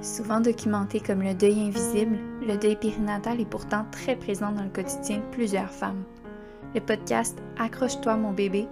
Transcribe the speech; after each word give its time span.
Souvent 0.00 0.40
documenté 0.40 1.00
comme 1.00 1.22
le 1.22 1.34
deuil 1.34 1.60
invisible, 1.60 2.18
le 2.46 2.56
deuil 2.56 2.76
périnatal 2.76 3.40
est 3.40 3.50
pourtant 3.50 3.84
très 3.90 4.14
présent 4.14 4.52
dans 4.52 4.62
le 4.62 4.68
quotidien 4.68 5.16
de 5.16 5.30
plusieurs 5.32 5.70
femmes. 5.70 6.04
Le 6.74 6.80
podcast 6.80 7.42
Accroche-toi 7.58 8.16
mon 8.16 8.32
bébé, 8.32 8.68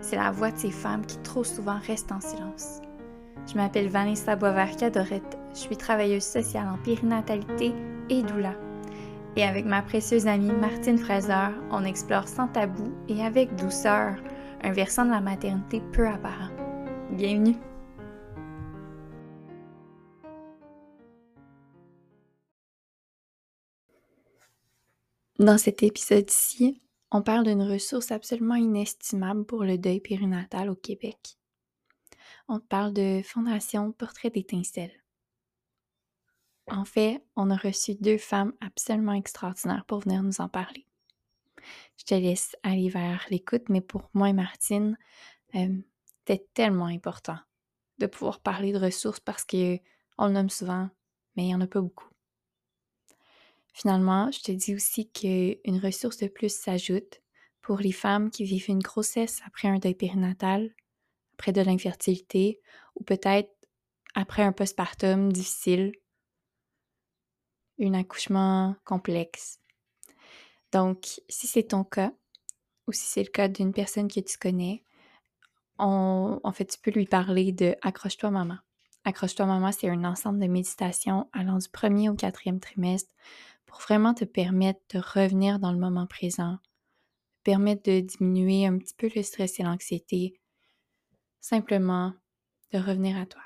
c'est 0.00 0.16
la 0.16 0.30
voix 0.30 0.50
de 0.50 0.58
ces 0.58 0.70
femmes 0.70 1.04
qui 1.04 1.18
trop 1.18 1.44
souvent 1.44 1.78
restent 1.86 2.12
en 2.12 2.20
silence. 2.20 2.80
Je 3.46 3.54
m'appelle 3.54 3.88
Vanessa 3.88 4.34
Boisvert-Cadorette, 4.34 5.38
je 5.52 5.58
suis 5.58 5.76
travailleuse 5.76 6.24
sociale 6.24 6.68
en 6.68 6.78
périnatalité 6.78 7.74
et 8.08 8.22
doula. 8.22 8.54
Et 9.36 9.44
avec 9.44 9.66
ma 9.66 9.82
précieuse 9.82 10.26
amie 10.26 10.52
Martine 10.52 10.98
Fraser, 10.98 11.54
on 11.70 11.84
explore 11.84 12.28
sans 12.28 12.48
tabou 12.48 12.92
et 13.08 13.22
avec 13.22 13.54
douceur 13.56 14.16
un 14.62 14.72
versant 14.72 15.04
de 15.04 15.10
la 15.10 15.20
maternité 15.20 15.82
peu 15.92 16.06
apparent. 16.06 16.50
Bienvenue! 17.10 17.56
Dans 25.42 25.58
cet 25.58 25.82
épisode-ci, 25.82 26.80
on 27.10 27.20
parle 27.20 27.44
d'une 27.44 27.64
ressource 27.64 28.12
absolument 28.12 28.54
inestimable 28.54 29.44
pour 29.44 29.64
le 29.64 29.76
deuil 29.76 29.98
périnatal 29.98 30.70
au 30.70 30.76
Québec. 30.76 31.36
On 32.46 32.60
parle 32.60 32.92
de 32.92 33.22
Fondation 33.24 33.90
Portrait 33.90 34.30
d'étincelle. 34.30 34.92
En 36.70 36.84
fait, 36.84 37.24
on 37.34 37.50
a 37.50 37.56
reçu 37.56 37.96
deux 37.96 38.18
femmes 38.18 38.52
absolument 38.60 39.14
extraordinaires 39.14 39.84
pour 39.84 39.98
venir 39.98 40.22
nous 40.22 40.40
en 40.40 40.48
parler. 40.48 40.86
Je 41.96 42.04
te 42.04 42.14
laisse 42.14 42.54
aller 42.62 42.88
vers 42.88 43.26
l'écoute, 43.28 43.68
mais 43.68 43.80
pour 43.80 44.10
moi 44.14 44.28
et 44.28 44.32
Martine, 44.32 44.96
euh, 45.56 45.76
c'était 46.20 46.46
tellement 46.54 46.86
important 46.86 47.38
de 47.98 48.06
pouvoir 48.06 48.38
parler 48.38 48.70
de 48.70 48.78
ressources 48.78 49.18
parce 49.18 49.44
qu'on 49.44 49.80
le 50.20 50.30
nomme 50.30 50.50
souvent, 50.50 50.88
mais 51.34 51.42
il 51.42 51.46
n'y 51.46 51.54
en 51.56 51.60
a 51.62 51.66
pas 51.66 51.80
beaucoup. 51.80 52.11
Finalement, 53.72 54.30
je 54.30 54.40
te 54.40 54.52
dis 54.52 54.74
aussi 54.74 55.10
qu'une 55.10 55.80
ressource 55.82 56.18
de 56.18 56.28
plus 56.28 56.54
s'ajoute 56.54 57.22
pour 57.62 57.78
les 57.78 57.92
femmes 57.92 58.30
qui 58.30 58.44
vivent 58.44 58.68
une 58.68 58.82
grossesse 58.82 59.40
après 59.46 59.68
un 59.68 59.78
deuil 59.78 59.94
périnatal, 59.94 60.74
après 61.34 61.52
de 61.52 61.62
l'infertilité 61.62 62.60
ou 62.96 63.04
peut-être 63.04 63.50
après 64.14 64.42
un 64.42 64.52
postpartum 64.52 65.32
difficile, 65.32 65.92
un 67.80 67.94
accouchement 67.94 68.76
complexe. 68.84 69.58
Donc, 70.70 71.20
si 71.28 71.46
c'est 71.46 71.68
ton 71.68 71.84
cas, 71.84 72.12
ou 72.86 72.92
si 72.92 73.06
c'est 73.06 73.22
le 73.22 73.30
cas 73.30 73.48
d'une 73.48 73.72
personne 73.72 74.08
que 74.08 74.20
tu 74.20 74.38
connais, 74.38 74.84
en 75.78 76.52
fait, 76.52 76.66
tu 76.66 76.78
peux 76.78 76.90
lui 76.90 77.06
parler 77.06 77.52
de 77.52 77.74
Accroche-toi 77.82 78.30
maman. 78.30 78.58
Accroche-toi 79.04 79.46
maman, 79.46 79.72
c'est 79.72 79.88
un 79.88 80.04
ensemble 80.04 80.38
de 80.38 80.46
méditations 80.46 81.28
allant 81.32 81.58
du 81.58 81.68
premier 81.68 82.08
au 82.08 82.14
quatrième 82.14 82.60
trimestre 82.60 83.12
pour 83.72 83.80
vraiment 83.80 84.12
te 84.12 84.26
permettre 84.26 84.80
de 84.92 84.98
revenir 84.98 85.58
dans 85.58 85.72
le 85.72 85.78
moment 85.78 86.06
présent, 86.06 86.58
permettre 87.42 87.90
de 87.90 88.00
diminuer 88.00 88.66
un 88.66 88.76
petit 88.76 88.92
peu 88.92 89.08
le 89.16 89.22
stress 89.22 89.58
et 89.58 89.62
l'anxiété, 89.62 90.38
simplement 91.40 92.12
de 92.74 92.78
revenir 92.78 93.16
à 93.16 93.24
toi. 93.24 93.40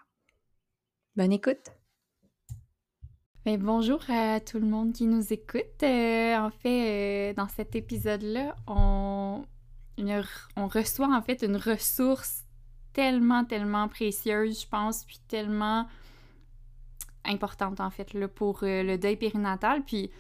Bonne 1.15 1.33
écoute! 1.33 1.71
Mais 3.45 3.57
bonjour 3.57 4.01
à 4.09 4.41
tout 4.41 4.59
le 4.59 4.67
monde 4.67 4.93
qui 4.93 5.07
nous 5.07 5.33
écoute. 5.33 5.85
Euh, 5.85 6.37
en 6.37 6.51
fait, 6.51 7.31
euh, 7.31 7.35
dans 7.35 7.47
cet 7.47 7.77
épisode-là, 7.77 8.57
on, 8.67 9.45
on 10.57 10.67
reçoit 10.67 11.15
en 11.15 11.23
fait 11.23 11.45
une 11.45 11.57
ressource 11.57 12.43
tellement, 12.93 13.45
tellement 13.45 13.87
précieuse, 13.87 14.63
je 14.63 14.67
pense, 14.67 15.05
puis 15.05 15.21
tellement 15.29 15.87
importante 17.27 17.81
en 17.81 17.91
fait 17.91 18.15
là, 18.15 18.29
pour 18.29 18.61
euh, 18.63 18.83
le 18.83 18.99
deuil 18.99 19.17
périnatal. 19.17 19.83
Puis 19.85 20.11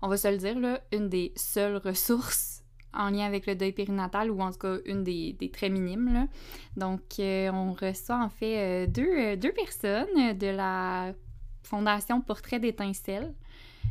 on 0.00 0.08
va 0.08 0.16
se 0.16 0.28
le 0.28 0.36
dire, 0.36 0.58
là, 0.58 0.80
une 0.92 1.08
des 1.08 1.32
seules 1.36 1.76
ressources 1.76 2.62
en 2.94 3.10
lien 3.10 3.24
avec 3.24 3.46
le 3.46 3.54
deuil 3.54 3.72
périnatal, 3.72 4.30
ou 4.30 4.40
en 4.40 4.50
tout 4.52 4.58
cas 4.58 4.76
une 4.84 5.02
des, 5.02 5.50
très 5.52 5.70
minimes. 5.70 6.12
Là. 6.12 6.26
Donc 6.76 7.02
euh, 7.18 7.50
on 7.50 7.72
reçoit 7.72 8.22
en 8.22 8.28
fait 8.28 8.84
euh, 8.84 8.86
deux, 8.86 9.36
deux, 9.36 9.52
personnes 9.52 10.36
de 10.36 10.46
la 10.48 11.12
Fondation 11.62 12.20
Portrait 12.20 12.60
d'étincelle. 12.60 13.32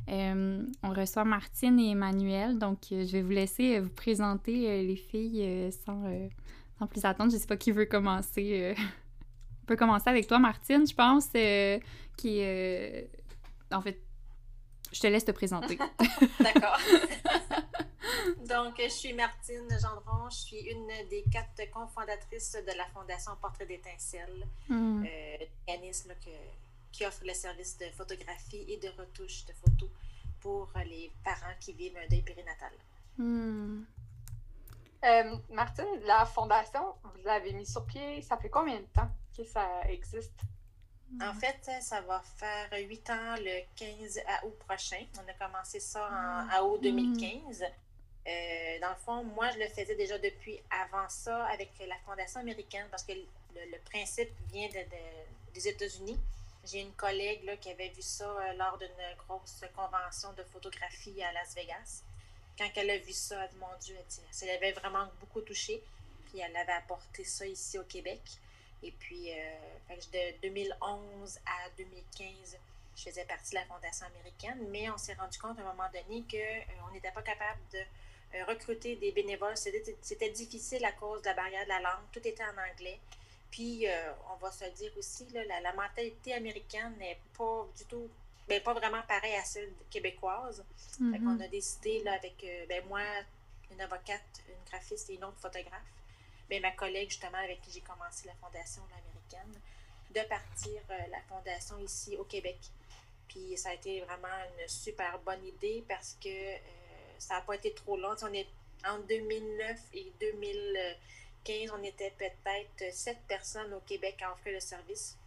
on 0.08 0.94
reçoit 0.94 1.26
Martine 1.26 1.80
et 1.80 1.92
Emmanuel, 1.92 2.60
donc 2.60 2.80
je 2.92 3.12
vais 3.12 3.22
vous 3.22 3.32
laisser 3.32 3.80
vous 3.80 3.90
présenter 3.90 4.84
les 4.84 4.96
filles 4.96 5.72
sans, 5.86 6.04
sans, 6.78 6.86
plus 6.86 7.04
attendre. 7.06 7.32
Je 7.32 7.38
sais 7.38 7.48
pas 7.48 7.58
qui 7.58 7.72
veut 7.72 7.86
commencer. 7.86 8.76
On 9.62 9.66
peut 9.66 9.76
commencer 9.76 10.10
avec 10.10 10.28
toi, 10.28 10.40
Martine, 10.40 10.88
je 10.88 10.94
pense 10.94 11.28
qui 12.18 12.40
est. 12.40 13.10
Euh, 13.72 13.76
en 13.76 13.82
fait, 13.82 14.02
je 14.92 15.00
te 15.00 15.08
laisse 15.08 15.26
te 15.26 15.32
présenter. 15.32 15.78
D'accord. 16.40 16.78
Donc, 18.48 18.76
je 18.78 18.90
suis 18.90 19.14
Martine 19.14 19.68
Gendron, 19.82 20.30
je 20.30 20.36
suis 20.36 20.60
une 20.60 20.88
des 21.10 21.24
quatre 21.32 21.70
cofondatrices 21.72 22.58
de 22.68 22.78
la 22.78 22.86
Fondation 22.88 23.32
Portrait 23.42 23.66
d'étincelle, 23.66 24.46
mm. 24.68 25.06
euh, 25.06 25.46
organisme 25.68 26.12
qui 26.92 27.06
offre 27.06 27.24
le 27.26 27.34
service 27.34 27.78
de 27.78 27.86
photographie 27.96 28.66
et 28.68 28.78
de 28.78 28.90
retouche 29.00 29.46
de 29.46 29.54
photos 29.54 29.90
pour 30.42 30.70
les 30.86 31.12
parents 31.24 31.56
qui 31.60 31.72
vivent 31.74 31.98
un 31.98 32.08
deuil 32.10 32.22
périnatal. 32.22 32.74
Mm. 33.18 33.84
Euh, 35.04 35.36
Martine, 35.50 36.00
la 36.06 36.26
fondation, 36.26 36.94
vous 37.04 37.24
l'avez 37.24 37.54
mis 37.54 37.66
sur 37.66 37.86
pied, 37.86 38.22
ça 38.22 38.38
fait 38.38 38.50
combien 38.50 38.80
de 38.80 38.86
temps 38.94 39.10
que 39.36 39.44
ça 39.44 39.82
existe? 39.90 40.40
En 41.22 41.34
fait, 41.34 41.70
ça 41.82 42.00
va 42.02 42.22
faire 42.38 42.70
huit 42.88 43.10
ans 43.10 43.36
le 43.38 43.66
15 43.76 44.22
août 44.46 44.58
prochain. 44.60 45.04
On 45.18 45.28
a 45.28 45.34
commencé 45.34 45.80
ça 45.80 46.06
en 46.06 46.48
ah. 46.50 46.64
août 46.64 46.80
2015. 46.82 47.64
Euh, 47.64 48.80
dans 48.80 48.90
le 48.90 48.96
fond, 48.96 49.24
moi, 49.24 49.50
je 49.50 49.60
le 49.60 49.68
faisais 49.68 49.96
déjà 49.96 50.18
depuis 50.20 50.62
avant 50.70 51.10
ça 51.10 51.46
avec 51.48 51.72
la 51.86 51.98
Fondation 52.06 52.40
américaine 52.40 52.88
parce 52.90 53.04
que 53.04 53.12
le, 53.12 53.78
principe 53.84 54.30
vient 54.54 54.70
des 55.54 55.68
États-Unis. 55.68 56.20
J'ai 56.64 56.82
une 56.82 56.94
collègue 56.94 57.44
là, 57.44 57.58
qui 57.58 57.72
avait 57.72 57.90
vu 57.90 58.02
ça 58.02 58.26
euh, 58.26 58.54
lors 58.54 58.78
d'une 58.78 58.88
grosse 59.28 59.66
convention 59.76 60.32
de 60.34 60.44
photographie 60.44 61.22
à 61.24 61.34
Las 61.34 61.56
Vegas. 61.56 62.04
Quand 62.58 62.70
elle 62.76 62.90
a 62.90 62.98
vu 62.98 63.14
ça, 63.14 63.36
elle 63.36 63.42
a 63.42 63.48
dit 63.48 63.58
Mon 63.58 63.78
Dieu, 63.80 63.96
ça 64.32 64.46
l'avait 64.46 64.72
vraiment 64.74 65.08
beaucoup 65.20 65.42
touché. 65.42 65.82
Puis 66.30 66.40
elle 66.40 66.56
avait 66.56 66.74
apporté 66.74 67.24
ça 67.24 67.46
ici 67.46 67.78
au 67.78 67.84
Québec. 67.84 68.22
Et 68.84 68.92
puis, 68.92 69.32
euh, 69.32 69.96
de 70.14 70.42
2011 70.42 71.40
à 71.46 71.70
2015, 71.78 72.58
je 72.96 73.04
faisais 73.04 73.26
partie 73.26 73.52
de 73.52 73.56
la 73.56 73.66
Fondation 73.66 74.08
américaine, 74.08 74.68
mais 74.70 74.90
on 74.90 74.98
s'est 74.98 75.14
rendu 75.14 75.38
compte 75.38 75.60
à 75.60 75.62
un 75.62 75.66
moment 75.66 75.90
donné 75.94 76.24
qu'on 76.30 76.38
euh, 76.38 76.94
n'était 76.94 77.12
pas 77.12 77.22
capable 77.22 77.60
de 77.72 77.80
euh, 77.80 78.46
recruter 78.46 78.96
des 78.96 79.12
bénévoles. 79.12 79.56
C'était 79.56 80.30
difficile 80.30 80.84
à 80.86 80.92
cause 80.94 81.22
de 81.22 81.28
la 81.28 81.34
barrière 81.36 81.64
de 81.64 81.70
la 81.70 81.80
langue. 81.80 82.06
Tout 82.12 82.26
était 82.28 82.44
en 82.44 82.72
anglais. 82.72 83.00
Puis, 83.52 83.86
on 84.32 84.38
va 84.38 84.50
se 84.50 84.64
dire 84.64 84.94
aussi, 84.98 85.28
là, 85.34 85.42
la, 85.62 85.74
mentalité 85.74 86.34
américaine 86.34 86.96
n'est 86.98 87.20
pas 87.38 87.68
du 87.78 87.84
tout, 87.84 88.10
ben, 88.58 88.64
pas 88.64 88.74
vraiment 88.74 89.02
pareille 89.08 89.36
à 89.36 89.44
celle 89.44 89.72
québécoise. 89.90 90.64
On 91.00 91.40
a 91.40 91.48
décidé, 91.48 92.04
là, 92.04 92.14
avec 92.14 92.46
ben, 92.68 92.84
moi, 92.88 93.02
une 93.72 93.82
avocate, 93.82 94.42
une 94.48 94.70
graphiste 94.70 95.10
et 95.10 95.16
une 95.16 95.24
autre 95.24 95.40
photographe, 95.40 95.82
ma 96.60 96.72
collègue, 96.72 97.10
justement, 97.10 97.38
avec 97.38 97.62
qui 97.62 97.72
j'ai 97.72 97.82
commencé 97.82 98.28
la 98.28 98.34
fondation 98.36 98.82
américaine, 98.92 99.62
de 100.14 100.28
partir 100.28 100.82
euh, 100.90 101.08
la 101.10 101.22
fondation 101.22 101.78
ici 101.80 102.18
au 102.18 102.26
Québec. 102.26 102.58
Puis 103.30 103.56
ça 103.56 103.70
a 103.70 103.74
été 103.74 104.02
vraiment 104.02 104.28
une 104.60 104.68
super 104.68 105.18
bonne 105.20 105.46
idée 105.46 105.86
parce 105.88 106.18
que 106.22 106.28
euh, 106.28 106.58
ça 107.18 107.36
n'a 107.36 107.42
pas 107.42 107.56
été 107.56 107.74
trop 107.74 107.96
long. 107.96 108.16
On 108.24 108.34
est 108.34 108.48
en 108.86 109.00
2009 109.00 109.80
et 109.94 110.12
2015, 110.20 111.72
on 111.80 111.84
était 111.84 112.14
peut-être 112.18 112.94
sept 112.94 113.20
personnes 113.28 113.74
au 113.74 113.80
Québec 113.82 114.22
à 114.22 114.34
offrir 114.34 114.56
le 114.56 114.60
service. 114.60 115.18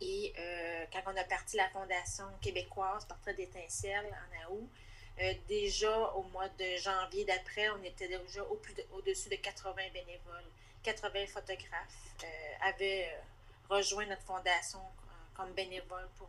Et 0.00 0.32
euh, 0.38 0.84
quand 0.92 1.12
on 1.12 1.16
a 1.16 1.24
parti 1.24 1.56
la 1.56 1.68
Fondation 1.70 2.24
québécoise 2.40 3.04
Portrait 3.04 3.34
d'étincelle 3.34 4.06
en 4.06 4.54
août, 4.54 4.68
euh, 5.20 5.34
déjà 5.48 6.12
au 6.12 6.22
mois 6.24 6.48
de 6.48 6.76
janvier 6.80 7.24
d'après, 7.24 7.68
on 7.70 7.82
était 7.82 8.06
déjà 8.06 8.44
au 8.44 8.54
plus 8.54 8.74
au-dessus 8.92 9.28
de 9.28 9.36
80 9.36 9.74
bénévoles. 9.92 10.44
80 10.84 11.26
photographes 11.26 12.14
euh, 12.22 12.26
avaient 12.68 13.20
rejoint 13.68 14.06
notre 14.06 14.22
fondation 14.22 14.78
comme 15.34 15.52
bénévoles 15.52 16.08
pour 16.16 16.28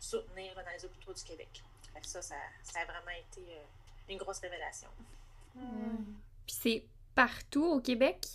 soutenir 0.00 0.54
dans 0.54 0.70
les 0.74 0.84
hôpitaux 0.84 1.12
du 1.12 1.22
Québec. 1.22 1.62
Ça, 2.02 2.22
ça, 2.22 2.34
a 2.74 2.84
vraiment 2.84 3.10
été 3.10 3.42
une 4.08 4.18
grosse 4.18 4.38
révélation. 4.38 4.88
Puis 5.54 6.56
c'est 6.60 6.84
partout 7.14 7.64
au 7.64 7.80
Québec? 7.80 8.26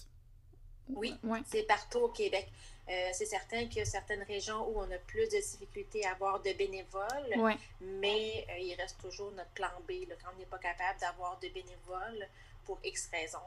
Oui, 0.90 1.14
c'est 1.46 1.64
partout 1.64 2.00
au 2.00 2.10
Québec. 2.10 2.50
Euh, 2.90 3.10
c'est 3.12 3.26
certain 3.26 3.66
qu'il 3.68 3.80
y 3.80 3.82
a 3.82 3.86
certaines 3.86 4.24
régions 4.24 4.66
où 4.70 4.80
on 4.80 4.90
a 4.92 4.98
plus 4.98 5.26
de 5.26 5.42
difficultés 5.42 6.06
à 6.06 6.12
avoir 6.12 6.42
de 6.42 6.54
bénévoles, 6.54 7.58
mais 7.82 8.46
euh, 8.50 8.60
il 8.60 8.76
reste 8.76 8.98
toujours 9.02 9.32
notre 9.32 9.50
plan 9.50 9.72
B. 9.88 10.08
quand 10.08 10.30
on 10.34 10.40
n'est 10.40 10.46
pas 10.46 10.58
capable 10.58 10.98
d'avoir 11.00 11.38
de 11.40 11.50
bénévoles 11.50 12.28
pour 12.66 12.80
X 12.86 13.10
raisons, 13.12 13.40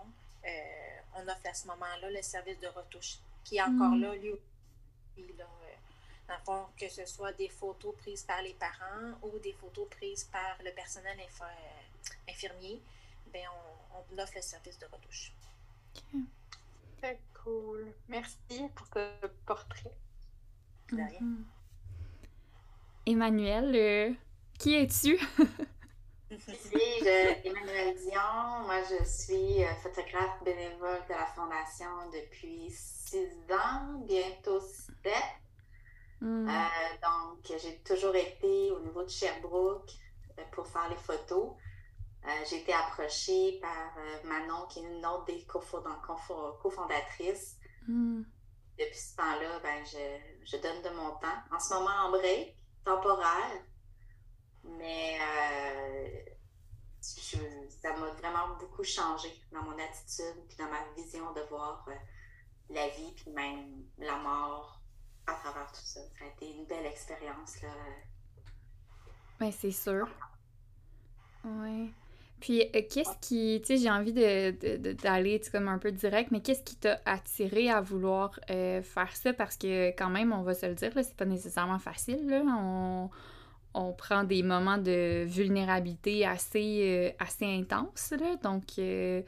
euh, 0.45 0.51
on 1.17 1.23
offre 1.23 1.47
à 1.47 1.55
ce 1.55 1.67
moment-là 1.69 2.11
le 2.11 2.21
service 2.21 2.61
de 2.61 2.67
retouche, 2.67 3.17
qui 3.45 3.57
est 3.57 3.63
encore 3.63 3.93
mm. 3.93 4.03
là, 4.03 4.15
lui, 4.17 4.35
Dans 6.29 6.35
le 6.37 6.45
fond, 6.45 6.67
que 6.77 6.89
ce 6.91 7.07
soit 7.07 7.33
des 7.33 7.49
photos 7.49 7.97
prises 7.97 8.25
par 8.25 8.43
les 8.43 8.55
parents 8.55 9.19
ou 9.23 9.39
des 9.39 9.55
photos 9.55 9.89
prises 9.89 10.25
par 10.25 10.59
le 10.63 10.71
personnel 10.73 11.19
infirmier, 12.29 12.79
ben 13.33 13.47
on, 13.95 14.19
offre 14.19 14.33
le 14.37 14.43
service 14.43 14.79
de 14.79 14.87
retouche. 14.87 15.33
Cool. 17.43 17.93
Merci 18.09 18.69
pour 18.75 18.87
ce 18.95 19.27
portrait. 19.47 19.95
Mhm. 20.93 21.45
Emmanuel, 23.07 23.75
euh, 23.75 24.15
qui 24.59 24.75
es-tu? 24.75 25.19
Je 26.31 26.37
suis 26.37 27.09
Emmanuel 27.45 27.97
Dion. 27.97 28.65
Moi, 28.65 28.83
je 28.89 29.05
suis 29.05 29.65
euh, 29.65 29.75
photographe 29.83 30.45
bénévole 30.45 31.01
de 31.09 31.15
la 31.15 31.27
Fondation 31.27 32.09
depuis 32.13 32.71
six 32.71 33.27
ans, 33.51 33.99
bientôt 34.07 34.61
sept. 34.61 35.13
Hmm. 36.21 36.49
Euh, 36.49 36.53
donc, 37.03 37.61
j'ai 37.61 37.79
toujours 37.79 38.15
été 38.15 38.71
au 38.71 38.79
niveau 38.79 39.03
de 39.03 39.09
Sherbrooke 39.09 39.91
pour 40.53 40.69
faire 40.69 40.89
les 40.89 40.97
photos. 40.97 41.51
J'ai 42.49 42.61
été 42.61 42.73
approchée 42.73 43.59
par 43.61 43.95
Manon, 44.25 44.67
qui 44.69 44.81
est 44.81 44.83
une 44.83 45.05
autre 45.07 45.27
des 45.27 45.47
cofondatrices. 45.47 47.57
Hmm. 47.87 48.23
Depuis 48.79 48.99
ce 48.99 49.17
temps-là, 49.17 49.59
ben, 49.63 49.85
je, 49.85 50.45
je, 50.45 50.57
donne 50.57 50.83
de 50.83 50.91
mon 50.91 51.11
temps. 51.17 51.39
En 51.53 51.59
ce 51.59 51.75
moment, 51.75 52.07
en 52.07 52.11
break, 52.11 52.57
temporaire. 52.85 53.63
Mais 54.65 55.19
euh, 55.21 56.31
ça 57.01 57.97
m'a 57.97 58.11
vraiment 58.13 58.57
beaucoup 58.59 58.85
changé 58.85 59.29
dans 59.53 59.63
mon 59.63 59.79
attitude, 59.79 60.47
puis 60.49 60.57
dans 60.59 60.69
ma 60.69 60.85
vision 60.97 61.33
de 61.33 61.41
voir 61.43 61.85
euh, 61.89 61.95
la 62.71 62.89
vie, 62.89 63.13
puis 63.17 63.31
même 63.31 63.85
la 63.99 64.17
mort 64.19 64.81
à 65.27 65.35
travers 65.35 65.71
tout 65.73 65.81
ça. 65.81 66.01
Ça 66.19 66.25
a 66.25 66.29
été 66.29 66.55
une 66.55 66.67
belle 66.67 66.87
expérience. 66.87 67.61
là. 67.63 67.69
Ben, 69.39 69.53
c'est 69.53 69.73
sûr. 69.73 70.09
Oui. 71.45 71.93
Puis, 72.41 72.63
euh, 72.63 72.83
qu'est-ce 72.91 73.17
qui, 73.21 73.61
tu 73.61 73.67
sais, 73.67 73.77
j'ai 73.77 73.91
envie 73.91 74.13
d'aller 74.13 74.53
de, 74.53 75.45
de, 75.45 75.51
comme 75.51 75.69
un 75.69 75.79
peu 75.79 75.93
direct, 75.93 76.31
mais 76.31 76.41
qu'est-ce 76.41 76.63
qui 76.63 76.77
t'a 76.77 77.01
attiré 77.05 77.71
à 77.71 77.81
vouloir 77.81 78.39
faire 78.49 79.15
ça? 79.15 79.33
Parce 79.33 79.57
que, 79.57 79.91
quand 79.91 80.11
même, 80.11 80.33
on 80.33 80.43
va 80.43 80.55
se 80.55 80.67
le 80.67 80.75
dire, 80.75 80.91
c'est 80.95 81.17
pas 81.17 81.27
nécessairement 81.27 81.79
facile, 81.79 82.27
là. 82.29 82.43
On, 82.47 83.11
on 83.75 83.93
prend 83.93 84.25
des 84.25 84.43
moments 84.43 84.79
de 84.79 85.25
vulnérabilité 85.25 86.27
assez, 86.27 86.81
euh, 86.83 87.25
assez 87.25 87.47
intenses. 87.47 88.13
Là. 88.19 88.37
Donc, 88.43 88.65
euh, 88.79 89.23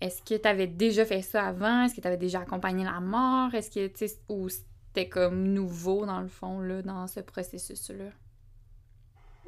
est-ce 0.00 0.22
que 0.22 0.40
tu 0.40 0.48
avais 0.48 0.66
déjà 0.66 1.04
fait 1.04 1.22
ça 1.22 1.46
avant? 1.46 1.84
Est-ce 1.84 1.94
que 1.94 2.00
tu 2.00 2.06
avais 2.06 2.16
déjà 2.16 2.40
accompagné 2.40 2.84
la 2.84 3.00
mort? 3.00 3.54
Est-ce 3.54 3.70
que, 3.70 3.86
tu 3.86 4.06
ou 4.28 4.48
c'était 4.48 5.08
comme 5.08 5.44
nouveau, 5.52 6.06
dans 6.06 6.20
le 6.20 6.28
fond, 6.28 6.60
là, 6.60 6.82
dans 6.82 7.06
ce 7.06 7.20
processus-là? 7.20 8.10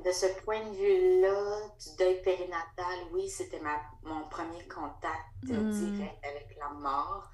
De 0.07 0.13
ce 0.13 0.27
point 0.45 0.65
de 0.65 0.75
vue-là, 0.75 1.69
du 1.81 1.97
deuil 1.99 2.23
périnatal, 2.23 2.99
oui, 3.13 3.29
c'était 3.29 3.61
mon 4.05 4.29
premier 4.29 4.67
contact 4.69 5.35
hmm. 5.43 5.71
direct 5.71 6.25
avec 6.25 6.57
la 6.59 6.69
mort. 6.69 7.29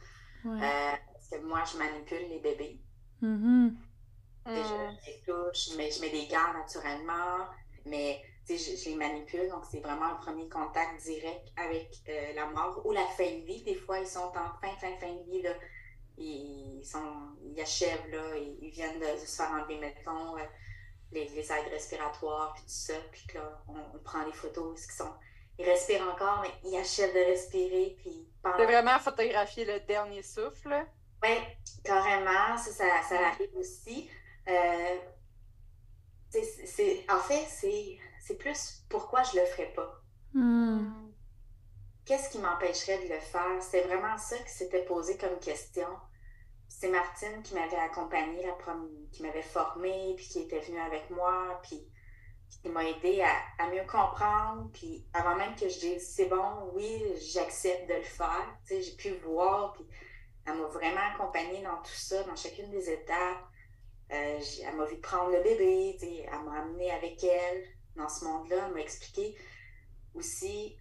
Euh, 0.46 0.92
parce 1.12 1.28
que 1.30 1.46
moi, 1.46 1.62
je 1.70 1.78
manipule 1.78 2.28
les 2.28 2.40
bébés. 2.40 2.80
Mm-hmm. 3.22 3.74
Déjà, 4.46 4.62
mm. 4.62 4.96
je 5.00 5.10
les 5.10 5.22
touche, 5.24 5.76
mais 5.76 5.90
je 5.90 6.00
mets 6.00 6.10
des 6.10 6.26
gants 6.26 6.52
naturellement, 6.52 7.46
mais 7.86 8.20
je, 8.48 8.54
je, 8.56 8.90
les 8.90 8.96
manipule. 8.96 9.48
Donc, 9.48 9.64
c'est 9.70 9.80
vraiment 9.80 10.06
un 10.06 10.14
premier 10.16 10.48
contact 10.48 11.02
direct 11.04 11.48
avec 11.56 11.90
euh, 12.08 12.32
la 12.34 12.46
mort 12.46 12.84
ou 12.84 12.92
la 12.92 13.06
fin 13.06 13.24
de 13.24 13.44
vie. 13.44 13.62
Des 13.62 13.76
fois, 13.76 14.00
ils 14.00 14.06
sont 14.06 14.20
en 14.20 14.60
fin, 14.60 14.74
fin, 14.80 14.96
fin 15.00 15.12
de 15.12 15.30
vie. 15.30 15.42
Là. 15.42 15.54
Ils, 16.18 16.84
sont, 16.84 17.36
ils 17.44 17.60
achèvent, 17.60 18.10
là, 18.10 18.36
ils, 18.36 18.70
viennent 18.70 18.98
de, 18.98 19.18
se 19.24 19.36
faire 19.36 19.50
enlever, 19.52 19.78
mettons, 19.78 20.36
euh, 20.36 20.42
les, 21.12 21.28
les, 21.28 21.52
aides 21.52 21.70
respiratoires, 21.70 22.52
puis 22.54 22.62
tout 22.62 22.70
ça. 22.70 22.94
Puis 23.10 23.26
là, 23.34 23.62
on, 23.68 23.98
prend 23.98 24.24
les 24.24 24.32
photos. 24.32 24.84
Ils, 24.84 24.92
sont, 24.92 25.12
ils 25.58 25.64
respirent 25.64 26.08
encore, 26.08 26.42
mais 26.42 26.50
ils 26.64 26.76
achèvent 26.76 27.14
de 27.14 27.30
respirer. 27.30 27.96
Puis 28.00 28.28
C'est 28.56 28.64
vraiment 28.64 28.98
photographier 28.98 29.64
le 29.64 29.80
dernier 29.80 30.22
souffle. 30.22 30.86
Oui, 31.22 31.38
carrément. 31.84 32.56
Ça, 32.58 32.72
ça, 32.72 32.84
ça 33.08 33.28
arrive 33.28 33.56
aussi. 33.56 34.10
Euh, 34.48 34.96
c'est, 36.30 37.04
en 37.10 37.18
fait, 37.18 37.46
c'est, 37.48 38.38
plus 38.38 38.84
pourquoi 38.88 39.22
je 39.24 39.38
le 39.38 39.44
ferais 39.46 39.72
pas. 39.74 40.00
Hmm. 40.32 41.10
Qu'est-ce 42.06 42.30
qui 42.30 42.38
m'empêcherait 42.38 43.04
de 43.04 43.12
le 43.12 43.20
faire? 43.20 43.60
C'est 43.60 43.82
vraiment 43.82 44.16
ça 44.16 44.38
qui 44.38 44.50
s'était 44.50 44.84
posé 44.84 45.18
comme 45.18 45.38
question. 45.38 45.88
C'est 46.82 46.88
Martine 46.88 47.44
qui 47.44 47.54
m'avait 47.54 47.76
accompagnée, 47.76 48.44
la 48.44 48.56
qui 49.12 49.22
m'avait 49.22 49.40
formée, 49.40 50.14
puis 50.16 50.26
qui 50.26 50.40
était 50.40 50.58
venue 50.58 50.80
avec 50.80 51.08
moi, 51.10 51.60
puis 51.62 51.80
qui 52.50 52.68
m'a 52.70 52.84
aidé 52.84 53.22
à, 53.22 53.70
mieux 53.70 53.86
comprendre. 53.86 54.68
Puis 54.72 55.06
avant 55.14 55.36
même 55.36 55.54
que 55.54 55.68
je 55.68 55.78
dise 55.78 56.12
c'est 56.12 56.26
bon, 56.26 56.72
oui, 56.74 57.00
j'accepte 57.32 57.88
de 57.88 57.94
le 57.94 58.02
faire, 58.02 58.58
j'ai 58.68 58.96
pu 58.96 59.10
voir, 59.24 59.74
puis 59.74 59.86
elle 60.44 60.54
m'a 60.54 60.66
vraiment 60.66 61.02
accompagnée 61.14 61.62
dans 61.62 61.76
tout 61.82 61.94
ça, 61.94 62.24
dans 62.24 62.34
chacune 62.34 62.68
des 62.72 62.90
étapes. 62.90 63.44
Euh, 64.10 64.40
elle 64.66 64.76
m'a 64.76 64.84
vu 64.86 64.98
prendre 64.98 65.30
le 65.30 65.40
bébé, 65.40 66.26
elle 66.32 66.42
m'a 66.44 66.62
amené 66.62 66.90
avec 66.90 67.22
elle 67.22 67.62
dans 67.94 68.08
ce 68.08 68.24
monde-là, 68.24 68.64
elle 68.66 68.74
m'a 68.74 68.80
expliqué 68.80 69.36
aussi, 70.14 70.76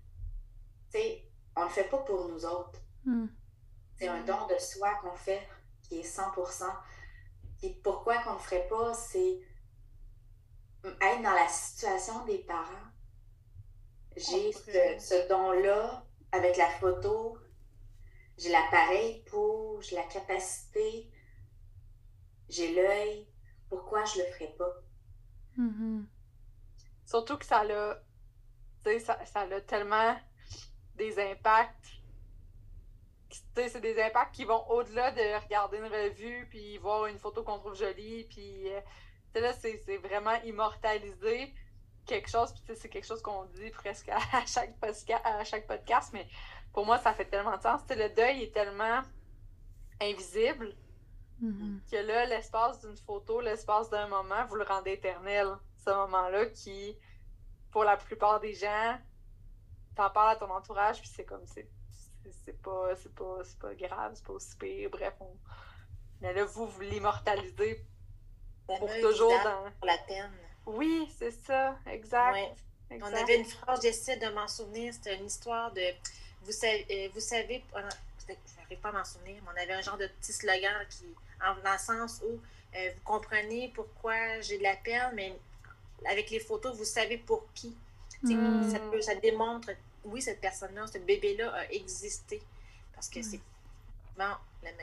on 0.96 1.60
ne 1.60 1.66
le 1.66 1.72
fait 1.72 1.90
pas 1.92 2.00
pour 2.00 2.28
nous 2.28 2.44
autres. 2.44 2.82
Hmm. 3.06 3.28
C'est 4.00 4.08
un 4.08 4.24
don 4.24 4.48
de 4.48 4.58
soi 4.58 4.96
qu'on 5.04 5.14
fait 5.14 5.48
qui 5.92 6.00
est 6.00 6.18
100%. 6.18 6.64
Puis 7.60 7.70
pourquoi 7.84 8.18
qu'on 8.24 8.32
ne 8.32 8.36
le 8.38 8.42
ferait 8.42 8.68
pas, 8.70 8.94
c'est 8.94 9.42
être 10.84 11.22
dans 11.22 11.34
la 11.34 11.48
situation 11.50 12.24
des 12.26 12.38
parents. 12.40 12.88
J'ai 14.16 14.54
ce, 14.54 14.98
ce 15.00 15.28
don-là 15.28 16.06
avec 16.32 16.56
la 16.56 16.70
photo, 16.70 17.38
j'ai 18.38 18.50
l'appareil 18.50 19.24
pour, 19.26 19.82
j'ai 19.82 19.98
la 19.98 20.04
capacité 20.04 21.12
j'ai 22.52 22.74
l'œil, 22.74 23.28
pourquoi 23.70 24.04
je 24.06 24.20
le 24.20 24.26
ferais 24.26 24.54
pas? 24.58 24.74
Mm-hmm. 25.58 26.06
Surtout 27.06 27.38
que 27.38 27.46
ça 27.46 27.62
a, 27.62 27.96
ça, 29.00 29.26
ça 29.26 29.40
a 29.40 29.62
tellement 29.62 30.18
des 30.96 31.18
impacts. 31.18 31.86
C'est 33.56 33.80
des 33.80 34.02
impacts 34.02 34.36
qui 34.36 34.46
vont 34.46 34.68
au-delà 34.70 35.12
de 35.12 35.44
regarder 35.44 35.78
une 35.78 35.86
revue 35.86 36.48
puis 36.50 36.78
voir 36.78 37.06
une 37.08 37.20
photo 37.20 37.44
qu'on 37.44 37.60
trouve 37.60 37.76
jolie. 37.76 38.26
Puis 38.26 38.70
euh, 38.70 38.82
là, 39.36 39.54
c'est 39.54 39.98
vraiment 39.98 40.42
immortalisé 40.44 41.54
quelque 42.06 42.30
chose. 42.30 42.52
Puis 42.54 42.76
c'est 42.76 42.90
quelque 42.90 43.08
chose 43.08 43.22
qu'on 43.22 43.46
dit 43.46 43.70
presque 43.70 44.10
à 44.10 44.46
chaque, 44.46 44.78
podcast, 44.80 45.22
à 45.24 45.44
chaque 45.44 45.68
podcast. 45.68 46.12
Mais 46.14 46.28
pour 46.74 46.86
moi, 46.86 46.98
ça 46.98 47.14
fait 47.14 47.26
tellement 47.26 47.58
de 47.58 47.62
sens. 47.62 47.82
le 47.90 48.10
deuil 48.16 48.44
est 48.44 48.54
tellement 48.54 49.02
invisible 50.02 50.76
Mm-hmm. 51.42 51.90
Que 51.90 51.98
là, 52.06 52.26
l'espace 52.26 52.80
d'une 52.82 52.96
photo, 52.98 53.42
l'espace 53.42 53.90
d'un 53.90 54.08
moment, 54.08 54.46
vous 54.48 54.56
le 54.56 54.64
rendez 54.64 54.92
éternel. 54.94 55.48
Ce 55.84 55.90
moment-là 55.90 56.46
qui, 56.48 56.96
pour 57.72 57.84
la 57.84 57.98
plupart 57.98 58.40
des 58.40 58.54
gens, 58.54 58.98
t'en 59.96 60.10
parles 60.12 60.32
à 60.32 60.36
ton 60.36 60.52
entourage, 60.52 61.00
puis 61.00 61.10
c'est 61.12 61.26
comme, 61.26 61.46
c'est 61.48 61.68
pas, 62.62 62.96
pas, 63.16 63.42
pas 63.60 63.76
grave, 63.76 64.12
c'est 64.16 64.26
pas 64.26 64.34
aussi 64.34 64.56
pire, 64.58 64.90
bref. 64.90 65.14
Mais 66.22 66.34
là, 66.34 66.46
vous, 66.46 66.68
vous 66.68 66.82
l'immortalisez 66.82 67.84
pour 68.68 68.90
toujours 69.02 69.34
dans... 69.44 69.72
Pour 69.80 69.88
la 69.88 69.98
peine. 70.08 70.32
Oui, 70.66 71.12
c'est 71.18 71.32
ça, 71.32 71.76
exact. 71.88 72.38
On 72.92 73.14
avait 73.14 73.38
une 73.38 73.46
phrase, 73.46 73.82
j'essaie 73.82 74.18
de 74.18 74.30
m'en 74.30 74.48
souvenir, 74.48 74.94
c'était 74.94 75.16
une 75.18 75.26
histoire 75.26 75.72
de... 75.72 75.82
Vous 76.44 76.52
savez, 76.52 76.86
euh, 76.92 77.10
vous 77.14 77.20
savez 77.20 77.64
je 78.28 78.62
n'arrive 78.62 78.80
pas 78.80 78.90
à 78.90 78.92
m'en 78.92 79.06
souvenir, 79.06 79.42
mais 79.44 79.52
on 79.54 79.62
avait 79.62 79.74
un 79.74 79.82
genre 79.82 79.98
de 79.98 80.08
petit 80.08 80.34
slogan 80.34 80.74
qui 80.90 81.06
dans 81.64 81.72
le 81.72 81.78
sens 81.78 82.22
où 82.24 82.40
euh, 82.76 82.92
vous 82.96 83.02
comprenez 83.04 83.72
pourquoi 83.74 84.40
j'ai 84.42 84.58
de 84.58 84.64
la 84.64 84.76
peine, 84.76 85.12
mais 85.16 85.34
avec 86.06 86.30
les 86.30 86.40
photos, 86.40 86.76
vous 86.76 86.86
savez 86.86 87.18
pour 87.18 87.46
qui. 87.54 87.76
Hmm. 88.24 88.70
Ça, 89.02 89.16
démontre, 89.16 89.72
oui, 90.06 90.22
cette 90.22 90.42
personne-là, 90.42 90.88
ce 90.88 90.98
bébé-là 91.00 91.54
a 91.54 91.72
existé. 91.72 92.42
Parce 92.94 93.10
que 93.10 93.22
c'est. 93.22 93.40
Bon, 94.18 94.36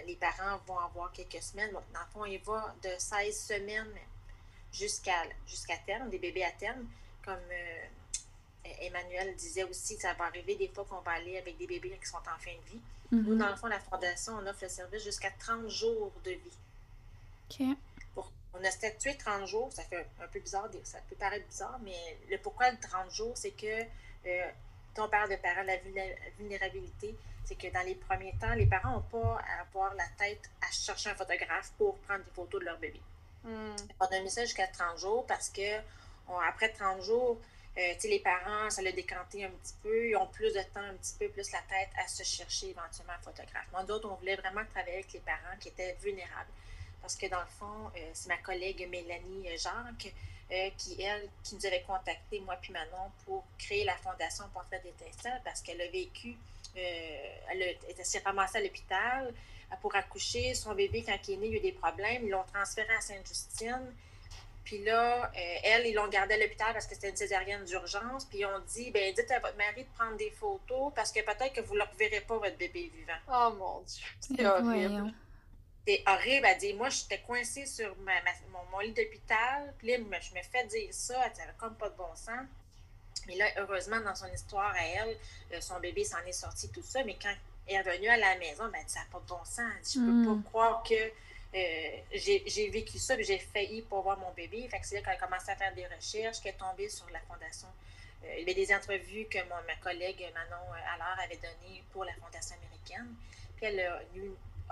les 0.07 0.17
parents 0.17 0.59
vont 0.67 0.79
avoir 0.79 1.13
quelques 1.13 1.43
semaines. 1.43 1.73
dans 1.73 1.81
le 1.81 2.13
fond, 2.13 2.25
il 2.25 2.41
va 2.41 2.75
de 2.83 2.91
16 2.99 3.39
semaines 3.39 3.95
jusqu'à 4.73 5.23
jusqu'à 5.47 5.77
terme, 5.79 6.11
des 6.11 6.19
bébés 6.19 6.45
à 6.45 6.53
terme. 6.53 6.87
Comme 7.25 7.35
euh, 7.35 7.87
Emmanuel 8.81 9.35
disait 9.37 9.65
aussi, 9.65 9.97
ça 9.97 10.15
va 10.15 10.25
arriver 10.25 10.57
des 10.57 10.69
fois 10.69 10.85
qu'on 10.85 11.01
va 11.01 11.13
aller 11.13 11.39
avec 11.39 11.59
des 11.59 11.67
bébés 11.67 11.99
qui 12.03 12.09
sont 12.09 12.17
en 12.17 12.39
fin 12.39 12.53
de 12.53 12.71
vie. 12.71 12.81
Nous, 13.11 13.35
mhm. 13.35 13.39
dans 13.39 13.49
le 13.49 13.57
fond, 13.57 13.67
la 13.69 13.81
Fondation, 13.81 14.35
on 14.35 14.47
offre 14.47 14.63
le 14.63 14.69
service 14.69 15.03
jusqu'à 15.03 15.31
30 15.31 15.69
jours 15.69 16.13
de 16.25 16.33
vie. 16.33 16.59
OK. 17.51 18.23
on 18.53 18.65
a 18.65 18.71
statué 18.71 19.17
30 19.17 19.47
jours, 19.47 19.73
ça 19.73 19.83
fait 19.85 20.07
un 20.21 20.29
peu 20.29 20.41
bizarre, 20.41 20.69
ça 20.85 20.99
peut 21.09 21.17
paraître 21.17 21.47
bizarre, 21.47 21.79
mais 21.83 22.19
le 22.31 22.37
pourquoi 22.39 22.71
de 22.71 22.81
30 22.81 23.11
jours, 23.11 23.33
c'est 23.35 23.53
que 23.53 23.83
euh, 24.27 24.51
on 25.01 25.09
parle 25.09 25.31
de 25.31 25.37
parents, 25.37 25.63
la 25.63 25.77
vulnérabilité, 26.39 27.15
c'est 27.45 27.57
que 27.57 27.73
dans 27.73 27.83
les 27.83 27.95
premiers 27.95 28.35
temps, 28.41 28.55
les 28.55 28.67
parents 28.67 28.93
n'ont 28.93 29.03
pas 29.03 29.41
à 29.41 29.63
avoir 29.63 29.95
la 29.95 30.07
tête 30.19 30.51
à 30.61 30.71
chercher 30.71 31.11
un 31.11 31.15
photographe 31.15 31.73
pour 31.79 31.97
prendre 31.99 32.25
des 32.25 32.31
photos 32.31 32.61
de 32.61 32.67
leur 32.67 32.79
bébé. 32.79 33.01
Hmm. 33.45 33.77
On 34.01 34.05
a 34.05 34.21
mis 34.21 34.31
ça 34.31 34.45
jusqu'à 34.45 34.67
30 34.67 34.99
jours 34.99 35.27
parce 35.27 35.49
que 35.49 35.79
après 36.47 36.71
30 36.71 37.03
jours, 37.03 37.39
euh, 37.79 37.95
les 38.05 38.19
parents, 38.19 38.69
ça 38.71 38.83
l'a 38.83 38.93
décanté 38.93 39.45
un 39.45 39.51
petit 39.51 39.75
peu. 39.83 40.09
Ils 40.09 40.17
ont 40.17 40.27
plus 40.27 40.53
de 40.53 40.61
temps, 40.75 40.81
un 40.81 40.95
petit 40.95 41.15
peu 41.19 41.29
plus 41.29 41.51
la 41.53 41.61
tête 41.61 41.91
à 41.97 42.09
se 42.09 42.23
chercher 42.23 42.71
éventuellement 42.71 43.13
un 43.13 43.23
photographe. 43.23 43.67
Moi, 43.73 43.85
d'autres, 43.85 44.11
on 44.11 44.17
voulait 44.17 44.37
vraiment 44.37 44.65
travailler 44.73 44.95
avec 44.95 45.13
les 45.13 45.21
parents 45.21 45.57
qui 45.61 45.69
étaient 45.69 45.97
vulnérables. 46.03 46.51
Parce 47.01 47.15
que 47.17 47.27
dans 47.29 47.41
le 47.41 47.47
fond, 47.47 47.91
euh, 47.97 48.11
c'est 48.13 48.29
ma 48.29 48.39
collègue 48.39 48.87
Mélanie 48.91 49.57
Jacques 49.57 50.13
euh, 50.51 50.71
qui, 50.77 51.01
elle, 51.03 51.29
qui 51.45 51.57
nous 51.57 51.67
avait 51.67 51.83
contacté, 51.83 52.41
moi 52.41 52.57
puis 52.61 52.73
Manon, 52.73 53.11
pour 53.25 53.45
créer 53.59 53.85
la 53.85 53.97
Fondation 53.97 54.45
Portrait 54.53 54.81
d'étincelle 54.83 55.41
parce 55.45 55.61
qu'elle 55.61 55.81
a 55.81 55.89
vécu, 55.89 56.37
elle, 56.75 57.77
s'est 58.03 58.23
ramassée 58.25 58.59
à 58.59 58.61
l'hôpital 58.63 59.33
pour 59.81 59.95
accoucher. 59.95 60.55
Son 60.55 60.75
bébé, 60.75 61.05
quand 61.07 61.17
il 61.29 61.35
est 61.35 61.37
né, 61.37 61.47
il 61.49 61.55
a 61.55 61.57
eu 61.57 61.61
des 61.61 61.73
problèmes. 61.73 62.25
Ils 62.25 62.31
l'ont 62.31 62.45
transféré 62.53 62.93
à 62.95 63.01
Sainte-Justine. 63.01 63.93
Puis 64.65 64.85
là, 64.85 65.25
euh, 65.25 65.59
elle, 65.65 65.87
ils 65.87 65.95
l'ont 65.95 66.09
gardée 66.09 66.35
à 66.35 66.39
l'hôpital 66.39 66.75
parce 66.75 66.87
que 66.87 66.95
c'était 66.95 67.09
une 67.09 67.17
césarienne 67.17 67.65
d'urgence. 67.65 68.27
Puis 68.27 68.41
ils 68.41 68.47
ont 68.47 68.61
dit, 68.75 68.91
ben 68.91 69.15
dites 69.15 69.31
à 69.31 69.39
votre 69.39 69.57
mari 69.57 69.85
de 69.85 69.89
prendre 69.97 70.17
des 70.17 70.31
photos 70.31 70.93
parce 70.95 71.11
que 71.11 71.21
peut-être 71.21 71.55
que 71.55 71.63
vous 71.63 71.75
ne 71.75 71.83
reverrez 71.83 72.21
pas, 72.21 72.37
votre 72.37 72.57
bébé 72.59 72.91
vivant. 72.95 73.19
Oh 73.29 73.55
mon 73.59 73.81
Dieu, 73.81 74.07
c'est 74.21 74.47
horrible. 74.47 75.15
C'est 75.89 76.03
horrible. 76.07 76.47
Elle 76.47 76.59
dit, 76.59 76.75
moi, 76.75 76.91
j'étais 76.91 77.21
coincée 77.21 77.65
sur 77.65 77.97
mon, 77.97 78.79
lit 78.81 78.93
d'hôpital. 78.93 79.73
Puis 79.79 79.89
là, 79.89 79.97
je 80.21 80.35
me 80.35 80.43
fais 80.43 80.67
dire 80.67 80.89
ça. 80.91 81.15
Elle 81.25 81.55
comme 81.57 81.75
pas 81.77 81.89
de 81.89 81.97
bon 81.97 82.15
sens. 82.15 82.45
Mais 83.27 83.37
là, 83.37 83.47
heureusement, 83.57 83.99
dans 84.01 84.15
son 84.15 84.27
histoire 84.27 84.75
à 84.75 84.85
elle, 84.85 85.17
euh, 85.55 85.63
son 85.63 85.81
bébé 85.81 86.05
s'en 86.05 86.19
est 86.27 86.33
sorti, 86.33 86.69
tout 86.69 86.83
ça. 86.83 87.03
Mais 87.05 87.17
quand 87.21 87.33
elle 87.67 87.77
est 87.77 87.81
revenue 87.81 88.09
à 88.09 88.19
la 88.19 88.37
maison, 88.37 88.65
ben, 88.65 88.75
elle 88.81 88.85
dit, 88.85 88.93
ça 88.93 89.01
n'a 89.01 89.07
pas 89.11 89.21
de 89.21 89.29
bon 89.29 89.43
sens. 89.47 89.61
Elle 89.61 89.83
dit, 89.83 89.93
je 89.95 89.99
ne 90.01 90.27
peux 90.27 90.31
mm. 90.31 90.43
pas 90.43 90.49
croire 90.51 90.83
que 90.83 90.95
euh, 90.95 91.97
j'ai 92.13 92.69
vécu 92.69 92.99
ça, 92.99 93.19
j'ai 93.23 93.39
failli 93.39 93.81
pour 93.81 94.03
voir 94.03 94.19
mon 94.19 94.33
bébé. 94.33 94.69
Fait 94.71 94.81
que 94.81 94.87
c'est 94.87 94.97
là 94.97 95.01
qu'elle 95.01 95.15
a 95.15 95.27
commencé 95.27 95.51
à 95.51 95.57
faire 95.57 95.75
des 95.75 95.87
recherches, 95.87 96.43
qu'elle 96.43 96.53
est 96.53 96.59
tombée 96.59 96.91
sur 96.91 97.09
la 97.09 97.21
fondation. 97.21 97.69
Euh, 98.25 98.35
il 98.35 98.41
y 98.41 98.43
avait 98.43 98.55
des 98.55 98.75
entrevues 98.75 99.25
que 99.25 99.39
ma 99.39 99.75
collègue 99.77 100.21
Manon 100.35 100.71
Allard 100.95 101.19
avait 101.25 101.37
données 101.37 101.83
pour 101.95 102.05
la 102.05 102.13
Fondation 102.13 102.57
américaine. 102.57 103.15
Puis 103.57 103.67
elle 103.67 103.81
a, 103.81 104.03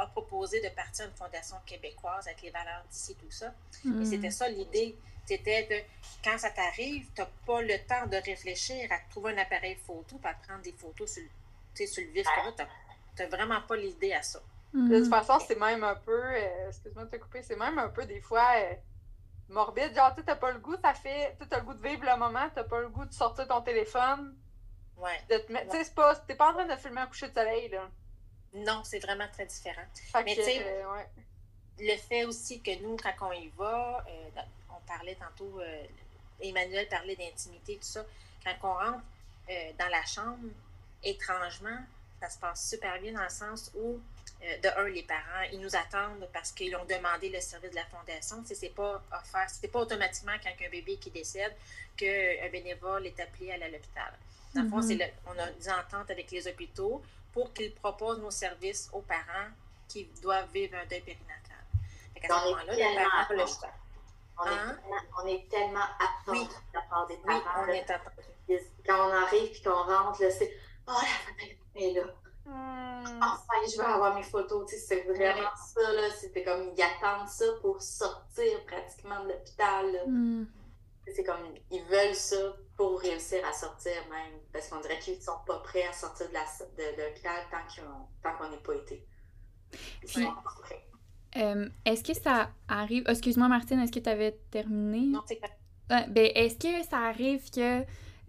proposé 0.04 0.60
de 0.60 0.68
partir 0.74 1.06
à 1.06 1.08
une 1.08 1.14
fondation 1.14 1.56
québécoise 1.64 2.26
avec 2.26 2.42
les 2.42 2.50
valeurs 2.50 2.84
d'ici, 2.90 3.14
tout 3.14 3.30
ça. 3.30 3.54
Et 3.84 3.88
mm. 3.88 4.04
c'était 4.04 4.30
ça 4.30 4.48
l'idée. 4.48 4.96
C'était 5.24 5.66
de, 5.66 5.76
quand 6.22 6.38
ça 6.38 6.50
t'arrive, 6.50 7.06
tu 7.14 7.20
n'as 7.20 7.28
pas 7.46 7.62
le 7.62 7.78
temps 7.86 8.06
de 8.06 8.16
réfléchir 8.16 8.92
à 8.92 8.98
trouver 9.10 9.32
un 9.32 9.38
appareil 9.38 9.76
photo, 9.76 10.18
pour 10.18 10.30
prendre 10.46 10.62
des 10.62 10.72
photos 10.72 11.10
sur, 11.14 11.88
sur 11.88 12.04
le 12.04 12.10
vif. 12.10 12.26
Tu 13.16 13.22
n'as 13.22 13.28
vraiment 13.28 13.62
pas 13.62 13.76
l'idée 13.76 14.12
à 14.12 14.22
ça. 14.22 14.40
De 14.72 15.00
toute 15.00 15.08
façon, 15.08 15.38
c'est 15.46 15.58
même 15.58 15.82
un 15.84 15.94
peu, 15.94 16.12
euh, 16.12 16.68
excuse-moi 16.68 17.06
de 17.06 17.10
te 17.10 17.16
couper, 17.16 17.42
c'est 17.42 17.56
même 17.56 17.78
un 17.78 17.88
peu 17.88 18.04
des 18.04 18.20
fois 18.20 18.46
euh, 18.56 18.74
morbide. 19.48 19.94
Genre, 19.94 20.14
tu 20.14 20.22
n'as 20.22 20.36
pas 20.36 20.52
le 20.52 20.58
goût, 20.58 20.76
ça 20.82 20.92
fait, 20.92 21.34
tu 21.40 21.54
as 21.54 21.58
le 21.58 21.64
goût 21.64 21.72
de 21.72 21.82
vivre 21.82 22.04
le 22.04 22.18
moment, 22.18 22.46
tu 22.50 22.56
n'as 22.56 22.64
pas 22.64 22.80
le 22.80 22.90
goût 22.90 23.06
de 23.06 23.12
sortir 23.12 23.48
ton 23.48 23.62
téléphone. 23.62 24.36
Ouais. 24.98 25.18
Tu 25.30 25.36
sais, 25.70 25.84
c'est 25.84 25.94
pas, 25.94 26.14
t'es 26.16 26.34
pas 26.34 26.50
en 26.50 26.52
train 26.52 26.66
de 26.66 26.76
filmer 26.76 27.00
un 27.00 27.06
coucher 27.06 27.28
de 27.28 27.34
soleil, 27.34 27.70
là. 27.70 27.88
Non, 28.56 28.82
c'est 28.84 28.98
vraiment 28.98 29.28
très 29.32 29.46
différent. 29.46 29.84
Mais 30.24 30.34
tu 30.34 30.42
sais, 30.42 30.62
euh, 30.64 31.02
le 31.78 31.96
fait 31.96 32.24
aussi 32.24 32.60
que 32.60 32.82
nous, 32.82 32.96
quand 32.96 33.28
on 33.28 33.32
y 33.32 33.48
va, 33.56 34.04
on 34.70 34.86
parlait 34.86 35.16
tantôt, 35.16 35.60
Emmanuel 36.40 36.88
parlait 36.88 37.16
d'intimité, 37.16 37.76
tout 37.76 37.82
ça, 37.82 38.04
quand 38.44 38.56
on 38.62 38.74
rentre 38.74 39.04
dans 39.78 39.88
la 39.88 40.04
chambre, 40.04 40.48
étrangement, 41.02 41.78
ça 42.20 42.30
se 42.30 42.38
passe 42.38 42.68
super 42.68 43.00
bien 43.00 43.12
dans 43.12 43.22
le 43.22 43.28
sens 43.28 43.70
où 43.74 44.00
euh, 44.42 44.58
de 44.60 44.68
un, 44.80 44.88
les 44.88 45.02
parents, 45.02 45.42
ils 45.52 45.60
nous 45.60 45.74
attendent 45.74 46.28
parce 46.32 46.52
qu'ils 46.52 46.74
ont 46.76 46.84
demandé 46.84 47.28
le 47.28 47.40
service 47.40 47.70
de 47.70 47.76
la 47.76 47.86
fondation. 47.86 48.42
C'est 48.44 48.74
pas 48.74 49.02
offert, 49.12 49.48
c'est 49.48 49.68
pas 49.68 49.80
automatiquement 49.80 50.34
quand 50.42 50.50
un 50.50 50.70
bébé 50.70 50.96
qui 50.96 51.10
décède 51.10 51.54
qu'un 51.96 52.48
bénévole 52.50 53.06
est 53.06 53.18
appelé 53.20 53.52
à 53.52 53.58
l'hôpital. 53.58 54.12
Dans 54.54 54.62
le 54.62 54.68
fond, 54.68 54.80
mm-hmm. 54.80 55.10
on 55.26 55.38
a 55.38 55.50
des 55.50 55.70
ententes 55.70 56.10
avec 56.10 56.30
les 56.30 56.46
hôpitaux 56.48 57.02
pour 57.36 57.52
qu'ils 57.52 57.74
proposent 57.74 58.18
nos 58.18 58.30
services 58.30 58.88
aux 58.94 59.02
parents 59.02 59.50
qui 59.86 60.08
doivent 60.22 60.48
vivre 60.54 60.74
un 60.74 60.86
deuil 60.86 61.02
périnatal. 61.02 61.66
À 62.24 62.28
ce 62.28 62.46
moment-là, 62.46 62.74
les 62.74 62.94
parents 62.94 63.26
le 63.28 63.46
choix. 63.46 63.68
Hein? 64.38 64.78
On, 65.22 65.26
est 65.26 65.46
tellement 65.50 65.84
attendus 66.00 66.40
oui. 66.40 66.48
de 66.48 66.74
la 66.74 66.80
part 66.88 67.06
des 67.06 67.16
parents. 67.18 67.38
Oui, 67.38 67.68
on 67.68 67.68
est 67.68 67.90
attendus. 67.90 68.62
Quand 68.86 69.10
on 69.10 69.12
arrive 69.12 69.54
et 69.54 69.62
qu'on 69.62 69.82
rentre, 69.82 70.16
c'est 70.16 70.56
«Oh, 70.88 70.92
la 71.76 71.82
est 71.82 71.92
là!» 71.92 72.04
Hmm. 72.46 73.20
Enfin, 73.20 73.54
je 73.68 73.76
vais 73.76 73.84
avoir 73.84 74.14
mes 74.14 74.22
photos. 74.22 74.70
C'est 74.70 75.02
vraiment 75.02 75.50
ça. 75.56 75.92
Là. 75.92 76.08
C'était 76.16 76.44
comme 76.44 76.72
ils 76.76 76.80
attendent 76.82 77.28
ça 77.28 77.44
pour 77.60 77.82
sortir 77.82 78.64
pratiquement 78.66 79.24
de 79.24 79.30
l'hôpital. 79.30 80.02
Hmm. 80.06 80.44
C'est 81.12 81.24
comme 81.24 81.54
ils 81.72 81.84
veulent 81.84 82.14
ça 82.14 82.54
pour 82.76 83.00
réussir 83.00 83.44
à 83.46 83.52
sortir 83.52 83.92
même. 84.10 84.40
Parce 84.52 84.68
qu'on 84.68 84.80
dirait 84.80 84.98
qu'ils 84.98 85.16
ne 85.16 85.22
sont 85.22 85.38
pas 85.46 85.58
prêts 85.60 85.86
à 85.86 85.92
sortir 85.92 86.26
de, 86.28 87.02
l'hôpital 87.02 87.42
tant 87.50 88.32
qu'on 88.38 88.50
n'est 88.50 88.56
pas 88.58 88.74
été. 88.74 89.06
Euh, 91.36 91.68
est-ce 91.84 92.02
que 92.02 92.14
ça 92.14 92.50
arrive. 92.68 93.04
Excuse-moi, 93.08 93.48
Martine, 93.48 93.80
est-ce 93.80 93.92
que 93.92 93.98
tu 94.00 94.08
avais 94.08 94.32
terminé? 94.50 95.06
Non, 95.06 95.22
c'est 95.26 95.36
pas. 95.36 96.06
ben, 96.06 96.30
est-ce 96.34 96.56
que 96.56 96.88
ça 96.88 96.98
arrive 96.98 97.50
que 97.50 97.84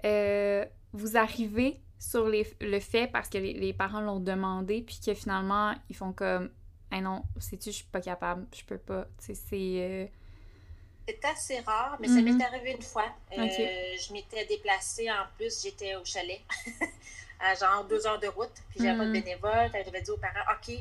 euh, 0.05 0.65
vous 0.93 1.17
arrivez 1.17 1.81
sur 1.99 2.27
les, 2.27 2.45
le 2.61 2.79
fait 2.79 3.07
parce 3.07 3.29
que 3.29 3.37
les, 3.37 3.73
parents 3.73 4.01
l'ont 4.01 4.19
demandé, 4.19 4.81
puis 4.81 4.99
que 5.03 5.13
finalement, 5.13 5.73
ils 5.89 5.95
font 5.95 6.13
comme 6.13 6.49
Ah 6.91 7.01
non, 7.01 7.23
sais-tu, 7.39 7.71
je 7.71 7.77
suis 7.77 7.85
pas 7.85 8.01
capable, 8.01 8.45
je 8.53 8.63
peux 8.65 8.77
pas. 8.77 9.05
Tu 9.19 9.27
sais, 9.27 9.35
c'est. 9.35 9.55
Euh, 9.55 10.05
c'est 11.07 11.25
assez 11.25 11.59
rare, 11.61 11.97
mais 11.99 12.07
ça 12.07 12.15
m'est 12.15 12.31
mhm. 12.31 12.41
arrivé 12.41 12.71
une 12.71 12.81
fois. 12.81 13.09
Euh, 13.37 13.47
je 13.47 14.13
m'étais 14.13 14.45
déplacée 14.45 15.09
en 15.09 15.25
plus, 15.37 15.61
j'étais 15.63 15.95
au 15.95 16.03
chalet, 16.03 16.41
à 17.39 17.55
genre 17.55 17.85
deux 17.85 18.05
heures 18.05 18.19
de 18.19 18.27
route, 18.27 18.51
puis 18.69 18.79
j'avais 18.81 18.97
pas 18.97 19.05
de 19.05 19.09
mhm. 19.09 19.21
bénévole. 19.21 19.71
J'avais 19.73 20.01
dit 20.01 20.11
aux 20.11 20.17
parents 20.17 20.53
Ok, 20.53 20.75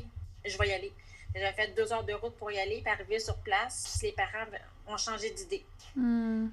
je 0.45 0.57
vais 0.57 0.67
y 0.67 0.73
aller. 0.73 0.91
J'avais 1.33 1.53
fait 1.53 1.75
deux 1.75 1.93
heures 1.93 2.03
de 2.03 2.13
route 2.13 2.35
pour 2.35 2.51
y 2.51 2.59
aller, 2.59 2.81
puis 2.81 2.91
arriver 2.91 3.19
sur 3.19 3.37
place, 3.37 3.99
les 4.01 4.11
parents 4.11 4.45
ont 4.87 4.97
changé 4.97 5.29
d'idée. 5.31 5.63
Mhm 5.95 6.51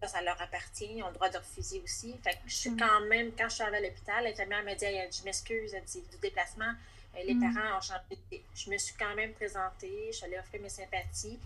ça, 0.00 0.06
ça 0.06 0.22
leur 0.22 0.40
appartient. 0.40 0.88
Ils 0.96 1.02
ont 1.02 1.08
le 1.08 1.14
droit 1.14 1.28
de 1.28 1.38
refuser 1.38 1.80
aussi. 1.82 2.14
Fait 2.22 2.32
que 2.32 2.38
je 2.46 2.54
suis 2.54 2.70
mm. 2.70 2.78
quand 2.78 3.00
même, 3.08 3.32
quand 3.36 3.48
je 3.48 3.54
suis 3.54 3.62
arrivée 3.62 3.78
à 3.78 3.88
l'hôpital, 3.88 4.24
l'infirmière 4.24 4.64
m'a 4.64 4.74
dit 4.74 4.86
Je 4.86 5.24
m'excuse, 5.24 5.74
elle 5.74 5.84
dit 5.84 6.02
du 6.10 6.18
déplacement. 6.18 6.72
Euh, 7.16 7.22
les 7.24 7.34
mm. 7.34 7.54
parents 7.54 7.78
ont 7.78 7.80
changé 7.80 8.42
Je 8.54 8.70
me 8.70 8.78
suis 8.78 8.94
quand 8.94 9.14
même 9.14 9.32
présentée, 9.32 10.08
je 10.10 10.16
suis 10.16 10.24
allée 10.24 10.38
offrir 10.38 10.60
mes 10.62 10.68
sympathies, 10.68 11.38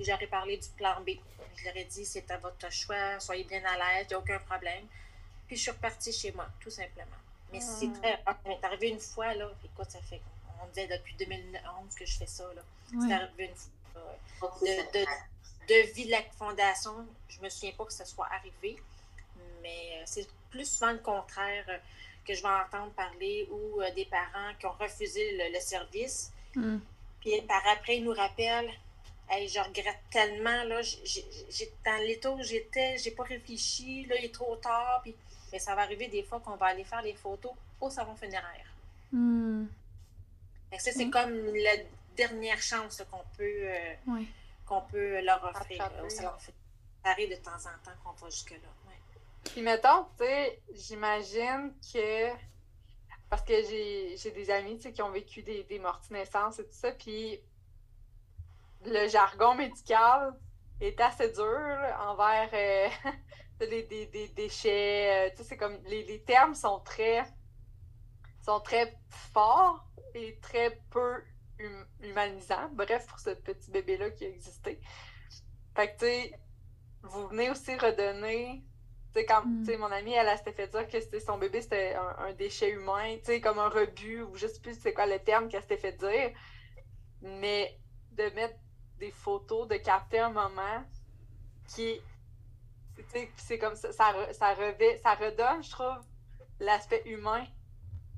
puis 0.00 0.10
j'aurais 0.10 0.26
parlé 0.28 0.56
du 0.56 0.68
plan 0.70 0.98
B. 1.06 1.10
Je 1.56 1.64
leur 1.64 1.76
ai 1.76 1.84
dit 1.84 2.06
C'est 2.06 2.30
à 2.30 2.38
votre 2.38 2.72
choix, 2.72 3.20
soyez 3.20 3.44
bien 3.44 3.62
à 3.66 3.76
l'aise, 3.76 4.06
il 4.06 4.08
n'y 4.08 4.14
a 4.14 4.18
aucun 4.18 4.38
problème. 4.38 4.86
Puis 5.46 5.56
je 5.56 5.62
suis 5.62 5.70
repartie 5.70 6.10
chez 6.10 6.32
moi, 6.32 6.46
tout 6.58 6.70
simplement. 6.70 7.18
Mais 7.52 7.60
c'est 7.60 7.88
mm. 7.88 8.00
très. 8.00 8.24
M'est 8.46 8.64
arrivé 8.64 8.88
une 8.88 9.00
fois, 9.00 9.34
là. 9.34 9.50
Écoute, 9.62 9.90
ça 9.90 10.00
fait. 10.00 10.22
On 10.62 10.66
disait 10.68 10.86
depuis 10.86 11.14
2011 11.16 11.94
que 11.94 12.06
je 12.06 12.16
fais 12.16 12.26
ça, 12.26 12.44
là. 12.54 12.62
C'est 12.88 13.12
arrivé 13.12 13.50
une 13.50 13.54
fois. 14.40 14.58
de, 14.62 15.04
de 15.68 15.92
vie 15.92 16.06
de 16.06 16.12
la 16.12 16.22
fondation, 16.38 17.06
je 17.28 17.40
me 17.40 17.50
souviens 17.50 17.72
pas 17.72 17.84
que 17.84 17.92
ça 17.92 18.06
soit 18.06 18.28
arrivé, 18.32 18.80
mais 19.62 19.98
euh, 19.98 20.02
c'est 20.06 20.26
plus 20.50 20.64
souvent 20.64 20.92
le 20.92 20.98
contraire 20.98 21.64
euh, 21.68 21.78
que 22.26 22.32
je 22.32 22.40
vais 22.40 22.48
entendre 22.48 22.90
parler 22.92 23.46
ou 23.50 23.82
euh, 23.82 23.90
des 23.94 24.06
parents 24.06 24.54
qui 24.58 24.64
ont 24.64 24.72
refusé 24.80 25.50
le, 25.52 25.60
service. 25.60 26.32
Hmm. 26.54 26.78
Puis 27.20 27.38
par 27.42 27.62
après, 27.68 27.98
ils 27.98 28.04
nous 28.04 28.14
rappellent 28.14 28.72
hey, 29.30 29.48
je 29.48 29.60
regrette 29.60 30.00
tellement, 30.10 30.64
là, 30.64 30.82
j'ai, 30.82 31.72
dans 31.84 32.02
l'état 32.02 32.30
où 32.32 32.42
j'étais, 32.42 32.98
j'ai 32.98 33.12
pas 33.12 33.22
réfléchi, 33.22 34.04
là, 34.06 34.16
il 34.18 34.26
est 34.26 34.34
trop 34.34 34.56
tard. 34.56 35.00
Puis, 35.02 35.14
mais 35.52 35.58
ça 35.58 35.74
va 35.74 35.82
arriver 35.82 36.08
des 36.08 36.22
fois 36.22 36.40
qu'on 36.40 36.56
va 36.56 36.66
aller 36.66 36.84
faire 36.84 37.02
les 37.02 37.14
photos 37.14 37.52
au 37.80 37.90
salon 37.90 38.14
funéraire. 38.16 38.66
Hmm. 39.12 39.66
Ça, 40.78 40.92
c'est 40.92 41.10
comme 41.10 41.34
la 41.54 41.72
dernière 42.16 42.60
chance 42.62 43.02
qu'on 43.10 43.24
peut 43.36 43.66
qu'on 44.66 44.82
peut 44.82 45.20
leur 45.22 45.42
offrir 45.44 45.90
au 46.04 46.08
salon 46.08 46.30
Ça 46.38 47.10
arrive 47.10 47.30
de 47.30 47.36
temps 47.36 47.50
en 47.50 47.84
temps 47.84 47.96
qu'on 48.04 48.12
va 48.12 48.30
jusque-là. 48.30 48.58
Puis 49.44 49.62
mettons, 49.62 50.04
tu 50.18 50.24
sais, 50.24 50.60
j'imagine 50.74 51.72
que. 51.92 52.30
Parce 53.28 53.42
que 53.42 53.54
j'ai 53.62 54.30
des 54.32 54.50
amis 54.50 54.78
qui 54.78 55.02
ont 55.02 55.10
vécu 55.10 55.42
des, 55.42 55.62
des 55.64 55.78
morts 55.78 56.00
naissance 56.10 56.58
et 56.58 56.64
tout 56.64 56.72
ça, 56.72 56.90
puis 56.92 57.40
le 58.84 59.08
jargon 59.08 59.54
médical 59.54 60.34
est 60.80 61.00
assez 61.00 61.30
dur 61.32 61.68
envers 62.00 62.48
euh, 62.52 62.88
les, 63.60 63.82
des, 63.84 64.28
déchets. 64.28 65.28
Euh, 65.28 65.30
tu 65.30 65.38
sais, 65.38 65.44
c'est 65.50 65.56
comme 65.56 65.78
les, 65.84 66.04
les, 66.04 66.22
termes 66.22 66.54
sont 66.54 66.80
très 66.80 67.24
sont 68.42 68.60
très 68.60 68.96
forts 69.32 69.86
et 70.14 70.38
très 70.40 70.80
peu 70.90 71.22
hum, 71.60 71.86
humanisants. 72.00 72.70
Bref, 72.72 73.06
pour 73.06 73.18
ce 73.18 73.30
petit 73.30 73.70
bébé-là 73.70 74.10
qui 74.10 74.24
a 74.24 74.28
existé. 74.28 74.80
Fait 75.76 75.88
que, 75.88 75.98
tu 75.98 76.06
sais, 76.06 76.32
vous 77.02 77.28
venez 77.28 77.50
aussi 77.50 77.76
redonner. 77.76 78.64
Tu 79.12 79.20
sais, 79.20 79.26
quand 79.26 79.44
mm. 79.44 79.76
mon 79.78 79.90
amie, 79.92 80.12
elle, 80.12 80.28
a 80.28 80.36
s'était 80.36 80.52
fait 80.52 80.68
dire 80.68 80.88
que 80.88 81.18
son 81.18 81.36
bébé, 81.36 81.60
c'était 81.60 81.94
un, 81.94 82.32
déchet 82.32 82.70
humain, 82.70 83.16
tu 83.18 83.24
sais, 83.24 83.40
comme 83.40 83.58
un 83.58 83.68
rebut, 83.68 84.22
ou 84.22 84.36
je 84.36 84.46
sais 84.46 84.60
plus 84.60 84.80
c'est 84.80 84.94
quoi 84.94 85.06
le 85.06 85.18
terme 85.18 85.48
qu'elle 85.48 85.62
s'était 85.62 85.76
fait 85.76 85.92
dire. 85.92 86.32
Mais 87.20 87.78
de 88.12 88.22
mettre 88.34 88.54
des 89.00 89.10
photos, 89.10 89.66
de 89.66 89.76
capter 89.76 90.20
un 90.20 90.30
moment 90.30 90.84
qui 91.66 92.00
c'est 93.36 93.58
comme 93.58 93.74
ça, 93.74 93.92
ça, 93.92 94.14
ça, 94.32 94.54
ça 95.02 95.14
redonne, 95.14 95.62
je 95.62 95.70
trouve, 95.70 96.04
l'aspect 96.60 97.02
humain 97.06 97.46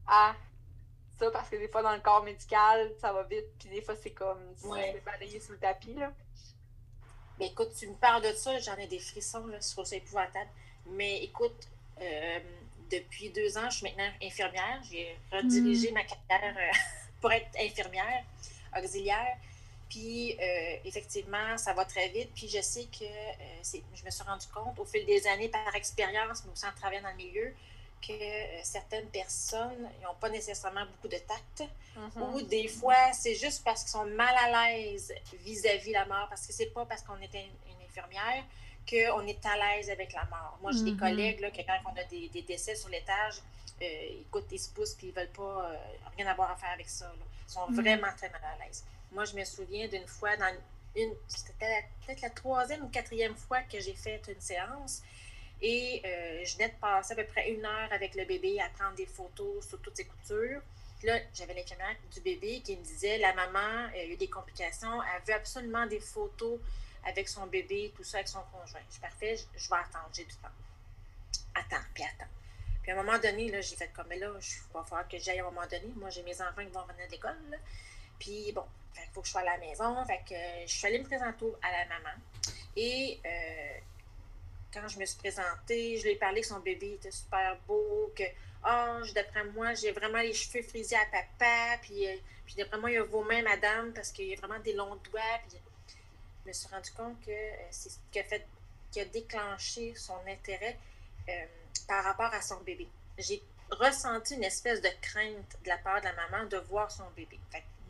à 0.06 0.34
ça, 1.18 1.30
parce 1.30 1.48
que 1.48 1.56
des 1.56 1.68
fois, 1.68 1.82
dans 1.82 1.94
le 1.94 2.00
corps 2.00 2.24
médical, 2.24 2.92
ça 3.00 3.12
va 3.12 3.22
vite, 3.22 3.46
puis 3.58 3.68
des 3.68 3.80
fois, 3.80 3.94
c'est 3.94 4.10
comme, 4.10 4.42
ouais. 4.64 4.92
c'est 4.94 5.04
balayé 5.04 5.38
sous 5.38 5.52
le 5.52 5.58
tapis, 5.58 5.94
là. 5.94 6.12
Mais 7.38 7.46
écoute, 7.46 7.70
tu 7.78 7.88
me 7.88 7.94
parles 7.94 8.22
de 8.22 8.32
ça, 8.32 8.58
j'en 8.58 8.76
ai 8.76 8.88
des 8.88 8.98
frissons, 8.98 9.46
là, 9.46 9.58
je 9.60 9.70
trouve 9.70 9.84
ça 9.84 9.96
épouvantable. 9.96 10.50
Mais 10.86 11.22
écoute, 11.22 11.68
euh, 12.00 12.40
depuis 12.90 13.30
deux 13.30 13.56
ans, 13.56 13.70
je 13.70 13.78
suis 13.78 13.86
maintenant 13.86 14.10
infirmière. 14.22 14.80
J'ai 14.90 15.16
redirigé 15.30 15.90
mm. 15.90 15.94
ma 15.94 16.02
carrière 16.04 16.56
euh, 16.56 16.76
pour 17.20 17.32
être 17.32 17.48
infirmière 17.58 18.24
auxiliaire. 18.76 19.36
Puis, 19.92 20.34
euh, 20.40 20.76
effectivement, 20.86 21.58
ça 21.58 21.74
va 21.74 21.84
très 21.84 22.08
vite. 22.08 22.30
Puis, 22.34 22.48
je 22.48 22.62
sais 22.62 22.84
que 22.84 23.04
je 23.62 24.04
me 24.04 24.10
suis 24.10 24.22
rendu 24.22 24.46
compte 24.46 24.78
au 24.78 24.86
fil 24.86 25.04
des 25.04 25.26
années, 25.26 25.50
par 25.50 25.74
expérience, 25.74 26.44
mais 26.46 26.52
aussi 26.52 26.64
en 26.64 26.72
travaillant 26.72 27.02
dans 27.02 27.10
le 27.10 27.16
milieu, 27.16 27.52
que 28.00 28.14
certaines 28.62 29.08
personnes 29.08 29.90
n'ont 30.02 30.14
pas 30.18 30.30
nécessairement 30.30 30.86
beaucoup 30.86 31.08
de 31.08 31.18
tact. 31.18 31.70
Mm-hmm. 31.98 32.22
Ou 32.22 32.40
des 32.40 32.68
fois, 32.68 33.12
c'est 33.12 33.34
juste 33.34 33.64
parce 33.64 33.82
qu'ils 33.82 33.90
sont 33.90 34.06
mal 34.06 34.34
à 34.34 34.70
l'aise 34.70 35.12
vis-à-vis 35.44 35.92
la 35.92 36.06
mort. 36.06 36.26
Parce 36.30 36.46
que 36.46 36.54
c'est 36.54 36.72
pas 36.72 36.86
parce 36.86 37.02
qu'on 37.02 37.20
est 37.20 37.34
une 37.34 37.84
infirmière 37.86 38.44
qu'on 38.88 39.26
est 39.26 39.46
à 39.46 39.76
l'aise 39.76 39.90
avec 39.90 40.14
la 40.14 40.24
mort. 40.24 40.58
Moi, 40.62 40.72
j'ai 40.72 40.84
des 40.84 40.92
mm-hmm. 40.92 40.98
collègues 40.98 41.40
là, 41.40 41.50
que 41.50 41.60
quand 41.60 41.78
on 41.84 42.00
a 42.00 42.04
des, 42.04 42.30
décès 42.48 42.76
sur 42.76 42.88
l'étage, 42.88 43.34
euh, 43.82 44.22
écoute, 44.22 44.46
ils 44.50 44.58
se 44.58 44.70
poussent 44.70 44.96
et 45.02 45.06
ils 45.06 45.12
veulent 45.12 45.28
pas 45.28 45.70
euh, 45.70 45.76
rien 46.16 46.26
avoir 46.28 46.50
à 46.50 46.56
faire 46.56 46.70
avec 46.70 46.88
ça. 46.88 47.12
Ils 47.14 47.52
sont 47.52 47.70
mm-hmm. 47.70 47.74
vraiment 47.74 48.08
très 48.16 48.30
mal 48.30 48.40
à 48.42 48.64
l'aise. 48.64 48.84
Moi, 49.12 49.24
je 49.24 49.34
me 49.34 49.44
souviens 49.44 49.88
d'une 49.88 50.06
fois, 50.06 50.36
dans 50.36 50.54
une, 50.96 51.14
c'était 51.28 51.84
peut-être 52.06 52.20
la 52.20 52.30
troisième 52.30 52.84
ou 52.84 52.88
quatrième 52.88 53.36
fois 53.36 53.62
que 53.62 53.78
j'ai 53.80 53.94
fait 53.94 54.22
une 54.28 54.40
séance. 54.40 55.02
Et 55.60 56.02
euh, 56.04 56.44
je 56.44 56.54
venais 56.54 56.70
de 56.70 56.74
passer 56.74 57.12
à 57.12 57.16
peu 57.16 57.24
près 57.24 57.50
une 57.50 57.64
heure 57.64 57.92
avec 57.92 58.14
le 58.14 58.24
bébé 58.24 58.60
à 58.60 58.68
prendre 58.70 58.96
des 58.96 59.06
photos 59.06 59.66
sur 59.66 59.80
toutes 59.80 59.96
ses 59.96 60.06
coutures. 60.06 60.60
Puis 60.98 61.06
là, 61.08 61.18
j'avais 61.34 61.54
l'infirmière 61.54 61.96
du 62.12 62.20
bébé 62.20 62.62
qui 62.62 62.76
me 62.76 62.82
disait 62.82 63.18
la 63.18 63.32
maman 63.34 63.88
a 63.92 64.04
eu 64.04 64.16
des 64.16 64.28
complications, 64.28 65.02
elle 65.02 65.22
veut 65.26 65.34
absolument 65.34 65.86
des 65.86 66.00
photos 66.00 66.58
avec 67.04 67.28
son 67.28 67.46
bébé, 67.46 67.92
tout 67.96 68.04
ça, 68.04 68.18
avec 68.18 68.28
son 68.28 68.42
conjoint. 68.52 68.80
Je 68.88 68.92
suis 68.92 69.00
parfait, 69.00 69.36
je, 69.36 69.68
vais 69.68 69.76
attendre, 69.76 70.08
j'ai 70.12 70.24
du 70.24 70.34
temps. 70.36 70.48
Attends, 71.54 71.84
puis 71.94 72.04
attends. 72.04 72.30
Puis 72.82 72.90
à 72.90 72.94
un 72.94 73.02
moment 73.02 73.18
donné, 73.18 73.50
là, 73.50 73.60
j'ai 73.60 73.76
fait 73.76 73.92
comme, 73.92 74.06
mais 74.08 74.18
là, 74.18 74.32
il 74.38 74.72
va 74.72 74.82
falloir 74.84 75.08
que 75.08 75.18
j'aille 75.18 75.40
à 75.40 75.46
un 75.46 75.50
moment 75.50 75.66
donné. 75.66 75.92
Moi, 75.96 76.10
j'ai 76.10 76.22
mes 76.22 76.40
enfants 76.40 76.64
qui 76.64 76.70
vont 76.70 76.84
venir 76.84 77.06
de 77.06 77.12
l'école. 77.12 77.58
Puis 78.18 78.52
bon, 78.52 78.64
il 78.96 79.10
faut 79.12 79.20
que 79.20 79.26
je 79.26 79.32
sois 79.32 79.42
à 79.42 79.44
la 79.44 79.58
maison. 79.58 80.04
Fait 80.04 80.22
que 80.28 80.34
euh, 80.34 80.66
je 80.66 80.72
suis 80.72 80.86
allée 80.86 80.98
me 80.98 81.04
présenter 81.04 81.46
à 81.62 81.70
la 81.70 81.86
maman. 81.86 82.16
Et 82.76 83.20
euh, 83.24 83.78
quand 84.72 84.88
je 84.88 84.98
me 84.98 85.04
suis 85.04 85.18
présentée, 85.18 85.98
je 85.98 86.04
lui 86.04 86.10
ai 86.12 86.16
parlé 86.16 86.40
que 86.40 86.46
son 86.46 86.60
bébé 86.60 86.94
était 86.94 87.10
super 87.10 87.56
beau, 87.66 88.12
que, 88.16 88.24
oh, 88.66 89.02
d'après 89.14 89.44
moi, 89.44 89.74
j'ai 89.74 89.92
vraiment 89.92 90.20
les 90.20 90.32
cheveux 90.32 90.62
frisés 90.62 90.96
à 90.96 91.04
papa, 91.06 91.78
puis, 91.82 92.08
euh, 92.08 92.16
puis 92.46 92.54
d'après 92.56 92.78
moi, 92.78 92.90
il 92.90 92.98
a 92.98 93.04
vos 93.04 93.22
mains, 93.24 93.42
madame, 93.42 93.92
parce 93.92 94.10
qu'il 94.10 94.28
y 94.28 94.34
a 94.34 94.36
vraiment 94.36 94.60
des 94.60 94.72
longs 94.72 94.96
doigts, 94.96 95.38
puis 95.48 95.58
je 96.42 96.48
me 96.48 96.52
suis 96.52 96.68
rendu 96.68 96.90
compte 96.92 97.20
que 97.24 97.32
c'est 97.70 97.90
ce 97.90 97.98
qui 98.10 98.18
a, 98.18 98.24
fait, 98.24 98.46
qui 98.90 99.00
a 99.00 99.04
déclenché 99.04 99.94
son 99.94 100.18
intérêt 100.26 100.78
par 101.86 102.02
rapport 102.04 102.32
à 102.32 102.40
son 102.40 102.60
bébé. 102.60 102.88
J'ai 103.18 103.42
ressenti 103.70 104.34
une 104.34 104.44
espèce 104.44 104.80
de 104.80 104.88
crainte 105.00 105.56
de 105.62 105.68
la 105.68 105.78
part 105.78 106.00
de 106.00 106.06
la 106.06 106.14
maman 106.14 106.46
de 106.46 106.56
voir 106.58 106.90
son 106.90 107.08
bébé. 107.16 107.38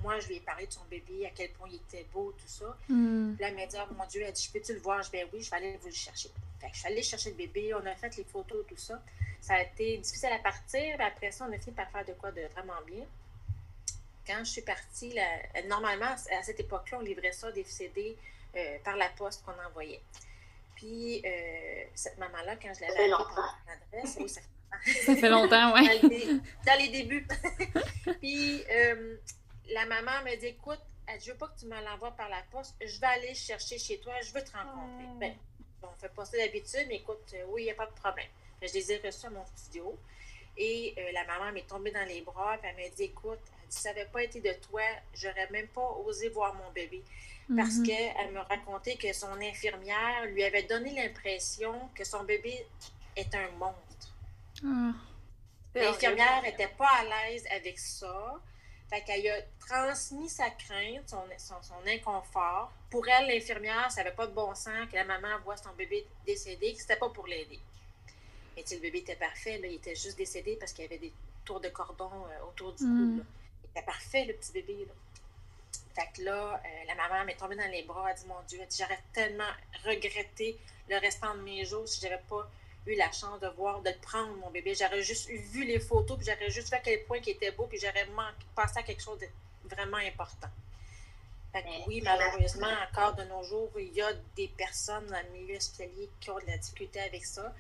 Moi, 0.03 0.19
je 0.21 0.29
lui 0.29 0.37
ai 0.37 0.41
parlé 0.41 0.67
de 0.67 0.73
son 0.73 0.85
bébé, 0.91 1.27
à 1.27 1.31
quel 1.35 1.51
point 1.53 1.69
il 1.71 1.77
était 1.77 2.07
beau, 2.13 2.33
tout 2.33 2.49
ça. 2.49 2.77
Mm. 2.89 3.37
Là, 3.39 3.49
elle 3.49 3.55
m'a 3.55 3.67
dit, 3.67 3.77
oh, 3.79 3.95
mon 3.95 4.07
Dieu, 4.07 4.23
elle 4.23 4.33
dit, 4.33 4.43
je 4.43 4.53
peux-tu 4.53 4.75
le 4.75 4.81
voir? 4.81 5.03
Je 5.03 5.11
dis, 5.11 5.17
ben 5.17 5.29
oui, 5.33 5.43
je 5.43 5.51
vais 5.51 5.57
aller 5.57 5.77
vous 5.81 5.89
le 5.89 5.95
chercher. 5.95 6.31
je 6.63 6.79
suis 6.79 6.87
allée 6.87 7.03
chercher 7.03 7.31
le 7.31 7.37
bébé, 7.37 7.75
on 7.75 7.87
a 7.87 7.95
fait 7.95 8.17
les 8.17 8.25
photos, 8.25 8.65
tout 8.69 8.77
ça. 8.77 9.03
Ça 9.41 9.55
a 9.55 9.63
été 9.63 9.99
difficile 9.99 10.31
à 10.33 10.39
partir, 10.39 10.97
mais 10.99 11.05
après 11.05 11.31
ça, 11.33 11.47
on 11.49 11.53
a 11.53 11.59
fini 11.59 11.75
par 11.75 11.91
faire 11.91 12.05
de 12.05 12.13
quoi 12.13 12.31
de 12.31 12.43
vraiment 12.55 12.81
bien. 12.87 13.05
Quand 14.27 14.39
je 14.45 14.51
suis 14.51 14.63
partie, 14.63 15.15
normalement, 15.69 16.15
à 16.31 16.43
cette 16.43 16.61
époque-là, 16.61 16.99
on 16.99 17.03
livrait 17.03 17.33
ça, 17.33 17.51
des 17.51 17.65
CD 17.65 18.17
euh, 18.57 18.79
par 18.85 18.97
la 18.97 19.09
poste 19.09 19.45
qu'on 19.45 19.55
envoyait. 19.67 20.01
Puis, 20.77 21.23
euh, 21.25 21.85
cette 21.95 22.19
maman-là, 22.19 22.57
quand 22.57 22.73
je 22.75 22.83
l'avais 22.83 23.13
appelée 23.13 23.35
pour 23.35 23.55
l'adresse, 23.67 24.17
oui, 24.21 24.29
ça 24.29 24.41
fait 24.41 25.03
Ça 25.05 25.17
fait 25.17 25.29
longtemps, 25.29 25.75
oui. 25.75 26.41
dans, 26.67 26.79
les 26.79 26.89
débuts. 26.89 27.27
puis, 28.21 28.63
euh, 28.71 29.17
la 29.73 29.87
maman 29.87 30.23
me 30.25 30.37
dit 30.37 30.47
Écoute, 30.47 30.81
Je 31.21 31.33
veux 31.33 31.39
pas 31.39 31.49
que 31.49 31.59
tu 31.61 31.67
me 31.67 31.85
l'envoies 31.85 32.13
par 32.13 32.29
la 32.29 32.43
poste, 32.51 32.75
je 32.81 33.01
vais 33.01 33.07
aller 33.07 33.35
chercher 33.35 33.79
chez 33.79 33.99
toi, 33.99 34.15
je 34.23 34.33
veux 34.33 34.43
te 34.43 34.53
rencontrer. 34.53 35.07
Oh. 35.11 35.19
Ben, 35.19 35.35
bon, 35.81 35.89
on 35.93 36.01
fait 36.01 36.15
pas 36.15 36.25
ça 36.25 36.37
d'habitude, 36.37 36.87
mais 36.89 36.97
écoute, 36.97 37.35
oui, 37.49 37.63
il 37.63 37.65
n'y 37.65 37.71
a 37.71 37.75
pas 37.75 37.87
de 37.87 37.95
problème. 37.95 38.29
Je 38.63 38.73
les 38.73 38.93
ai 38.93 38.99
reçus 38.99 39.27
à 39.27 39.31
mon 39.31 39.45
studio. 39.57 39.99
Et 40.57 40.95
la 41.13 41.25
maman 41.25 41.51
m'est 41.53 41.67
tombée 41.67 41.91
dans 41.91 42.07
les 42.07 42.21
bras, 42.21 42.57
puis 42.59 42.71
elle 42.71 42.83
m'a 42.83 42.95
dit 42.95 43.05
Écoute, 43.05 43.41
si 43.69 43.81
ça 43.81 43.91
n'avait 43.91 44.07
pas 44.07 44.23
été 44.23 44.41
de 44.41 44.53
toi, 44.69 44.83
j'aurais 45.15 45.49
même 45.51 45.69
pas 45.69 45.89
osé 46.05 46.29
voir 46.29 46.55
mon 46.55 46.71
bébé 46.73 47.03
parce 47.57 47.77
mhm. 47.77 47.87
qu'elle 47.87 48.33
me 48.33 48.41
racontait 48.41 48.97
que 48.97 49.13
son 49.13 49.41
infirmière 49.41 50.27
lui 50.27 50.45
avait 50.45 50.63
donné 50.63 50.95
l'impression 50.95 51.75
que 51.95 52.05
son 52.05 52.25
bébé 52.25 52.67
est 53.17 53.35
un 53.35 53.51
monstre. 53.59 54.15
Ah. 54.65 54.93
L'infirmière 55.75 56.43
n'était 56.43 56.69
pas 56.69 56.89
à 57.01 57.05
l'aise 57.05 57.45
avec 57.55 57.79
ça. 57.79 58.41
Fait 58.93 59.01
qu'elle 59.01 59.27
a 59.27 59.41
transmis 59.67 60.29
sa 60.29 60.51
crainte, 60.51 61.09
son, 61.09 61.25
son, 61.63 61.87
inconfort. 61.87 62.71
Pour 62.91 63.09
elle, 63.09 63.27
l'infirmière, 63.27 63.91
ça 63.91 64.05
n'avait 64.05 64.15
pas 64.15 64.27
de 64.27 64.35
bon 64.35 64.55
sens 64.55 64.87
que 64.91 64.97
la 64.97 65.05
maman 65.05 65.39
voit 65.43 65.57
son 65.57 65.73
bébé 65.79 66.07
décédé, 66.27 66.75
que 66.75 66.81
c'était 66.83 66.97
pas 66.97 67.09
pour 67.09 67.27
l'aider. 67.27 67.59
Mais 68.55 68.63
le 68.71 68.79
bébé 68.81 68.99
était 68.99 69.17
parfait, 69.17 69.59
il 69.65 69.77
était 69.77 69.95
juste 69.95 70.19
décédé 70.19 70.57
parce 70.61 70.75
qu'il 70.75 70.85
y 70.85 70.89
avait 70.89 70.99
des 70.99 71.13
tours 71.43 71.61
de 71.61 71.71
cordon 71.71 72.11
euh, 72.13 72.45
autour 72.47 72.75
du 72.75 72.85
cou. 72.85 72.91
Mhm. 72.91 73.25
Il 73.65 73.71
était 73.71 73.87
parfait, 73.87 74.27
le 74.27 74.35
petit 74.35 74.53
bébé. 74.53 74.87
Là. 74.87 74.93
Fait 75.95 76.13
que 76.15 76.27
là, 76.27 76.61
euh, 76.63 76.85
la 76.87 76.95
maman 76.95 77.25
m'est 77.25 77.37
tombée 77.37 77.57
dans 77.57 77.71
les 77.71 77.85
bras, 77.85 78.05
elle 78.11 78.13
a 78.13 78.15
dit 78.15 78.27
Mon 78.27 78.43
Dieu, 78.47 78.61
j'aurais 78.79 79.01
tellement 79.15 79.53
regretté 79.87 80.59
le 80.91 80.99
restant 80.99 81.35
de 81.35 81.41
mes 81.41 81.65
jours 81.65 81.89
si 81.89 81.99
je 81.99 82.09
n'avais 82.09 82.23
pas 82.29 82.47
eu 82.87 82.95
la 82.95 83.11
chance 83.13 83.41
de 83.41 83.49
voir, 83.49 83.81
de 83.83 83.93
prendre, 84.03 84.35
mon 84.37 84.51
bébé. 84.51 84.75
J'aurais 84.75 85.03
juste 85.03 85.29
vu 85.29 85.65
les 85.65 85.79
photos, 85.79 86.17
puis 86.17 86.27
j'aurais 86.27 86.51
juste 86.51 86.69
vu 86.69 86.75
à 86.75 86.81
quel 86.81 87.05
point 87.05 87.19
il 87.19 87.31
était 87.31 87.53
beau, 87.53 87.67
puis 87.67 87.79
j'aurais 87.79 88.07
pensé 88.55 88.79
à 88.79 88.83
quelque 88.83 89.03
chose 89.03 89.19
de 89.19 89.27
vraiment 89.69 89.99
important. 89.99 90.49
Fait 91.53 91.63
que 91.63 91.87
oui, 91.87 92.01
malheureusement, 92.03 92.73
encore 92.91 93.15
de 93.15 93.25
nos 93.25 93.43
jours, 93.43 93.71
il 93.79 93.93
y 93.93 94.01
a 94.01 94.13
des 94.37 94.49
personnes 94.49 95.07
dans 95.07 95.23
le 95.23 95.39
milieu 95.39 95.57
hospitalier 95.57 96.09
qui 96.19 96.31
ont 96.31 96.39
de 96.39 96.47
la 96.47 96.57
difficulté 96.57 97.01
avec 97.01 97.25
ça. 97.27 97.55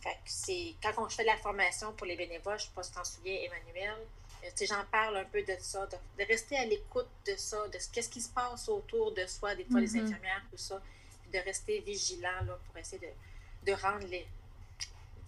Fait 0.00 0.12
que 0.12 0.16
c'est 0.26 0.74
quand 0.82 0.92
on 0.98 1.08
fait 1.08 1.24
la 1.24 1.36
formation 1.38 1.92
pour 1.94 2.06
les 2.06 2.14
bénévoles, 2.14 2.58
je 2.58 2.64
ne 2.64 2.68
sais 2.68 2.74
pas 2.74 2.82
si 2.82 2.90
tu 2.90 2.96
t'en 2.96 3.04
souviens, 3.04 3.38
Emmanuel, 3.40 3.96
euh, 4.44 4.66
j'en 4.68 4.84
parle 4.92 5.16
un 5.16 5.24
peu 5.24 5.42
de 5.42 5.56
ça, 5.60 5.86
de, 5.86 6.24
rester 6.24 6.58
à 6.58 6.66
l'écoute 6.66 7.08
de 7.26 7.34
ça, 7.36 7.66
de 7.68 7.78
qu'est-ce 7.90 8.10
qui 8.10 8.20
se 8.20 8.28
passe 8.28 8.68
autour 8.68 9.12
de 9.12 9.24
soi, 9.24 9.54
des 9.54 9.64
fois 9.64 9.80
les 9.80 9.88
mm-hmm. 9.88 10.04
infirmières, 10.04 10.42
tout 10.50 10.58
ça, 10.58 10.82
puis 11.22 11.30
de 11.30 11.42
rester 11.42 11.80
vigilant 11.80 12.44
là, 12.46 12.58
pour 12.66 12.76
essayer 12.76 12.98
de, 12.98 13.12
de 13.66 13.72
rendre 13.72 14.06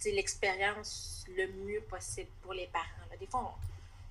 l'expérience 0.05 1.25
le 1.35 1.47
mieux 1.47 1.81
possible 1.81 2.29
pour 2.41 2.53
les 2.53 2.67
parents. 2.67 2.85
Des 3.19 3.27
fois, 3.27 3.57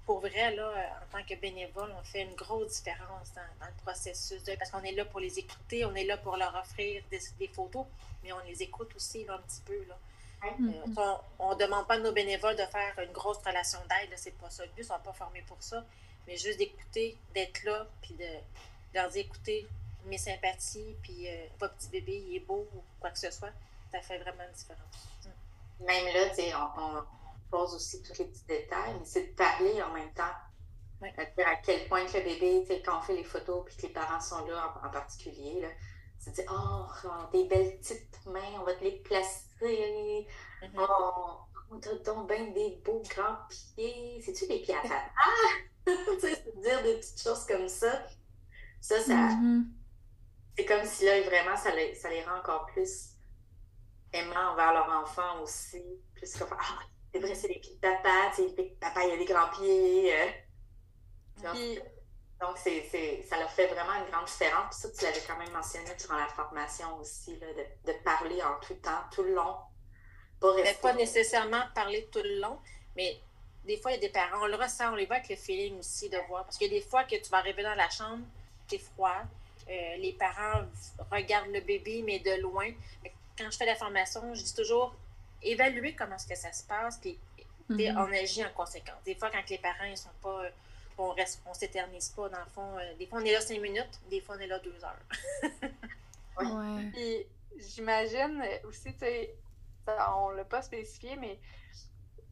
pour 0.05 0.21
vrai, 0.21 0.55
là, 0.55 0.69
euh, 0.69 0.87
en 1.05 1.19
tant 1.19 1.25
que 1.25 1.35
bénévole, 1.35 1.93
on 1.99 2.03
fait 2.05 2.23
une 2.23 2.35
grosse 2.35 2.83
différence 2.83 3.33
dans, 3.35 3.67
le 3.67 3.83
processus, 3.83 4.43
parce 4.59 4.71
qu'on 4.71 4.83
est 4.83 4.93
là 4.93 5.05
pour 5.05 5.21
les 5.21 5.39
écouter, 5.39 5.85
on 5.85 5.95
est 5.95 6.05
là 6.05 6.17
pour 6.17 6.37
leur 6.37 6.55
offrir 6.55 7.03
des, 7.11 7.21
des 7.39 7.49
photos, 7.49 7.87
mais 8.23 8.33
on 8.33 8.41
les 8.47 8.63
écoute 8.63 8.95
aussi 8.97 9.27
un 9.29 9.39
petit 9.39 9.63
peu. 9.65 9.85
Là. 9.89 9.97
Euh, 10.45 11.17
on 11.39 11.55
ne 11.55 11.59
demande 11.59 11.87
pas 11.87 11.95
à 11.95 11.99
nos 11.99 12.13
bénévoles 12.13 12.57
de 12.57 12.65
faire 12.67 12.99
une 12.99 13.13
grosse 13.13 13.39
relation 13.39 13.79
d'aide, 13.89 14.17
c'est 14.17 14.37
pas 14.39 14.51
ça. 14.51 14.65
Le 14.65 14.71
but, 14.71 14.79
ils 14.79 14.83
ne 14.83 14.87
sont 14.87 15.01
pas 15.03 15.13
formés 15.13 15.43
pour 15.47 15.61
ça. 15.61 15.85
Mais 16.27 16.37
juste 16.37 16.59
d'écouter, 16.59 17.17
d'être 17.35 17.65
là, 17.65 17.87
puis 18.03 18.15
de, 18.15 18.25
leur 18.95 19.09
dire 19.11 19.25
écoutez, 19.25 19.67
mes 20.07 20.19
sympathies, 20.19 20.95
puis 21.03 21.29
euh, 21.29 21.47
votre 21.59 21.75
petit 21.75 21.89
bébé, 21.89 22.25
il 22.29 22.37
est 22.37 22.41
beau, 22.41 22.67
ou 22.75 22.83
quoi 23.01 23.11
que 23.11 23.19
ce 23.19 23.31
soit, 23.31 23.53
ça 23.93 24.01
fait 24.01 24.19
vraiment 24.19 24.45
une 24.45 24.53
différence. 24.53 25.09
Mm. 25.25 25.85
Même 25.85 26.15
là, 26.15 26.29
tu 26.31 26.37
sais, 26.37 26.53
on, 26.55 27.05
pose 27.51 27.75
aussi 27.75 28.03
tous 28.03 28.19
les 28.19 28.25
petits 28.25 28.45
détails, 28.47 28.95
mais 28.99 29.05
c'est 29.05 29.29
de 29.29 29.35
parler 29.35 29.81
en 29.81 29.93
même 29.93 30.13
temps. 30.13 30.35
À 31.03 31.57
quel 31.57 31.87
point 31.89 32.05
que 32.07 32.17
le 32.17 32.25
bébé, 32.25 32.63
tu 32.63 32.75
sais, 32.75 32.83
quand 32.83 32.99
on 32.99 33.03
fait 33.03 33.15
les 33.15 33.25
photos, 33.25 33.65
puis 33.67 33.77
que 33.77 33.83
les 33.83 33.93
parents 33.93 34.21
sont 34.21 34.45
là 34.47 34.75
en, 34.83 34.89
particulier, 34.89 35.61
là, 35.61 35.69
c'est 36.19 36.31
de 36.31 36.37
dire 36.37 36.47
oh, 36.51 36.87
des 37.33 37.45
belles 37.45 37.77
petites 37.77 38.27
mains, 38.27 38.59
on 38.61 38.65
va 38.65 38.75
te 38.75 38.83
les 38.83 38.99
placer 39.01 39.47
Mm 39.61 40.27
Oh, 40.79 41.39
on 41.71 41.79
t'a 41.79 41.95
donc 41.95 42.29
bien 42.29 42.47
des 42.49 42.81
beaux 42.85 43.03
grands 43.09 43.39
pieds. 43.49 44.21
C'est-tu 44.25 44.47
des 44.47 44.61
pieds 44.61 44.75
à 44.75 44.83
papa? 44.83 45.03
tu 45.87 46.21
sais, 46.21 46.45
dire 46.57 46.83
des 46.83 46.97
petites 46.97 47.23
choses 47.23 47.45
comme 47.47 47.69
ça. 47.69 48.07
Ça, 48.81 49.01
ça. 49.01 49.15
Mm-hmm. 49.15 49.65
C'est 50.57 50.65
comme 50.65 50.85
si 50.85 51.05
là, 51.05 51.21
vraiment, 51.23 51.57
ça 51.57 51.75
les, 51.75 51.95
ça 51.95 52.09
les 52.09 52.23
rend 52.25 52.39
encore 52.39 52.67
plus 52.67 53.16
aimants 54.19 54.53
envers 54.53 54.73
leur 54.73 54.89
enfant 55.03 55.43
aussi. 55.43 55.83
Plus 56.15 56.37
comme, 56.37 56.49
ah, 56.53 56.79
c'est 57.13 57.21
vrai, 57.21 57.35
c'est 57.35 57.49
des 57.49 57.59
pieds 57.59 57.75
de 57.75 57.81
papa. 57.81 58.33
Tu 58.35 58.49
sais, 58.49 58.77
papa, 58.81 59.05
il 59.05 59.13
a 59.13 59.17
des 59.17 59.25
grands 59.25 59.49
pieds. 59.51 60.15
Euh. 60.15 61.77
Donc, 62.41 62.59
ça 62.59 63.39
leur 63.39 63.51
fait 63.51 63.67
vraiment 63.69 63.95
une 63.95 64.11
grande 64.11 64.27
différence. 64.27 64.67
Puis 64.71 64.81
ça, 64.81 64.89
tu 64.91 65.05
l'avais 65.05 65.23
quand 65.27 65.39
même 65.39 65.53
mentionné 65.53 65.91
durant 65.99 66.17
la 66.17 66.29
formation 66.29 66.99
aussi, 66.99 67.39
là, 67.39 67.47
de, 67.53 67.93
de, 67.93 67.99
parler 68.05 68.43
en 68.43 68.61
tout 68.61 68.75
temps, 68.75 69.05
tout 69.11 69.23
le 69.23 69.35
long. 69.35 69.57
Pas, 70.41 70.55
pas 70.83 70.93
nécessairement 70.93 71.63
parler 71.75 72.09
tout 72.13 72.21
le 72.23 72.41
long, 72.41 72.59
mais 72.95 73.19
des 73.67 73.79
fois, 73.79 73.93
il 73.93 73.95
y 73.95 73.99
a 73.99 74.01
des 74.01 74.11
parents, 74.11 74.43
on 74.43 74.47
le 74.47 74.57
ressent, 74.57 74.93
on 74.93 74.97
les 74.97 75.07
voit 75.07 75.17
avec 75.17 75.31
le 75.31 75.37
feeling 75.37 75.79
aussi 75.79 76.09
de 76.09 76.19
voir. 76.29 76.45
Parce 76.45 76.63
a 76.63 76.69
des 76.69 76.83
fois 76.83 77.05
que 77.05 77.17
tu 77.17 77.31
vas 77.31 77.39
arriver 77.39 77.63
dans 77.63 77.75
la 77.75 77.89
chambre, 77.89 78.25
c'est 78.69 78.79
froid, 78.79 79.23
euh, 79.69 79.97
les 79.97 80.13
parents 80.13 80.63
regardent 81.11 81.53
le 81.53 81.61
bébé, 81.61 82.03
mais 82.05 82.21
de 82.21 82.41
loin. 82.41 82.71
Quand 83.39 83.51
je 83.51 83.57
fais 83.57 83.67
la 83.67 83.77
formation, 83.77 84.35
je 84.35 84.43
dis 84.43 84.55
toujours 84.55 84.95
évaluer 85.43 85.95
comment 85.95 86.17
est-ce 86.17 86.27
que 86.27 86.35
ça 86.35 86.53
se 86.53 86.65
passe, 86.65 86.99
puis 86.99 87.19
mm-hmm. 87.71 87.97
on 87.99 88.13
agit 88.13 88.45
en 88.45 88.53
conséquence. 88.53 89.03
Des 89.05 89.15
fois, 89.15 89.31
quand 89.31 89.49
les 89.49 89.59
parents 89.59 89.89
ne 89.89 89.97
sont 89.97 90.09
pas 90.23 90.43
on 90.99 91.11
reste, 91.11 91.43
on 91.47 91.55
s'éternise 91.55 92.09
pas 92.11 92.29
dans 92.29 92.41
le 92.41 92.51
fond. 92.51 92.79
Euh, 92.79 92.95
des 92.99 93.07
fois, 93.07 93.21
on 93.21 93.25
est 93.25 93.33
là 93.33 93.41
cinq 93.41 93.61
minutes, 93.61 94.01
des 94.11 94.21
fois, 94.21 94.37
on 94.37 94.41
est 94.41 94.47
là 94.47 94.59
deux 94.61 94.77
heures. 94.85 95.03
ouais. 96.41 96.91
Puis, 96.93 97.27
j'imagine 97.75 98.43
aussi, 98.65 98.93
tu 98.95 99.01
sais, 99.01 99.35
on 99.87 100.31
l'a 100.31 100.45
pas 100.45 100.63
spécifié, 100.63 101.17
mais 101.17 101.39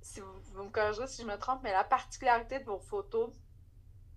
si 0.00 0.20
vous, 0.20 0.64
me 0.64 0.70
corrigerez 0.70 1.06
si 1.06 1.22
je 1.22 1.26
me 1.26 1.36
trompe, 1.36 1.60
mais 1.62 1.72
la 1.72 1.84
particularité 1.84 2.58
de 2.58 2.64
vos 2.64 2.78
photos 2.78 3.30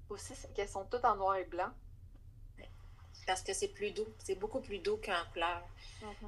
aussi, 0.09 0.35
c'est 0.35 0.53
qu'elles 0.53 0.69
sont 0.69 0.85
toutes 0.85 1.05
en 1.05 1.15
noir 1.15 1.35
et 1.35 1.45
blanc. 1.45 1.69
Parce 3.25 3.41
que 3.41 3.53
c'est 3.53 3.67
plus 3.67 3.91
doux. 3.91 4.07
C'est 4.19 4.35
beaucoup 4.35 4.61
plus 4.61 4.79
doux 4.79 4.97
qu'en 5.03 5.21
couleur. 5.33 5.61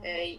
Euh, 0.03 0.35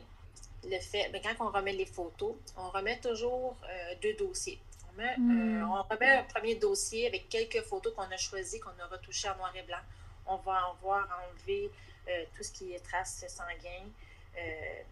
le 0.65 0.79
fait, 0.79 1.09
mais 1.13 1.21
quand 1.21 1.35
on 1.41 1.51
remet 1.51 1.73
les 1.73 1.87
photos, 1.87 2.35
on 2.57 2.71
remet 2.71 2.99
toujours 3.01 3.57
euh, 3.65 3.95
deux 4.03 4.15
dossiers. 4.15 4.61
Euh, 5.01 5.17
hmm. 5.17 5.71
on 5.71 5.83
remet 5.83 6.11
un 6.11 6.25
premier 6.25 6.57
dossier 6.57 7.07
avec 7.07 7.29
quelques 7.29 7.63
photos 7.63 7.95
qu'on 7.95 8.11
a 8.11 8.17
choisies, 8.17 8.61
qu'on 8.61 8.71
a 8.71 8.87
retouchées 8.87 9.29
en 9.29 9.37
noir 9.37 9.55
et 9.57 9.63
blanc. 9.63 9.81
On 10.27 10.37
va 10.37 10.69
en 10.69 10.75
voir 10.83 11.09
enlever 11.27 11.71
euh, 12.09 12.25
tout 12.37 12.43
ce 12.43 12.53
qui 12.53 12.75
est 12.75 12.81
traces 12.81 13.25
sanguines. 13.29 13.93
Euh, 14.37 14.83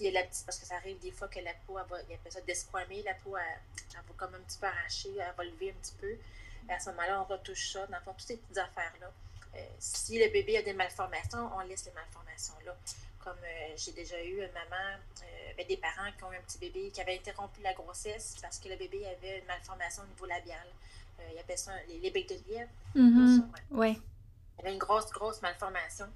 il 0.00 0.12
la 0.12 0.22
petite, 0.22 0.46
parce 0.46 0.58
que 0.58 0.66
ça 0.66 0.76
arrive 0.76 0.98
des 1.00 1.10
fois 1.10 1.26
que 1.26 1.40
la 1.40 1.52
peau, 1.66 1.76
elle 1.78 1.86
va, 1.88 1.96
il 2.08 2.14
appelle 2.14 2.32
ça 2.32 2.40
desquamer, 2.42 3.02
la 3.02 3.14
peau, 3.14 3.36
elle, 3.36 3.94
va 3.94 4.00
comme 4.16 4.34
un 4.34 4.40
petit 4.40 4.58
peu 4.58 4.66
arracher, 4.66 5.10
elle 5.18 5.34
va 5.36 5.44
lever 5.44 5.70
un 5.70 5.80
petit 5.82 5.94
peu. 6.00 6.10
Et 6.10 6.72
à 6.72 6.78
ce 6.78 6.90
moment-là, 6.90 7.20
on 7.20 7.24
retouche 7.24 7.72
ça, 7.72 7.84
dans 7.88 7.96
le 7.96 8.02
fond, 8.04 8.12
toutes 8.12 8.28
ces 8.28 8.36
petites 8.36 8.58
affaires-là. 8.58 9.10
si 9.80 10.18
le 10.18 10.30
bébé 10.30 10.58
a 10.58 10.62
des 10.62 10.72
malformations, 10.72 11.50
on 11.56 11.60
laisse 11.60 11.84
les 11.86 11.92
malformations-là 11.92 12.76
comme 13.28 13.44
euh, 13.44 13.74
j'ai 13.76 13.92
déjà 13.92 14.22
eu 14.22 14.36
une 14.42 14.52
maman, 14.52 14.96
euh, 15.22 15.52
ben, 15.56 15.66
des 15.66 15.76
parents 15.76 16.10
qui 16.16 16.24
ont 16.24 16.32
eu 16.32 16.36
un 16.36 16.40
petit 16.40 16.58
bébé 16.58 16.90
qui 16.90 17.00
avait 17.00 17.16
interrompu 17.16 17.60
la 17.62 17.74
grossesse 17.74 18.36
parce 18.40 18.58
que 18.58 18.68
le 18.68 18.76
bébé 18.76 19.04
avait 19.06 19.40
une 19.40 19.44
malformation 19.44 20.02
au 20.02 20.06
niveau 20.06 20.26
labial. 20.26 20.66
Euh, 21.20 21.22
il 21.32 21.38
appelle 21.38 21.58
ça 21.58 21.72
les, 21.88 21.98
les 21.98 22.10
becs 22.10 22.28
de 22.28 22.50
lièvre. 22.50 22.70
Mm-hmm. 22.96 23.42
ouais. 23.72 23.98
Il 24.58 24.60
avait 24.60 24.72
une 24.72 24.78
grosse, 24.78 25.10
grosse 25.10 25.42
malformation. 25.42 26.06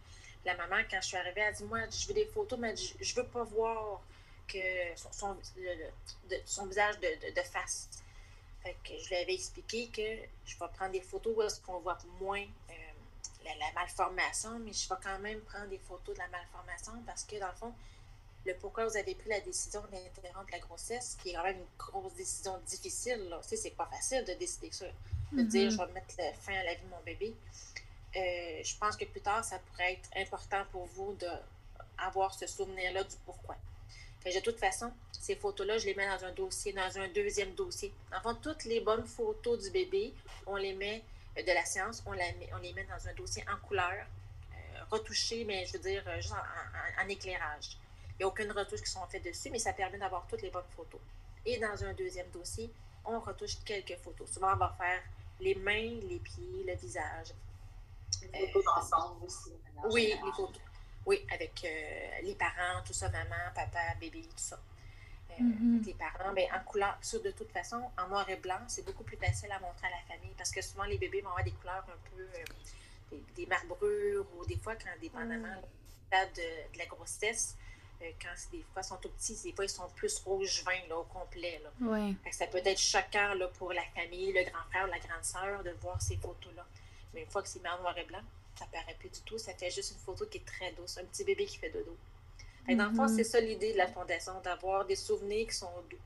La 0.45 0.57
maman, 0.57 0.83
quand 0.91 1.01
je 1.03 1.09
suis 1.09 1.17
arrivée, 1.17 1.43
elle 1.43 1.55
dit 1.55 1.65
Moi, 1.65 1.81
je 1.91 2.09
veux 2.09 2.15
des 2.15 2.27
photos, 2.27 2.59
mais 2.59 2.75
je 2.77 2.95
ne 3.15 3.23
veux 3.23 3.29
pas 3.29 3.45
voir 3.45 4.01
que 4.49 4.59
son, 4.97 5.37
son, 6.45 6.67
visage 6.67 6.99
de, 6.99 7.35
de, 7.35 7.43
face. 7.43 7.89
Fait 8.63 8.77
que 8.85 8.99
je 9.03 9.09
lui 9.09 9.17
avais 9.17 9.35
expliqué 9.35 9.89
que 9.89 10.29
je 10.51 10.59
vais 10.59 10.67
prendre 10.75 10.93
des 10.93 11.01
photos 11.01 11.35
où 11.37 11.43
est-ce 11.43 11.61
qu'on 11.61 11.79
voit 11.81 11.99
moins 12.21 12.45
la, 13.45 13.73
malformation, 13.75 14.59
mais 14.59 14.73
je 14.73 14.89
vais 14.89 15.01
quand 15.03 15.19
même 15.19 15.41
prendre 15.41 15.69
des 15.69 15.79
photos 15.79 16.15
de 16.15 16.21
la 16.21 16.29
malformation 16.29 16.93
parce 17.07 17.25
que, 17.25 17.39
dans 17.39 17.49
le 17.49 17.55
fond, 17.55 17.73
le 18.45 18.55
pourquoi 18.55 18.87
vous 18.87 18.97
avez 18.97 19.15
pris 19.15 19.29
la 19.29 19.41
décision 19.41 19.83
d'interrompre 19.93 20.51
la 20.53 20.59
grossesse, 20.59 21.17
qui 21.23 21.31
est 21.31 21.35
quand 21.35 21.45
même 21.45 21.59
une 21.59 21.79
grosse 21.79 22.15
décision 22.15 22.59
difficile, 22.67 23.29
là. 23.29 23.41
Tu 23.49 23.57
c'est 23.57 23.71
pas 23.71 23.87
facile 23.87 24.25
de 24.25 24.33
décider 24.35 24.71
ça, 24.73 24.87
de 25.33 25.43
dire 25.43 25.71
mm-hmm. 25.71 25.73
je 25.73 25.77
vais 25.77 25.93
mettre 25.93 26.41
fin 26.41 26.55
à 26.55 26.65
la 26.65 26.75
vie 26.75 26.83
de 26.83 26.89
mon 26.89 27.03
bébé. 27.05 27.35
Euh, 28.17 28.61
je 28.63 28.77
pense 28.77 28.97
que 28.97 29.05
plus 29.05 29.21
tard, 29.21 29.45
ça 29.45 29.59
pourrait 29.59 29.95
être 29.95 30.11
important 30.17 30.65
pour 30.71 30.87
vous 30.87 31.15
d'avoir 31.15 32.35
ce 32.35 32.47
souvenir-là 32.47 33.05
du 33.05 33.17
pourquoi. 33.25 33.57
de 34.25 34.41
toute 34.41 34.59
façon, 34.59 34.93
ces 35.13 35.37
photos-là, 35.37 35.79
je 35.79 35.87
les 35.87 35.95
mets 35.95 36.07
dans 36.07 36.25
un 36.25 36.33
dossier, 36.33 36.73
dans 36.73 36.99
un 36.99 37.09
deuxième 37.09 37.55
dossier. 37.55 37.93
En 38.15 38.21
fait, 38.21 38.41
toutes 38.43 38.65
les 38.65 38.81
bonnes 38.81 39.07
photos 39.07 39.63
du 39.63 39.71
bébé, 39.71 40.13
on 40.47 40.57
les 40.57 40.75
met 40.75 41.03
de 41.37 41.53
la 41.53 41.65
science, 41.65 42.03
on, 42.07 42.13
la 42.13 42.25
on 42.55 42.59
les 42.59 42.73
met 42.73 42.85
dans 42.85 43.09
un 43.09 43.15
dossier 43.15 43.45
en 43.51 43.57
couleur, 43.67 43.93
euh, 44.53 44.57
retouché, 44.91 45.45
mais 45.45 45.65
je 45.67 45.75
veux 45.75 45.79
dire, 45.79 46.03
euh, 46.07 46.17
juste 46.17 46.35
en, 46.35 47.09
éclairage. 47.09 47.79
Il 48.11 48.17
n'y 48.19 48.25
a 48.25 48.29
aucune 48.29 48.53
retouche 48.53 48.83
qui 48.83 48.91
sont 48.91 49.07
faites 49.07 49.25
dessus, 49.25 49.51
mais 49.51 49.59
ça 49.59 49.73
permet 49.73 49.99
d'avoir 49.99 50.27
toutes 50.27 50.43
les 50.43 50.51
bonnes 50.51 50.69
photos. 50.77 51.01
Et 51.47 51.59
dans 51.59 51.83
un 51.85 51.93
deuxième 51.95 52.29
dossier, 52.31 52.71
on 53.05 53.19
retouche 53.19 53.57
quelques 53.65 53.97
photos. 53.97 54.31
Souvent, 54.31 54.53
on 54.53 54.57
va 54.57 54.75
faire 54.79 55.03
les 55.41 55.55
mains, 55.55 56.01
les 56.09 56.19
pieds, 56.19 56.65
le 56.67 56.75
visage. 56.75 57.29
Les 58.33 58.49
photos 58.49 58.73
ensemble 58.77 59.25
aussi. 59.25 59.53
Oui, 59.91 60.15
les 60.25 60.33
photos. 60.33 60.61
Oui, 61.05 61.27
avec 61.33 61.65
euh, 61.65 62.21
les 62.23 62.35
parents, 62.35 62.83
tout 62.87 62.93
ça, 62.93 63.09
maman, 63.09 63.51
papa, 63.55 63.81
bébé, 63.99 64.21
tout 64.21 64.37
ça. 64.37 64.59
Mm-hmm. 65.41 65.85
les 65.87 65.95
parents, 65.95 66.33
ben, 66.35 66.47
en 66.55 66.65
couleur, 66.65 66.99
de 67.13 67.31
toute 67.31 67.51
façon, 67.51 67.83
en 67.99 68.09
noir 68.09 68.29
et 68.29 68.37
blanc, 68.37 68.61
c'est 68.67 68.85
beaucoup 68.85 69.05
plus 69.05 69.17
facile 69.17 69.51
à 69.51 69.59
montrer 69.61 69.87
à 69.87 69.91
la 69.91 70.15
famille 70.15 70.35
parce 70.37 70.51
que 70.51 70.63
souvent 70.63 70.85
les 70.85 70.99
bébés 70.99 71.21
vont 71.21 71.31
avoir 71.31 71.45
des 71.45 71.53
couleurs 71.53 71.85
un 71.89 72.11
peu, 72.17 72.23
euh, 72.23 73.17
des, 73.37 73.47
marbrures 73.47 74.27
ou 74.37 74.45
des 74.47 74.57
fois, 74.57 74.75
quand 74.77 74.91
dépendamment 75.01 75.49
mm. 75.49 76.15
de, 76.35 76.73
de, 76.73 76.79
la 76.79 76.87
grossesse, 76.87 77.57
euh, 78.03 78.11
quand 78.21 78.35
des 78.51 78.65
fois 78.73 78.83
ils 78.83 78.85
sont 78.85 78.97
tout 78.97 79.11
petits, 79.11 79.41
des 79.43 79.53
fois 79.53 79.65
ils 79.65 79.71
sont 79.71 79.89
plus 79.95 80.19
rouge 80.21 80.63
vin 80.65 80.89
là, 80.89 80.99
au 80.99 81.05
complet. 81.05 81.63
Là. 81.63 81.71
ça 82.31 82.47
peut 82.47 82.63
être 82.65 82.81
choquant 82.81 83.35
là, 83.35 83.49
pour 83.59 83.73
la 83.73 83.85
famille, 83.95 84.33
le 84.33 84.45
grand 84.45 84.65
frère 84.71 84.87
ou 84.87 84.91
la 84.91 84.99
grande 84.99 85.25
sœur 85.25 85.63
de 85.63 85.71
voir 85.81 86.01
ces 86.01 86.17
photos-là. 86.17 86.67
Mais 87.15 87.23
une 87.23 87.31
fois 87.31 87.43
que 87.43 87.49
c'est 87.49 87.63
mis 87.63 87.69
en 87.69 87.79
noir 87.79 87.97
et 87.99 88.05
blanc, 88.05 88.23
ça 88.59 88.67
paraît 88.67 88.97
plus 88.99 89.11
du 89.11 89.21
tout. 89.21 89.39
Ça 89.39 89.55
fait 89.55 89.71
juste 89.71 89.93
une 89.93 89.99
photo 89.99 90.27
qui 90.27 90.39
est 90.39 90.45
très 90.45 90.73
douce, 90.73 90.99
un 90.99 91.05
petit 91.05 91.25
bébé 91.25 91.47
qui 91.47 91.59
fait 91.59 91.71
dodo. 91.71 91.97
Fait 92.67 92.77
dans 92.77 92.89
le 92.89 92.95
fond, 92.95 93.09
c'est 93.09 93.23
mm-hmm. 93.23 93.25
ça 93.25 93.41
l'idée 93.41 93.73
de 93.73 93.79
la 93.79 93.89
fondation, 93.89 94.41
d'avoir 94.43 94.85
des 94.85 94.97
souvenirs 94.97 95.49
qui 95.49 95.55
sont 95.55 95.71
doux. 95.91 95.97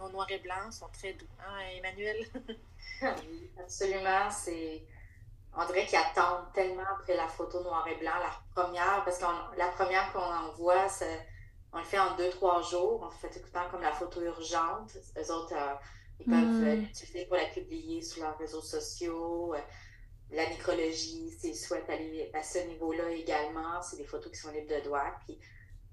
nos 0.00 0.08
noirs 0.10 0.30
et 0.30 0.38
blancs 0.38 0.72
sont 0.72 0.88
très 0.92 1.12
doux. 1.12 1.26
Hein, 1.40 1.58
Emmanuel? 1.76 2.26
Absolument. 3.58 4.30
C'est. 4.30 4.82
On 5.56 5.64
dirait 5.66 5.86
qu'ils 5.86 5.98
attendent 5.98 6.52
tellement 6.52 6.82
après 6.98 7.16
la 7.16 7.28
photo 7.28 7.62
noir 7.62 7.86
et 7.86 7.94
blanc, 7.94 8.10
la 8.18 8.60
première, 8.60 9.04
parce 9.04 9.18
que 9.18 9.24
la 9.56 9.68
première 9.68 10.12
qu'on 10.12 10.18
envoie, 10.18 10.88
on 11.72 11.78
le 11.78 11.84
fait 11.84 11.98
en 11.98 12.16
deux, 12.16 12.30
trois 12.30 12.60
jours. 12.62 13.04
On 13.06 13.10
fait 13.10 13.30
tout 13.30 13.44
le 13.44 13.50
temps 13.50 13.68
comme 13.70 13.82
la 13.82 13.92
photo 13.92 14.20
urgente. 14.20 14.96
Eux 15.16 15.32
autres, 15.32 15.54
euh, 15.54 15.74
ils 16.18 16.26
peuvent 16.26 16.34
mm-hmm. 16.34 16.80
l'utiliser 16.80 17.26
pour 17.26 17.36
la 17.36 17.46
publier 17.46 18.02
sur 18.02 18.24
leurs 18.24 18.36
réseaux 18.36 18.62
sociaux. 18.62 19.54
Euh, 19.54 19.60
la 20.32 20.48
nécrologie, 20.48 21.30
s'ils 21.30 21.56
souhaitent 21.56 21.88
aller 21.88 22.30
à 22.34 22.42
ce 22.42 22.58
niveau-là 22.66 23.10
également, 23.10 23.80
c'est 23.82 23.96
des 23.96 24.04
photos 24.04 24.32
qui 24.32 24.38
sont 24.38 24.50
libres 24.50 24.74
de 24.74 24.80
droit. 24.80 25.14
Puis 25.24 25.38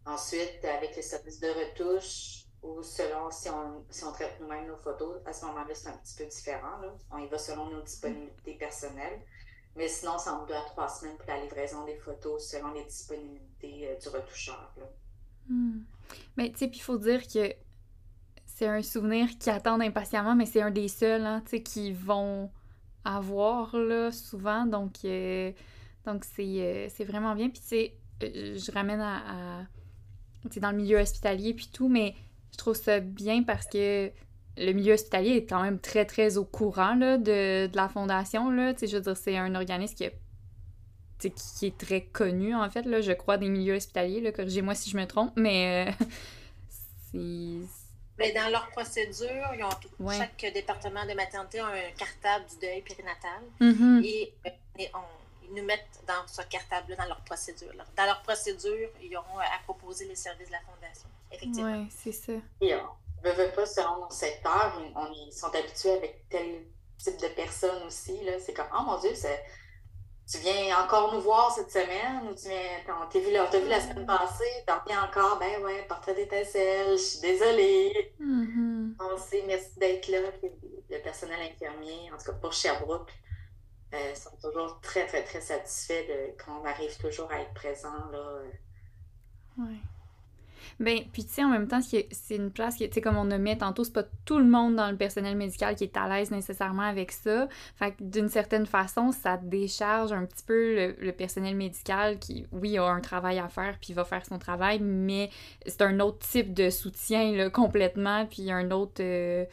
Ensuite, 0.06 0.66
avec 0.66 0.96
les 0.96 1.02
services 1.02 1.40
de 1.40 1.48
retouche, 1.48 2.42
ou 2.64 2.84
selon 2.84 3.32
si 3.32 3.50
on, 3.50 3.84
si 3.90 4.04
on 4.04 4.12
traite 4.12 4.38
nous-mêmes 4.40 4.68
nos 4.68 4.78
photos, 4.78 5.18
à 5.26 5.34
ce 5.34 5.46
moment-là, 5.46 5.74
c'est 5.74 5.90
un 5.90 5.98
petit 5.98 6.16
peu 6.16 6.26
différent. 6.26 6.78
Là. 6.82 6.94
On 7.12 7.18
y 7.18 7.28
va 7.28 7.38
selon 7.38 7.70
nos 7.70 7.82
disponibilités 7.82 8.56
personnelles. 8.56 9.22
Mais 9.76 9.88
sinon, 9.88 10.18
ça 10.18 10.34
en 10.34 10.46
deux 10.46 10.54
à 10.54 10.62
trois 10.62 10.88
semaines 10.88 11.16
pour 11.18 11.28
la 11.28 11.42
livraison 11.42 11.86
des 11.86 11.96
photos 11.96 12.46
selon 12.46 12.74
les 12.74 12.84
disponibilités 12.84 13.88
euh, 13.88 13.96
du 13.98 14.10
retoucheur. 14.10 14.74
Hmm. 15.48 15.80
Mais 16.36 16.52
tu 16.52 16.58
sais, 16.58 16.68
puis 16.68 16.80
il 16.80 16.84
faut 16.84 16.98
dire 16.98 17.26
que 17.26 17.54
c'est 18.46 18.68
un 18.68 18.82
souvenir 18.82 19.30
qui 19.40 19.50
attendent 19.50 19.82
impatiemment, 19.82 20.36
mais 20.36 20.46
c'est 20.46 20.62
un 20.62 20.72
des 20.72 20.90
seuls 20.90 21.26
hein, 21.26 21.42
qui 21.64 21.94
vont 21.94 22.52
avoir 23.06 23.76
là, 23.76 24.12
souvent. 24.12 24.66
Donc, 24.66 25.06
euh, 25.06 25.52
donc 26.06 26.26
c'est, 26.26 26.44
euh, 26.44 26.88
c'est 26.90 27.06
vraiment 27.06 27.34
bien. 27.34 27.50
Puis 27.50 27.62
tu 27.62 27.68
sais, 27.68 27.98
je 28.22 28.72
ramène 28.72 29.02
à 29.02 29.66
dans 30.60 30.72
le 30.72 30.78
milieu 30.78 31.00
hospitalier 31.00 31.54
puis 31.54 31.70
tout, 31.72 31.88
mais 31.88 32.16
je 32.52 32.58
trouve 32.58 32.76
ça 32.76 33.00
bien 33.00 33.44
parce 33.44 33.66
que 33.66 34.12
le 34.58 34.72
milieu 34.74 34.94
hospitalier 34.94 35.38
est 35.38 35.46
quand 35.46 35.62
même 35.62 35.80
très, 35.80 36.06
très 36.06 36.38
au 36.38 36.46
courant 36.46 36.96
là, 36.96 37.18
de, 37.18 37.70
la 37.74 37.90
fondation. 37.90 38.50
Là. 38.50 38.74
Je 38.80 38.96
veux 38.96 39.02
dire, 39.02 39.18
c'est 39.18 39.38
un 39.38 39.56
organisme 39.56 39.96
qui, 39.96 41.32
qui 41.32 41.68
est 41.68 41.78
très 41.78 42.02
connu, 42.02 42.56
en 42.56 42.70
fait, 42.70 42.84
là, 42.84 43.02
je 43.02 43.12
crois, 43.12 43.38
des 43.38 43.50
milieux 43.50 43.76
hospitaliers. 43.76 44.32
Corrigez-moi 44.32 44.76
si 44.76 44.90
je 44.90 44.98
me 44.98 45.06
trompe, 45.06 45.32
mais 45.36 45.88
euh, 45.88 46.06
c'est... 47.12 47.68
Mais 48.18 48.34
dans 48.34 48.52
leur 48.52 48.70
procédure, 48.70 49.52
ils 49.58 49.64
ont 49.64 50.10
chaque 50.12 50.54
département 50.54 51.06
de 51.08 51.14
maternité 51.14 51.60
a 51.60 51.68
un 51.68 51.92
cartable 51.98 52.46
du 52.52 52.68
deuil 52.68 52.82
périnatal. 52.82 53.42
Mm-hmm. 53.60 54.06
Et, 54.06 54.34
euh, 54.46 54.50
et 54.78 54.90
on, 54.94 55.21
nous 55.54 55.64
mettent 55.64 56.04
dans 56.08 56.28
ce 56.28 56.42
cartable 56.44 56.96
dans 56.96 57.06
leur 57.06 57.22
procédure. 57.22 57.72
Dans 57.96 58.06
leur 58.06 58.22
procédure, 58.22 58.90
ils 59.02 59.16
auront 59.16 59.40
à 59.40 59.60
proposer 59.64 60.06
les 60.08 60.16
services 60.16 60.48
de 60.48 60.54
la 60.54 60.62
Fondation. 60.62 61.10
Effectivement. 61.32 61.82
Oui, 61.82 61.88
c'est 61.90 62.12
ça. 62.12 62.34
Et 62.62 62.76
on 62.76 63.28
ne 63.28 63.34
veut 63.34 63.52
pas, 63.56 63.66
selon 63.66 64.02
mon 64.02 64.10
secteur, 64.10 64.82
on, 64.96 65.12
ils 65.14 65.32
sont 65.32 65.54
habitués 65.54 65.92
avec 65.92 66.28
tel 66.30 66.64
type 66.98 67.20
de 67.20 67.28
personnes 67.30 67.84
aussi. 67.84 68.20
C'est 68.40 68.54
comme, 68.54 68.68
oh 68.78 68.84
mon 68.84 69.00
Dieu, 69.00 69.12
tu 70.32 70.38
viens 70.38 70.78
encore 70.84 71.14
nous 71.14 71.22
voir 71.22 71.52
cette 71.52 71.72
semaine 71.72 72.28
ou 72.30 72.34
tu 72.34 72.48
viens, 72.48 72.60
on 72.88 73.10
t'a 73.10 73.20
vu, 73.20 73.26
vu, 73.26 73.70
la 73.70 73.82
semaine 73.82 74.06
passée, 74.06 74.64
t'en 74.66 74.80
viens 74.88 75.04
encore, 75.04 75.38
ben 75.40 75.62
ouais, 75.64 75.86
portrait 75.88 76.14
d'étincelle, 76.14 76.98
je 76.98 77.02
suis 77.04 77.20
désolée. 77.20 78.14
Mm-hmm. 78.20 78.94
On 79.00 79.18
sait, 79.18 79.44
merci 79.46 79.78
d'être 79.78 80.08
là. 80.08 80.20
Le 80.90 81.02
personnel 81.02 81.40
infirmier, 81.42 82.12
en 82.14 82.18
tout 82.18 82.26
cas 82.26 82.38
pour 82.38 82.54
Sherbrooke, 82.54 83.12
euh, 83.94 84.16
sont 84.16 84.36
toujours 84.42 84.80
très, 84.82 85.06
très, 85.06 85.24
très 85.24 85.42
satisfaits 85.42 86.08
de, 86.08 86.44
qu'on 86.44 86.66
arrive 86.66 86.98
toujours 86.98 87.32
à 87.32 87.42
être 87.42 87.54
présent. 87.54 88.10
Là. 88.12 88.42
Ouais. 89.58 89.78
Ben, 90.80 91.02
puis 91.12 91.24
tu 91.26 91.34
sais, 91.34 91.44
en 91.44 91.50
même 91.50 91.68
temps, 91.68 91.82
c'est 91.82 92.36
une 92.36 92.52
place 92.52 92.76
qui, 92.76 92.88
tu 92.88 92.96
sais, 92.96 93.02
comme 93.02 93.18
on 93.18 93.26
mis 93.26 93.58
tantôt, 93.58 93.84
c'est 93.84 93.94
pas 93.94 94.06
tout 94.26 94.40
le 94.40 94.46
monde 94.46 94.76
dans 94.76 94.90
le 94.90 94.98
personnel 94.98 95.36
médical 95.36 95.76
qui 95.76 95.84
est 95.84 95.96
à 95.96 96.08
l'aise 96.08 96.32
nécessairement 96.32 96.84
avec 96.84 97.12
ça. 97.12 97.48
Fait 97.76 97.92
que 97.92 98.04
d'une 98.04 98.30
certaine 98.30 98.66
façon, 98.66 99.12
ça 99.12 99.38
décharge 99.38 100.12
un 100.12 100.26
petit 100.26 100.44
peu 100.44 100.94
le, 101.00 101.12
personnel 101.12 101.56
médical 101.56 102.18
qui, 102.18 102.48
oui, 102.52 102.78
a 102.78 102.86
un 102.86 103.02
travail 103.02 103.38
à 103.38 103.48
faire 103.48 103.78
puis 103.80 103.94
va 103.94 104.06
faire 104.06 104.26
son 104.26 104.40
travail, 104.40 104.80
mais 104.80 105.30
c'est 105.68 105.82
un 105.82 106.00
autre 106.00 106.20
type 106.20 106.54
de 106.54 106.70
soutien, 106.70 107.32
là, 107.32 107.50
complètement, 107.50 108.26
puis 108.26 108.52
un 108.52 108.72
autre. 108.72 109.02
Euh, 109.02 109.46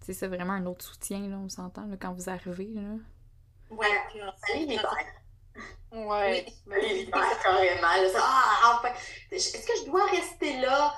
tu 0.00 0.06
sais, 0.06 0.12
c'est 0.12 0.28
vraiment 0.28 0.52
un 0.52 0.66
autre 0.66 0.84
soutien, 0.84 1.28
là, 1.28 1.38
on 1.42 1.48
s'entend, 1.48 1.88
quand 1.98 2.12
vous 2.12 2.28
arrivez, 2.28 2.68
là. 2.74 2.82
Ouais, 3.76 4.00
puis 4.10 4.20
on 4.22 4.58
les 4.58 4.78
Ouais. 5.92 6.46
Oui, 6.66 7.10
carrément. 7.42 7.86
ah, 8.16 8.78
enfin, 8.78 8.94
est-ce 9.30 9.52
que 9.66 9.72
je 9.80 9.90
dois 9.90 10.06
rester 10.06 10.58
là? 10.60 10.94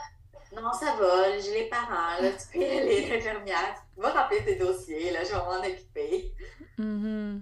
Non, 0.54 0.72
ça 0.72 0.94
va, 0.94 1.37
j'ai 1.40 1.52
les 1.52 1.68
parents, 1.68 2.20
là, 2.20 2.30
tu 2.30 2.58
peux 2.58 2.64
aller, 2.64 3.08
l'infirmière. 3.08 3.74
Va 3.96 4.10
remplir 4.10 4.44
tes 4.44 4.56
dossiers, 4.56 5.10
là, 5.10 5.24
je 5.24 5.30
vais 5.30 5.37
m'en 5.37 5.58
occuper. 5.58 6.32
Mm 6.78 7.40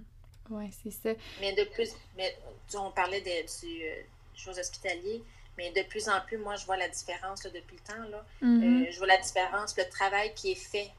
Oui, 0.49 0.71
c'est 0.83 0.91
ça. 0.91 1.09
Mais 1.39 1.53
de 1.53 1.63
plus, 1.65 1.91
mais, 2.17 2.35
on 2.75 2.89
parlait 2.89 3.21
de, 3.21 3.65
du 3.65 3.83
euh, 3.83 4.01
choses 4.35 4.57
hospitalières, 4.57 5.21
mais 5.57 5.71
de 5.71 5.83
plus 5.83 6.09
en 6.09 6.21
plus, 6.21 6.37
moi, 6.37 6.55
je 6.55 6.65
vois 6.65 6.77
la 6.77 6.89
différence 6.89 7.43
là, 7.43 7.51
depuis 7.51 7.77
le 7.77 7.93
temps. 7.93 8.09
Là. 8.09 8.25
Mm-hmm. 8.41 8.87
Euh, 8.87 8.91
je 8.91 8.97
vois 8.97 9.07
la 9.07 9.17
différence, 9.17 9.77
le 9.77 9.87
travail 9.89 10.33
qui 10.33 10.53
est 10.53 10.55
fait 10.55 10.91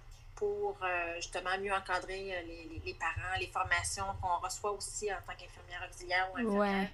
pour 0.44 0.76
euh, 0.82 1.14
justement 1.16 1.58
mieux 1.60 1.72
encadrer 1.72 2.36
euh, 2.36 2.42
les, 2.46 2.82
les, 2.84 2.94
parents, 2.94 3.38
les 3.40 3.46
formations 3.46 4.04
qu'on 4.20 4.38
reçoit 4.38 4.72
aussi 4.72 5.10
en 5.12 5.16
tant 5.26 5.32
qu'infirmière 5.36 5.88
auxiliaire 5.88 6.30
ou 6.32 6.36
infirmière. 6.36 6.90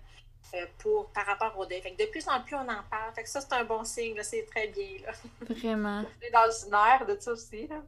Euh, 0.55 0.67
pour, 0.79 1.11
par 1.13 1.27
rapport 1.27 1.57
au 1.59 1.67
deuil. 1.67 1.81
Fait 1.81 1.91
de 1.91 2.11
plus 2.11 2.27
en 2.29 2.41
plus, 2.41 2.57
on 2.57 2.69
en 2.69 2.83
parle. 2.91 3.13
Fait 3.15 3.23
que 3.23 3.29
ça, 3.29 3.41
c'est 3.41 3.53
un 3.53 3.65
bon 3.65 3.85
signe. 3.85 4.21
C'est 4.23 4.47
très 4.47 4.69
bien. 4.69 4.99
Là. 5.05 5.13
Vraiment. 5.49 6.03
Dans 6.33 6.47
le 6.47 6.71
nerf 6.71 7.07
de 7.07 7.21
ça 7.21 7.33
aussi. 7.33 7.67
Là. 7.67 7.83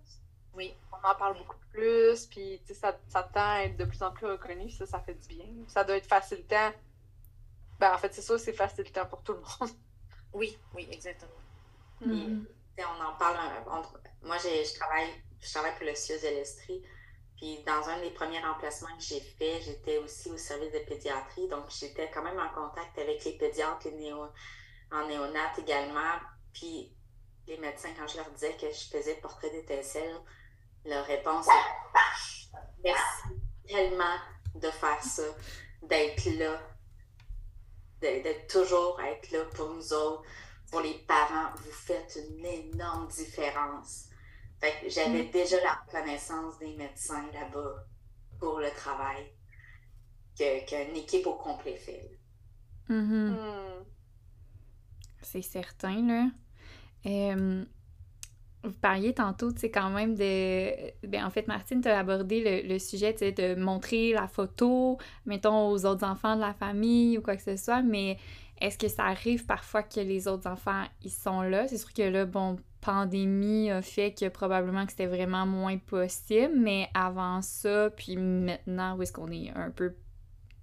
Oui. 0.54 0.74
On 0.92 1.08
en 1.08 1.14
parle 1.14 1.38
beaucoup 1.38 1.56
plus. 1.70 2.26
Puis, 2.26 2.60
ça, 2.72 2.96
ça 3.08 3.22
tend 3.22 3.40
à 3.40 3.62
être 3.64 3.76
de 3.76 3.84
plus 3.84 4.02
en 4.02 4.12
plus 4.12 4.26
reconnu. 4.26 4.70
Ça, 4.70 4.86
ça 4.86 5.00
fait 5.00 5.14
du 5.14 5.28
bien. 5.28 5.46
Ça 5.66 5.82
doit 5.82 5.96
être 5.96 6.06
facilitant. 6.06 6.72
Ben, 7.80 7.94
en 7.94 7.98
fait, 7.98 8.14
c'est 8.14 8.22
ça, 8.22 8.38
c'est 8.38 8.52
facilitant 8.52 9.06
pour 9.06 9.22
tout 9.22 9.32
le 9.32 9.40
monde. 9.40 9.70
Oui, 10.34 10.56
oui, 10.74 10.88
exactement. 10.90 11.30
On 12.06 13.04
en 13.04 13.12
parle. 13.18 13.36
moi, 14.22 14.38
je 14.38 14.78
travaille 14.78 15.10
je 15.42 15.52
travaille 15.52 15.76
pour 15.76 15.86
le 15.86 15.94
CIUS 15.94 16.20
de 16.22 16.28
l'Estrie. 16.28 16.82
Puis 17.36 17.62
dans 17.64 17.88
un 17.88 18.00
des 18.00 18.10
premiers 18.10 18.40
remplacements 18.40 18.96
que 18.96 19.02
j'ai 19.02 19.20
fait, 19.20 19.60
j'étais 19.62 19.98
aussi 19.98 20.30
au 20.30 20.38
service 20.38 20.72
de 20.72 20.78
pédiatrie. 20.78 21.48
Donc 21.48 21.64
j'étais 21.68 22.10
quand 22.10 22.22
même 22.22 22.38
en 22.38 22.48
contact 22.50 22.96
avec 22.98 23.24
les 23.24 23.36
pédiatres 23.36 23.88
en 24.92 25.06
néonat 25.08 25.52
également. 25.58 26.20
Puis 26.52 26.94
les 27.48 27.58
médecins, 27.58 27.90
quand 27.98 28.06
je 28.06 28.18
leur 28.18 28.30
disais 28.30 28.56
que 28.56 28.70
je 28.70 28.96
faisais 28.96 29.16
portrait 29.16 29.50
d'étincelle, 29.50 30.16
leur 30.84 31.04
réponse 31.04 31.46
est 31.48 31.82
Merci 32.84 33.28
tellement 33.66 34.16
de 34.56 34.70
faire 34.70 35.02
ça, 35.02 35.22
d'être 35.82 36.26
là, 36.38 36.60
d'être 38.00 38.46
toujours 38.48 39.00
être 39.00 39.30
là 39.30 39.44
pour 39.54 39.70
nous 39.70 39.92
autres, 39.92 40.22
pour 40.70 40.80
les 40.80 40.94
parents. 41.06 41.50
Vous 41.56 41.72
faites 41.72 42.18
une 42.28 42.44
énorme 42.44 43.08
différence 43.08 44.08
j'avais 44.88 45.24
mm. 45.24 45.30
déjà 45.30 45.56
la 45.62 45.80
connaissance 45.90 46.58
des 46.58 46.74
médecins 46.76 47.26
là-bas 47.32 47.86
pour 48.38 48.60
le 48.60 48.70
travail 48.70 49.24
qu'une 50.36 50.96
équipe 50.96 51.26
au 51.26 51.34
complet 51.34 51.76
fait. 51.76 52.18
Mm-hmm. 52.88 53.30
Mm. 53.30 53.84
C'est 55.22 55.42
certain, 55.42 56.06
là. 56.06 57.34
vous 58.64 58.72
parliez 58.80 59.14
tantôt, 59.14 59.52
tu 59.52 59.60
sais, 59.60 59.70
quand 59.70 59.90
même 59.90 60.14
de... 60.14 61.06
Ben, 61.06 61.24
en 61.24 61.30
fait, 61.30 61.46
Martine, 61.48 61.80
tu 61.80 61.88
as 61.88 61.98
abordé 61.98 62.62
le, 62.62 62.78
sujet, 62.78 63.12
tu 63.12 63.20
sais, 63.20 63.32
de 63.32 63.54
montrer 63.54 64.12
la 64.12 64.28
photo, 64.28 64.98
mettons, 65.26 65.70
aux 65.70 65.86
autres 65.86 66.04
enfants 66.04 66.36
de 66.36 66.40
la 66.40 66.54
famille 66.54 67.18
ou 67.18 67.22
quoi 67.22 67.36
que 67.36 67.42
ce 67.42 67.56
soit, 67.56 67.82
mais 67.82 68.18
est-ce 68.60 68.78
que 68.78 68.88
ça 68.88 69.06
arrive 69.06 69.46
parfois 69.46 69.82
que 69.82 70.00
les 70.00 70.28
autres 70.28 70.48
enfants, 70.48 70.84
ils 71.02 71.10
sont 71.10 71.42
là? 71.42 71.66
C'est 71.66 71.78
sûr 71.78 71.92
que 71.92 72.02
là, 72.02 72.24
bon, 72.26 72.56
pandémie 72.82 73.70
a 73.70 73.80
fait 73.80 74.12
que 74.12 74.28
probablement 74.28 74.84
que 74.84 74.90
c'était 74.90 75.06
vraiment 75.06 75.46
moins 75.46 75.78
possible, 75.78 76.54
mais 76.56 76.88
avant 76.92 77.40
ça, 77.40 77.90
puis 77.96 78.16
maintenant, 78.16 78.96
où 78.96 79.02
est-ce 79.02 79.12
qu'on 79.12 79.30
est 79.30 79.50
un 79.54 79.70
peu, 79.70 79.94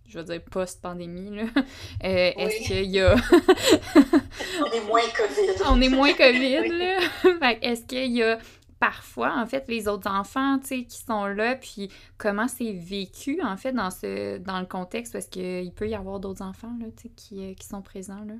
je 0.06 0.20
veux 0.20 0.26
dire, 0.26 0.42
post-pandémie, 0.44 1.36
là, 1.36 1.44
euh, 2.04 2.32
est-ce 2.38 2.68
qu'il 2.68 2.92
y 2.92 3.00
a... 3.00 3.16
On 4.62 4.72
est 4.72 4.86
moins 4.86 5.02
COVID. 5.02 5.64
On 5.70 5.82
est 5.82 5.90
moins 5.90 6.14
COVID, 6.14 6.68
là. 6.68 7.00
fait 7.40 7.60
est-ce 7.62 7.86
qu'il 7.86 8.12
y 8.12 8.22
a 8.22 8.38
parfois, 8.80 9.36
en 9.38 9.46
fait, 9.46 9.66
les 9.68 9.88
autres 9.88 10.10
enfants, 10.10 10.60
tu 10.60 10.68
sais, 10.68 10.84
qui 10.84 11.02
sont 11.02 11.26
là, 11.26 11.56
puis 11.56 11.90
comment 12.18 12.48
c'est 12.48 12.74
vécu, 12.74 13.42
en 13.42 13.56
fait, 13.58 13.72
dans 13.72 13.92
ce 13.92 14.38
dans 14.40 14.60
le 14.60 14.66
contexte, 14.66 15.14
parce 15.14 15.28
qu'il 15.28 15.72
peut 15.74 15.88
y 15.88 15.96
avoir 15.96 16.20
d'autres 16.20 16.42
enfants, 16.42 16.76
là, 16.80 16.88
tu 16.98 17.04
sais, 17.04 17.10
qui, 17.16 17.46
euh, 17.46 17.54
qui 17.54 17.66
sont 17.66 17.82
présents, 17.82 18.24
là? 18.26 18.36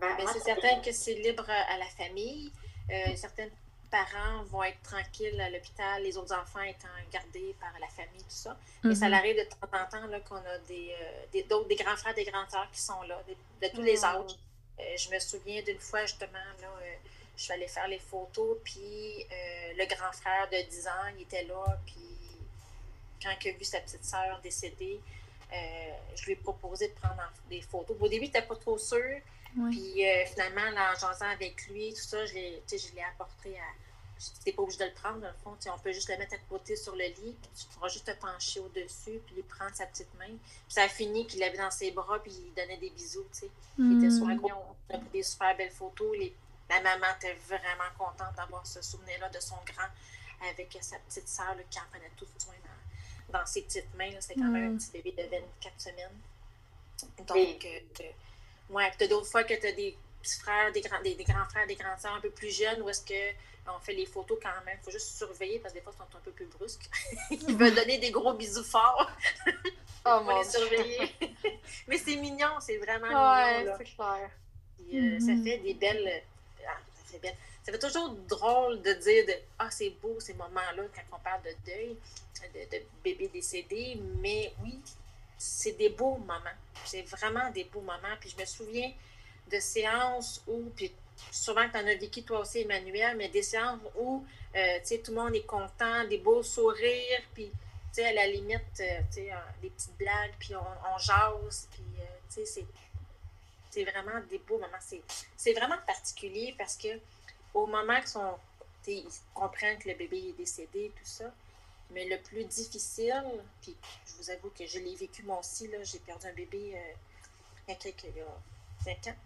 Ben, 0.00 0.26
c'est 0.32 0.40
certain 0.40 0.80
que 0.84 0.92
c'est 0.92 1.14
libre 1.14 1.46
à 1.48 1.78
la 1.78 1.86
famille. 1.86 2.52
Euh, 2.90 3.16
certains 3.16 3.48
parents 3.90 4.42
vont 4.44 4.62
être 4.64 4.80
tranquilles 4.82 5.40
à 5.40 5.50
l'hôpital, 5.50 6.02
les 6.02 6.16
autres 6.16 6.34
enfants 6.34 6.62
étant 6.62 6.88
gardés 7.12 7.54
par 7.60 7.72
la 7.80 7.86
famille, 7.88 8.22
tout 8.22 8.28
ça. 8.28 8.58
Mais 8.82 8.94
ça 8.94 9.06
mhm. 9.06 9.14
arrive 9.14 9.36
de 9.36 9.44
temps 9.44 9.68
en 9.72 9.86
temps 9.88 10.20
qu'on 10.28 10.36
a 10.36 10.58
des, 10.66 10.94
euh, 11.00 11.42
des, 11.68 11.76
grands 11.76 11.96
frères, 11.96 12.14
des 12.14 12.24
grands 12.24 12.48
sœurs 12.48 12.70
qui 12.72 12.80
sont 12.80 13.02
là, 13.02 13.22
de, 13.28 13.68
tous 13.68 13.82
les 13.82 14.04
âges. 14.04 14.32
Euh, 14.80 14.82
je 14.96 15.10
me 15.10 15.18
souviens 15.20 15.62
d'une 15.62 15.78
fois, 15.78 16.02
justement, 16.02 16.32
là, 16.60 16.68
je 17.36 17.42
suis 17.42 17.52
allée 17.52 17.68
faire 17.68 17.88
les 17.88 17.98
photos, 17.98 18.58
puis 18.64 19.26
le 19.76 19.86
grand 19.86 20.12
frère 20.12 20.48
de 20.50 20.68
10 20.68 20.86
ans, 20.86 21.14
il 21.16 21.22
était 21.22 21.44
là, 21.44 21.64
puis 21.84 22.00
quand 23.20 23.32
il 23.44 23.48
a 23.48 23.52
vu 23.52 23.64
sa 23.64 23.80
petite 23.80 24.04
sœur 24.04 24.40
décédée, 24.40 25.00
je 26.14 26.24
lui 26.26 26.32
ai 26.32 26.36
proposé 26.36 26.88
de 26.88 26.94
prendre 26.94 27.32
des 27.48 27.60
photos. 27.60 27.96
Au 28.00 28.08
début, 28.08 28.24
il 28.24 28.28
n'était 28.28 28.42
pas 28.42 28.56
trop 28.56 28.78
sûr. 28.78 29.20
Puis 29.54 30.04
euh, 30.04 30.26
finalement, 30.26 30.62
en 30.62 30.98
jasant 30.98 31.28
avec 31.32 31.66
lui, 31.68 31.92
tout 31.94 32.00
ça, 32.00 32.24
je 32.26 32.34
l'ai 32.34 32.62
apporté 33.12 33.56
à. 33.58 33.64
Tu 34.16 34.30
n'es 34.46 34.52
pas 34.52 34.62
obligé 34.62 34.78
de 34.78 34.84
le 34.84 34.92
prendre, 34.92 35.20
dans 35.20 35.28
le 35.28 35.34
fond. 35.42 35.56
On 35.72 35.78
peut 35.78 35.92
juste 35.92 36.08
le 36.08 36.16
mettre 36.16 36.34
à 36.34 36.38
côté 36.48 36.76
sur 36.76 36.94
le 36.94 37.04
lit, 37.04 37.36
puis 37.40 37.50
tu 37.58 37.66
pourras 37.66 37.88
juste 37.88 38.06
te 38.06 38.12
pencher 38.12 38.60
au-dessus, 38.60 39.20
puis 39.26 39.34
lui 39.34 39.42
prendre 39.42 39.74
sa 39.74 39.86
petite 39.86 40.12
main. 40.18 40.28
Puis 40.28 40.68
ça 40.68 40.84
a 40.84 40.88
fini 40.88 41.26
qu'il 41.26 41.40
l'avait 41.40 41.58
dans 41.58 41.70
ses 41.70 41.90
bras, 41.90 42.22
puis 42.22 42.32
il 42.32 42.54
donnait 42.54 42.78
des 42.78 42.90
bisous, 42.90 43.26
tu 43.32 43.40
sais. 43.40 43.50
Il 43.78 43.98
était 43.98 44.14
sur 44.14 44.26
un 44.26 44.36
gros. 44.36 44.50
On 44.88 44.94
a 44.94 44.98
pris 44.98 45.08
des 45.12 45.22
super 45.22 45.56
belles 45.56 45.72
photos. 45.72 46.16
Les... 46.16 46.34
La 46.70 46.80
maman 46.80 47.06
était 47.18 47.34
vraiment 47.46 47.90
contente 47.98 48.34
d'avoir 48.36 48.66
ce 48.66 48.80
souvenir-là 48.80 49.28
de 49.28 49.40
son 49.40 49.56
grand 49.66 49.90
avec 50.50 50.76
sa 50.80 50.96
petite 50.98 51.28
sœur 51.28 51.54
qui 51.68 51.78
en 51.78 51.82
prenait 51.90 52.10
tout 52.16 52.26
soin 52.38 52.54
dans, 52.64 53.38
dans 53.38 53.46
ses 53.46 53.62
petites 53.62 53.92
mains. 53.94 54.10
C'était 54.20 54.40
quand 54.40 54.48
même 54.48 54.70
un 54.70 54.70
mm. 54.70 54.78
petit 54.78 54.90
bébé 54.92 55.12
de 55.12 55.28
24 55.28 55.80
semaines. 55.80 56.20
Donc, 57.26 57.64
euh, 57.66 58.04
Ouais, 58.70 58.90
tu 58.98 59.04
as 59.04 59.08
d'autres 59.08 59.26
fois 59.26 59.44
que 59.44 59.54
tu 59.54 59.66
as 59.66 59.72
des 59.72 59.96
petits 60.22 60.40
frères, 60.40 60.72
des 60.72 60.80
grands, 60.80 61.02
des, 61.02 61.14
grands 61.24 61.44
frères, 61.46 61.66
des 61.66 61.76
grands 61.76 61.98
sœurs 61.98 62.14
un 62.14 62.20
peu 62.20 62.30
plus 62.30 62.50
jeunes 62.50 62.82
où 62.82 62.88
est-ce 62.88 63.04
que 63.04 63.34
on 63.66 63.78
fait 63.80 63.94
les 63.94 64.06
photos 64.06 64.38
quand 64.42 64.64
même. 64.64 64.78
Il 64.80 64.84
faut 64.84 64.90
juste 64.90 65.16
surveiller 65.16 65.58
parce 65.58 65.72
que 65.72 65.78
des 65.78 65.82
fois, 65.82 65.92
ils 65.94 66.12
sont 66.12 66.18
un 66.18 66.20
peu 66.20 66.30
plus 66.32 66.46
brusques. 66.46 66.88
Ils 67.30 67.56
veulent 67.56 67.74
donner 67.74 67.98
des 67.98 68.10
gros 68.10 68.34
bisous 68.34 68.64
forts. 68.64 69.10
oh, 70.06 70.20
faut 70.24 70.38
les 70.38 70.44
surveiller. 70.44 71.14
Mais 71.88 71.98
c'est 71.98 72.16
mignon, 72.16 72.60
c'est 72.60 72.76
vraiment 72.78 73.06
ouais, 73.06 73.60
mignon. 73.60 73.74
c'est 73.78 73.84
clair. 73.84 74.30
Euh, 74.92 75.18
ça 75.18 75.42
fait 75.42 75.58
des 75.58 75.74
belles. 75.74 76.22
Ah, 76.66 76.76
ça 76.94 77.12
fait 77.12 77.18
belle. 77.18 77.36
Ça 77.62 77.72
fait 77.72 77.78
toujours 77.78 78.10
drôle 78.28 78.82
de 78.82 78.92
dire 78.92 79.24
de 79.26 79.32
Ah, 79.58 79.70
c'est 79.70 79.90
beau 80.02 80.20
ces 80.20 80.34
moments-là 80.34 80.82
quand 80.94 81.16
on 81.16 81.20
parle 81.20 81.42
de 81.42 81.54
deuil, 81.64 81.96
de, 82.54 82.76
de 82.76 82.82
bébé 83.02 83.28
décédé. 83.28 83.98
Mais 84.20 84.52
oui, 84.62 84.78
c'est 85.44 85.72
des 85.72 85.90
beaux 85.90 86.16
moments. 86.16 86.58
C'est 86.84 87.02
vraiment 87.02 87.50
des 87.50 87.64
beaux 87.64 87.80
moments. 87.80 88.16
Puis 88.20 88.30
je 88.30 88.40
me 88.40 88.46
souviens 88.46 88.90
de 89.50 89.60
séances 89.60 90.42
où, 90.46 90.70
puis 90.74 90.92
souvent 91.30 91.68
tu 91.68 91.76
en 91.76 91.86
as 91.86 91.94
vécu 91.94 92.22
toi 92.22 92.40
aussi, 92.40 92.60
Emmanuel, 92.60 93.16
mais 93.16 93.28
des 93.28 93.42
séances 93.42 93.80
où, 93.98 94.24
euh, 94.56 94.78
tout 95.04 95.10
le 95.10 95.16
monde 95.16 95.34
est 95.34 95.46
content, 95.46 96.04
des 96.08 96.18
beaux 96.18 96.42
sourires, 96.42 97.22
puis, 97.34 97.50
à 97.98 98.12
la 98.12 98.26
limite, 98.26 98.80
euh, 98.80 99.00
des 99.62 99.70
petites 99.70 99.96
blagues, 99.96 100.32
puis 100.38 100.56
on, 100.56 100.94
on 100.94 100.98
jase, 100.98 101.68
puis, 101.70 101.84
euh, 102.00 102.44
c'est 103.70 103.84
vraiment 103.84 104.20
des 104.30 104.38
beaux 104.38 104.58
moments. 104.58 104.78
C'est 105.36 105.52
vraiment 105.52 105.78
particulier 105.86 106.54
parce 106.56 106.76
que 106.76 106.88
au 107.52 107.66
moment 107.66 108.00
qu'ils 108.84 109.04
comprennent 109.32 109.78
que 109.78 109.88
le 109.88 109.94
bébé 109.94 110.28
est 110.28 110.38
décédé, 110.38 110.92
tout 110.96 111.04
ça, 111.04 111.32
mais 111.94 112.06
le 112.06 112.18
plus 112.18 112.44
difficile, 112.44 113.24
puis 113.62 113.76
je 114.06 114.12
vous 114.14 114.30
avoue 114.30 114.50
que 114.50 114.66
je 114.66 114.78
l'ai 114.78 114.94
vécu 114.96 115.22
moi 115.22 115.38
aussi, 115.38 115.68
là, 115.68 115.78
j'ai 115.82 116.00
perdu 116.00 116.26
un 116.26 116.32
bébé 116.32 116.72
euh, 116.74 116.92
il 117.66 117.70
y 117.70 117.74
a 117.74 117.76
quelques 117.76 118.04
il 118.04 118.16
y 118.16 118.20
a 118.20 118.26
cinq 118.84 119.06
ans. 119.06 119.16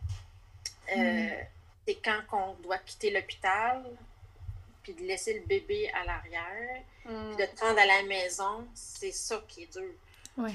Euh, 0.97 1.43
mm. 1.43 1.47
C'est 1.87 1.95
quand 1.97 2.21
on 2.33 2.55
doit 2.63 2.79
quitter 2.79 3.11
l'hôpital, 3.11 3.85
puis 4.83 4.93
de 4.93 5.03
laisser 5.03 5.39
le 5.41 5.47
bébé 5.47 5.91
à 5.93 6.05
l'arrière, 6.05 6.83
puis 7.05 7.37
de 7.37 7.47
te 7.47 7.53
mm. 7.53 7.55
prendre 7.57 7.79
à 7.79 7.87
la 7.87 8.03
maison, 8.05 8.69
c'est 8.75 9.13
ça 9.13 9.43
qui 9.49 9.65
est 9.65 9.73
dur. 9.73 9.93
Ouais. 10.37 10.55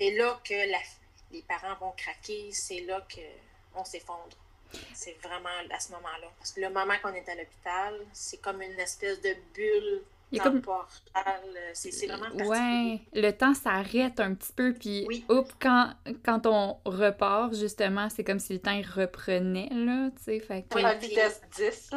C'est 0.00 0.10
là 0.10 0.38
que 0.44 0.54
les 1.32 1.42
parents 1.42 1.74
vont 1.76 1.92
craquer, 1.92 2.50
c'est 2.52 2.80
là 2.80 3.06
qu'on 3.74 3.84
s'effondre. 3.84 4.36
C'est 4.94 5.16
vraiment 5.22 5.48
à 5.70 5.80
ce 5.80 5.92
moment-là. 5.92 6.28
Parce 6.38 6.52
que 6.52 6.60
le 6.60 6.70
moment 6.70 6.94
qu'on 7.00 7.14
est 7.14 7.28
à 7.28 7.34
l'hôpital, 7.34 7.98
c'est 8.12 8.38
comme 8.38 8.60
une 8.60 8.78
espèce 8.78 9.20
de 9.22 9.34
bulle 9.54 10.02
il 10.32 10.40
comme... 10.40 10.62
C'est 11.74 12.06
vraiment 12.06 12.48
Ouais, 12.48 13.00
le 13.12 13.30
temps 13.30 13.54
s'arrête 13.54 14.18
un 14.20 14.34
petit 14.34 14.52
peu, 14.52 14.72
puis 14.72 15.06
quand, 15.60 15.92
quand 16.24 16.46
on 16.46 16.78
repart, 16.84 17.54
justement, 17.54 18.08
c'est 18.10 18.24
comme 18.24 18.38
si 18.38 18.54
le 18.54 18.60
temps 18.60 18.72
il 18.72 18.86
reprenait, 18.86 19.68
là, 19.70 20.10
tu 20.16 20.24
sais, 20.24 20.40
fait 20.40 20.62
que... 20.62 20.78
à 20.78 20.94
vitesse 20.94 21.40
10, 21.56 21.90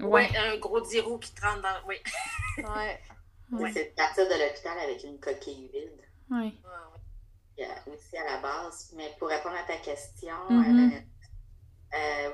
Ouais. 0.00 0.28
un 0.36 0.56
gros 0.58 0.80
10 0.80 1.00
roues 1.00 1.18
qui 1.18 1.34
te 1.34 1.42
rentre 1.42 1.62
dans... 1.62 1.88
Oui. 1.88 1.96
ouais. 2.58 3.72
C'est 3.72 3.90
de 3.90 3.94
partir 3.94 4.24
de 4.26 4.32
l'hôpital 4.32 4.78
avec 4.78 5.04
une 5.04 5.18
coquille 5.18 5.70
vide. 5.72 6.00
Oui. 6.30 6.58
aussi 7.86 8.16
à 8.16 8.24
la 8.24 8.40
base. 8.40 8.92
Mais 8.96 9.14
pour 9.18 9.28
répondre 9.28 9.56
à 9.56 9.66
ta 9.66 9.76
question, 9.76 10.34
mm-hmm. 10.50 10.94
Euh, 10.94 11.00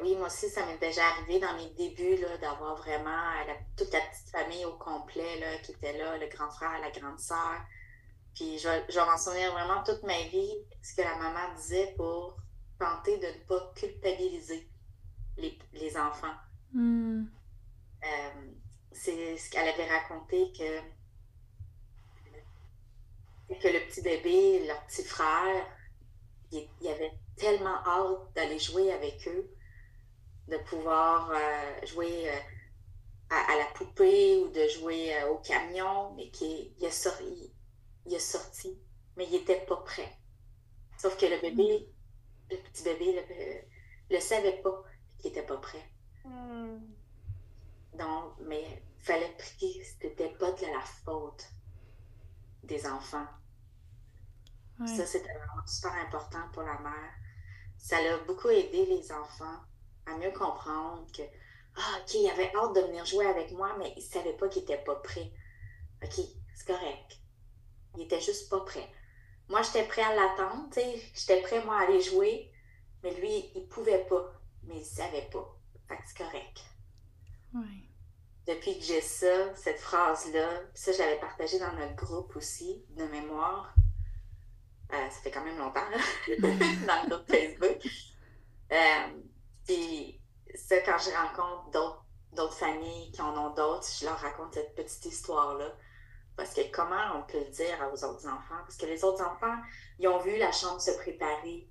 oui, 0.03 0.16
moi 0.16 0.29
aussi, 0.29 0.49
ça 0.49 0.64
m'est 0.64 0.79
déjà 0.79 1.07
arrivé 1.07 1.38
dans 1.38 1.55
mes 1.55 1.70
débuts 1.70 2.16
d'avoir 2.40 2.77
vraiment 2.77 3.33
toute 3.77 3.92
la 3.92 4.01
petite 4.01 4.31
famille 4.31 4.64
au 4.64 4.73
complet 4.75 5.38
là, 5.38 5.59
qui 5.59 5.73
était 5.73 5.99
là, 5.99 6.16
le 6.16 6.27
grand 6.29 6.51
frère, 6.51 6.81
la 6.81 6.90
grande 6.90 7.18
sœur. 7.18 7.61
Puis 8.35 8.59
je, 8.59 8.68
vais 8.68 9.07
m'en 9.07 9.18
souvenir 9.18 9.53
vraiment 9.53 9.83
toute 9.83 10.03
ma 10.03 10.20
vie, 10.29 10.55
ce 10.83 10.94
que 10.94 11.03
la 11.03 11.16
maman 11.16 11.55
disait 11.57 11.94
pour 11.96 12.37
tenter 12.79 13.18
de 13.18 13.27
ne 13.27 13.44
pas 13.46 13.73
culpabiliser 13.75 14.68
les, 15.37 15.96
enfants. 15.96 16.35
Hmm. 16.73 17.25
Euh, 18.05 18.53
c'est 18.92 19.37
ce 19.37 19.51
qu'elle 19.51 19.68
avait 19.68 19.88
raconté 19.88 20.53
que, 20.53 20.81
que 23.55 23.68
le 23.68 23.87
petit 23.87 24.01
bébé, 24.01 24.66
leur 24.66 24.83
petit 24.87 25.05
frère, 25.05 25.66
il, 26.53 26.68
il 26.81 26.88
avait 26.88 27.12
tellement 27.40 27.83
hâte 27.87 28.35
d'aller 28.35 28.59
jouer 28.59 28.92
avec 28.92 29.26
eux, 29.26 29.50
de 30.46 30.59
pouvoir 30.59 31.31
euh, 31.31 31.87
jouer 31.87 32.31
euh, 32.31 32.38
à, 33.31 33.57
la 33.57 33.64
poupée 33.74 34.37
ou 34.42 34.50
de 34.50 34.68
jouer 34.68 35.16
euh, 35.16 35.31
au 35.31 35.38
camion, 35.38 36.14
mais 36.14 36.31
qu'il 36.31 36.72
il 36.79 36.87
a, 36.87 36.90
sorti, 36.90 37.53
il, 38.07 38.14
a 38.14 38.20
sorti, 38.20 38.79
mais 39.16 39.24
il 39.24 39.33
n'était 39.33 39.64
pas 39.64 39.79
prêt. 39.79 40.12
Sauf 40.98 41.16
que 41.16 41.26
le 41.26 41.40
bébé, 41.40 41.88
le 42.50 42.57
petit 42.59 42.83
bébé, 42.85 43.24
le, 44.09 44.14
le 44.14 44.20
savait 44.20 44.61
pas 44.62 44.85
qu'il 45.18 45.31
n'était 45.31 45.46
pas 45.46 45.57
prêt. 45.57 45.90
Hmm. 46.24 46.79
Donc, 47.94 48.35
mais 48.40 48.83
il 48.98 49.03
fallait 49.03 49.35
prier, 49.38 49.83
c'était 49.83 50.35
pas 50.38 50.53
de 50.53 50.66
la 50.66 50.81
faute 50.83 51.48
des 52.64 52.87
enfants. 52.87 53.26
Ça, 54.87 55.05
c'était 55.05 55.35
vraiment 55.35 55.66
super 55.66 55.92
important 55.92 56.48
pour 56.55 56.62
la 56.62 56.79
mère 56.79 57.12
ça 57.81 57.97
a 57.97 58.19
beaucoup 58.27 58.51
aidé 58.51 58.87
les 58.87 59.11
enfants 59.11 59.59
à 60.07 60.16
mieux 60.19 60.31
comprendre 60.33 61.07
que, 61.12 61.23
ah, 61.77 61.99
OK, 62.01 62.14
il 62.14 62.31
avait 62.31 62.55
hâte 62.55 62.75
de 62.75 62.81
venir 62.83 63.05
jouer 63.05 63.27
avec 63.27 63.51
moi, 63.53 63.75
mais 63.79 63.93
il 63.97 64.05
ne 64.05 64.09
savait 64.09 64.35
pas 64.35 64.49
qu'il 64.49 64.62
n'était 64.62 64.85
pas 64.85 64.97
prêt. 64.97 65.33
OK, 66.03 66.21
c'est 66.55 66.66
correct. 66.66 67.19
Il 67.97 68.03
était 68.03 68.21
juste 68.21 68.49
pas 68.51 68.61
prêt. 68.61 68.88
Moi, 69.49 69.62
j'étais 69.62 69.85
prêt 69.85 70.03
à 70.03 70.14
l'attendre, 70.14 70.69
tu 70.73 70.81
sais, 70.81 71.03
j'étais 71.14 71.40
prêt, 71.43 71.64
moi, 71.64 71.79
à 71.79 71.85
aller 71.85 72.01
jouer, 72.01 72.53
mais 73.03 73.14
lui, 73.14 73.51
il 73.55 73.66
pouvait 73.66 74.05
pas, 74.05 74.33
mais 74.62 74.79
il 74.79 74.85
savait 74.85 75.29
pas. 75.33 75.59
Fait 75.88 75.97
que 75.97 76.03
c'est 76.07 76.19
correct. 76.19 76.61
Oui. 77.55 77.88
Depuis 78.47 78.79
que 78.79 78.85
j'ai 78.85 79.01
ça, 79.01 79.55
cette 79.57 79.81
phrase-là, 79.81 80.62
ça, 80.75 80.93
je 80.93 80.99
l'avais 80.99 81.19
partagée 81.19 81.59
dans 81.59 81.73
notre 81.73 81.97
groupe 81.97 82.37
aussi, 82.37 82.85
de 82.90 83.05
mémoire, 83.05 83.75
euh, 84.92 85.11
ça 85.11 85.20
fait 85.22 85.31
quand 85.31 85.44
même 85.44 85.59
longtemps, 85.59 85.81
dans 86.29 87.03
le 87.03 87.09
groupe 87.09 87.31
Facebook. 87.31 87.79
Euh, 88.72 89.20
puis 89.66 90.20
ça, 90.55 90.79
quand 90.81 90.98
je 90.98 91.11
rencontre 91.11 91.70
d'autres 92.33 92.55
familles 92.55 93.11
qui 93.12 93.22
en 93.22 93.37
ont 93.37 93.55
d'autres, 93.55 93.87
je 93.98 94.05
leur 94.05 94.18
raconte 94.18 94.55
cette 94.55 94.74
petite 94.74 95.05
histoire-là. 95.07 95.72
Parce 96.37 96.55
que 96.55 96.70
comment 96.72 97.18
on 97.18 97.22
peut 97.22 97.38
le 97.38 97.50
dire 97.50 97.79
aux 97.92 98.05
autres 98.05 98.26
enfants? 98.26 98.61
Parce 98.62 98.76
que 98.76 98.87
les 98.87 99.05
autres 99.05 99.22
enfants, 99.22 99.57
ils 99.98 100.09
ont 100.09 100.18
vu 100.18 100.37
la 100.38 100.53
chambre 100.53 100.81
se 100.81 100.92
préparer 100.92 101.68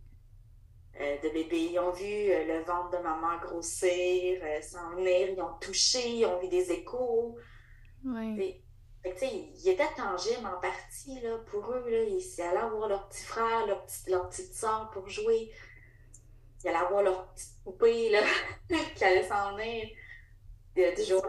euh, 0.99 1.17
de 1.21 1.29
bébé. 1.29 1.71
Ils 1.71 1.79
ont 1.79 1.91
vu 1.91 2.05
le 2.05 2.63
ventre 2.63 2.91
de 2.91 3.03
maman 3.03 3.37
grossir, 3.39 4.41
s'en 4.61 4.91
venir. 4.95 5.29
Ils 5.29 5.41
ont 5.41 5.57
touché, 5.59 6.17
ils 6.17 6.25
ont 6.25 6.39
vu 6.39 6.49
des 6.49 6.71
échos. 6.71 7.37
Oui 8.05 8.63
il 9.05 9.69
était 9.69 9.87
tangible 9.95 10.45
en 10.45 10.59
partie 10.59 11.19
là, 11.21 11.37
pour 11.49 11.71
eux. 11.71 11.89
Là. 11.89 12.03
Ils 12.03 12.41
allaient 12.41 12.69
voir 12.69 12.89
leur 12.89 13.07
petit 13.09 13.23
frère, 13.23 13.65
leur, 13.65 13.85
petite 14.29 14.53
soeur 14.53 14.89
pour 14.91 15.07
jouer. 15.09 15.51
Ils 16.63 16.69
allaient 16.69 16.87
voir 16.89 17.03
leur 17.03 17.27
petite 17.27 17.53
poupée 17.63 18.09
là, 18.09 18.21
qui 18.95 19.03
allait 19.03 19.27
s'en 19.27 19.55
venir 19.55 19.89
du 20.75 21.03
jour 21.03 21.25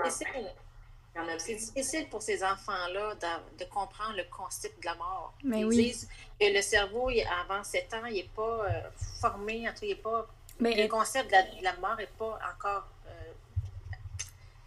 C'est 1.39 1.55
difficile 1.55 2.09
pour 2.09 2.23
ces 2.23 2.43
enfants-là 2.43 3.15
de, 3.59 3.65
comprendre 3.65 4.17
le 4.17 4.25
concept 4.25 4.81
de 4.81 4.87
la 4.87 4.95
mort. 4.97 5.35
Mais 5.45 5.61
Ils 5.61 5.67
oui. 5.67 5.77
disent 5.77 6.09
que 6.41 6.47
le 6.53 6.63
cerveau, 6.63 7.11
avant 7.43 7.63
7 7.63 7.95
ans, 7.95 8.07
il 8.07 8.15
n'est 8.15 8.31
pas 8.35 8.67
euh, 8.67 8.91
formé, 9.21 9.69
en 9.69 9.73
tout 9.73 9.85
il 9.85 9.97
pas. 9.97 10.27
le 10.61 10.89
concept 10.89 11.31
de 11.31 11.65
la, 11.65 11.77
mort 11.77 11.97
n'est 11.97 12.07
pas 12.07 12.39
encore 12.55 12.89
euh, 13.07 13.33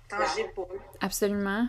tangible 0.10 0.54
pour 0.54 0.66
eux. 0.72 0.82
Absolument. 1.02 1.68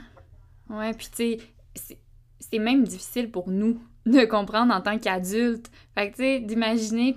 Ouais, 0.71 0.93
puis 0.95 1.09
tu 1.09 1.39
sais, 1.75 1.99
c'est 2.41 2.59
même 2.59 2.85
difficile 2.85 3.31
pour 3.31 3.49
nous 3.49 3.81
de 4.07 4.25
comprendre 4.25 4.75
en 4.75 4.81
tant 4.81 4.99
qu'adultes. 4.99 5.71
Fait 5.95 6.11
que 6.11 6.17
tu 6.17 6.23
sais, 6.23 6.41
d'imaginer 6.41 7.15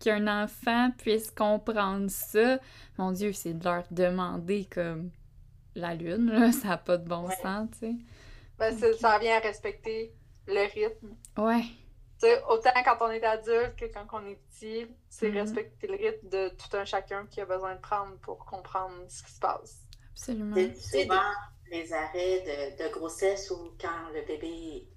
qu'un 0.00 0.42
enfant 0.42 0.90
puisse 0.98 1.30
comprendre 1.30 2.10
ça, 2.10 2.58
mon 2.98 3.12
Dieu, 3.12 3.32
c'est 3.32 3.54
de 3.54 3.64
leur 3.64 3.84
demander 3.90 4.66
comme 4.66 5.10
la 5.74 5.94
lune, 5.94 6.30
là, 6.30 6.52
ça 6.52 6.68
n'a 6.68 6.78
pas 6.78 6.96
de 6.96 7.08
bon 7.08 7.28
sens, 7.42 7.68
tu 7.72 7.78
sais. 7.78 7.94
Ben, 8.58 8.76
ça 8.76 9.18
vient 9.18 9.36
à 9.36 9.40
respecter 9.40 10.14
le 10.46 10.72
rythme. 10.72 11.16
Ouais. 11.36 11.64
Tu 12.20 12.28
sais, 12.28 12.42
autant 12.48 12.70
quand 12.84 12.98
on 13.00 13.10
est 13.10 13.24
adulte 13.24 13.74
que 13.76 13.86
quand 13.86 14.06
on 14.12 14.24
est 14.26 14.38
petit, 14.50 14.86
c'est 15.08 15.30
mm-hmm. 15.30 15.40
respecter 15.40 15.86
le 15.88 15.94
rythme 15.94 16.28
de 16.28 16.48
tout 16.50 16.76
un 16.76 16.84
chacun 16.84 17.26
qui 17.26 17.40
a 17.40 17.46
besoin 17.46 17.74
de 17.74 17.80
prendre 17.80 18.16
pour 18.20 18.44
comprendre 18.44 18.94
ce 19.08 19.24
qui 19.24 19.32
se 19.32 19.40
passe. 19.40 19.80
Absolument. 20.12 20.54
C'est 20.76 21.08
les 21.70 21.92
arrêts 21.92 22.76
de, 22.78 22.88
grossesse 22.88 23.50
ou 23.50 23.76
quand 23.80 24.10
le 24.12 24.22
bébé, 24.22 24.88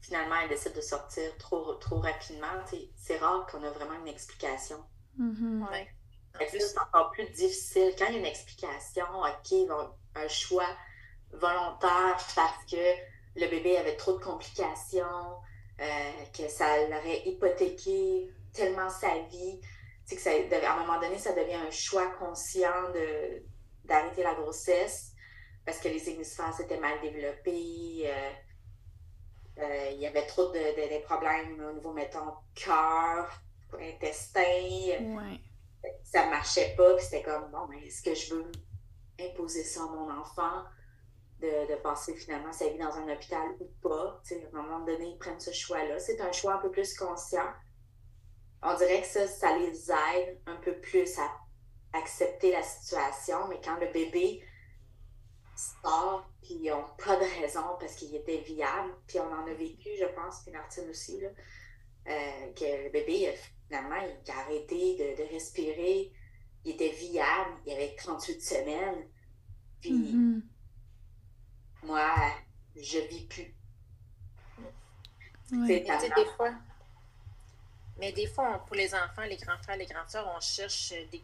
finalement, 0.00 0.36
il 0.42 0.48
décide 0.48 0.74
de 0.74 0.80
sortir 0.80 1.36
trop, 1.38 1.74
trop 1.74 1.98
rapidement, 1.98 2.62
c'est 2.96 3.18
rare 3.18 3.46
qu'on 3.46 3.62
a 3.62 3.70
vraiment 3.70 3.94
une 3.94 4.08
explication. 4.08 4.82
Mm-hmm. 5.18 5.86
C'est 6.50 6.78
encore 6.78 7.10
plus 7.12 7.28
difficile. 7.30 7.94
Quand 7.98 8.06
il 8.08 8.12
y 8.12 8.16
a 8.16 8.18
une 8.20 8.26
explication, 8.26 9.04
OK, 9.20 9.88
un 10.14 10.28
choix 10.28 10.68
volontaire 11.32 12.16
parce 12.34 12.64
que 12.70 12.76
le 13.36 13.48
bébé 13.48 13.76
avait 13.78 13.96
trop 13.96 14.12
de 14.18 14.22
complications, 14.22 15.40
euh, 15.80 16.12
que 16.36 16.48
ça 16.48 16.86
l'aurait 16.88 17.22
hypothéqué 17.26 18.30
tellement 18.52 18.88
sa 18.88 19.18
vie, 19.30 19.60
que 20.10 20.20
ça, 20.20 20.30
à 20.30 20.74
un 20.74 20.86
moment 20.86 21.00
donné, 21.00 21.18
ça 21.18 21.32
devient 21.32 21.54
un 21.54 21.70
choix 21.70 22.06
conscient 22.18 22.92
d'arrêter 23.84 24.22
la 24.22 24.34
grossesse 24.34 25.15
parce 25.66 25.78
que 25.80 25.88
les 25.88 26.08
hémisphères 26.08 26.58
étaient 26.60 26.78
mal 26.78 27.00
développés. 27.00 28.04
Euh, 28.04 28.30
euh, 29.58 29.90
il 29.92 30.00
y 30.00 30.06
avait 30.06 30.26
trop 30.26 30.52
de, 30.52 31.02
problèmes 31.02 31.60
au 31.60 31.72
niveau, 31.72 31.92
mettons, 31.92 32.34
cœur, 32.54 33.28
intestin. 33.74 34.40
Ouais. 34.40 35.40
Ça 36.04 36.26
marchait 36.26 36.74
pas. 36.76 36.94
Puis 36.94 37.04
c'était 37.04 37.22
comme, 37.22 37.50
bon, 37.50 37.66
mais 37.68 37.84
est-ce 37.84 38.02
que 38.02 38.14
je 38.14 38.34
veux 38.34 38.52
imposer 39.20 39.64
ça 39.64 39.82
à 39.82 39.86
mon 39.86 40.10
enfant? 40.10 40.64
De, 41.40 41.74
passer 41.82 42.14
finalement 42.14 42.52
sa 42.52 42.68
vie 42.68 42.78
dans 42.78 42.94
un 42.96 43.12
hôpital 43.12 43.46
ou 43.60 43.66
pas? 43.82 44.22
à 44.30 44.58
un 44.58 44.62
moment 44.62 44.84
donné, 44.86 45.10
ils 45.10 45.18
prennent 45.18 45.40
ce 45.40 45.52
choix-là. 45.52 45.98
C'est 45.98 46.20
un 46.20 46.32
choix 46.32 46.54
un 46.54 46.58
peu 46.58 46.70
plus 46.70 46.96
conscient. 46.96 47.52
On 48.62 48.74
dirait 48.76 49.02
que 49.02 49.06
ça, 49.06 49.26
ça 49.26 49.56
les 49.58 49.90
aide 49.90 50.40
un 50.46 50.56
peu 50.56 50.80
plus 50.80 51.18
à 51.18 51.30
accepter 51.92 52.52
la 52.52 52.62
situation, 52.62 53.48
mais 53.48 53.60
quand 53.62 53.78
le 53.78 53.92
bébé 53.92 54.42
sort, 55.56 56.28
puis 56.42 56.54
ils 56.54 56.70
n'ont 56.70 56.84
pas 57.04 57.16
de 57.16 57.40
raison 57.40 57.76
parce 57.80 57.94
qu'il 57.96 58.14
était 58.14 58.38
viable. 58.38 58.92
Puis 59.06 59.18
on 59.20 59.32
en 59.32 59.46
a 59.46 59.54
vécu, 59.54 59.88
je 59.98 60.06
pense, 60.14 60.42
puis 60.42 60.52
Martine 60.52 60.88
aussi, 60.90 61.20
là, 61.20 61.28
euh, 62.08 62.52
que 62.54 62.84
le 62.84 62.90
bébé, 62.90 63.34
finalement, 63.66 63.96
il 63.96 64.30
a 64.30 64.38
arrêté 64.38 64.96
de, 65.16 65.32
respirer. 65.32 66.12
Il 66.64 66.72
était 66.72 66.90
viable, 66.90 67.50
il 67.66 67.72
avait 67.72 67.94
38 67.96 68.42
semaines. 68.42 69.08
Puis 69.80 69.92
mm-hmm. 69.92 70.42
moi, 71.84 72.14
je 72.74 72.98
vis 72.98 73.26
plus. 73.26 73.54
mais 75.52 75.80
des 75.80 76.26
fois, 76.36 76.52
mais 77.98 78.12
des 78.12 78.26
fois, 78.26 78.64
pour 78.66 78.76
les 78.76 78.94
enfants, 78.94 79.22
les 79.28 79.36
grands 79.36 79.58
frères, 79.58 79.76
les 79.76 79.86
grandes 79.86 80.08
sœurs, 80.08 80.30
on 80.36 80.40
cherche 80.40 80.92
des 81.10 81.22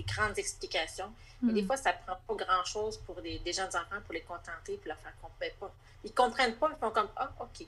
des 0.00 0.12
grandes 0.12 0.38
explications. 0.38 1.12
Mais 1.42 1.52
des 1.52 1.62
hmm. 1.62 1.66
fois, 1.66 1.76
ça 1.76 1.92
prend 1.92 2.16
pas 2.26 2.44
grand-chose 2.44 2.98
pour 2.98 3.20
des, 3.22 3.38
des, 3.38 3.52
jeunes 3.52 3.68
enfants 3.68 4.00
pour 4.04 4.12
les 4.12 4.22
contenter, 4.22 4.76
pour 4.76 4.88
leur 4.88 4.98
faire 4.98 5.14
comprendre. 5.20 5.54
Pas. 5.58 5.72
Ils 6.04 6.12
comprennent 6.12 6.56
pas, 6.56 6.70
ils 6.74 6.78
font 6.78 6.90
comme 6.90 7.08
Ah, 7.16 7.32
OK. 7.40 7.66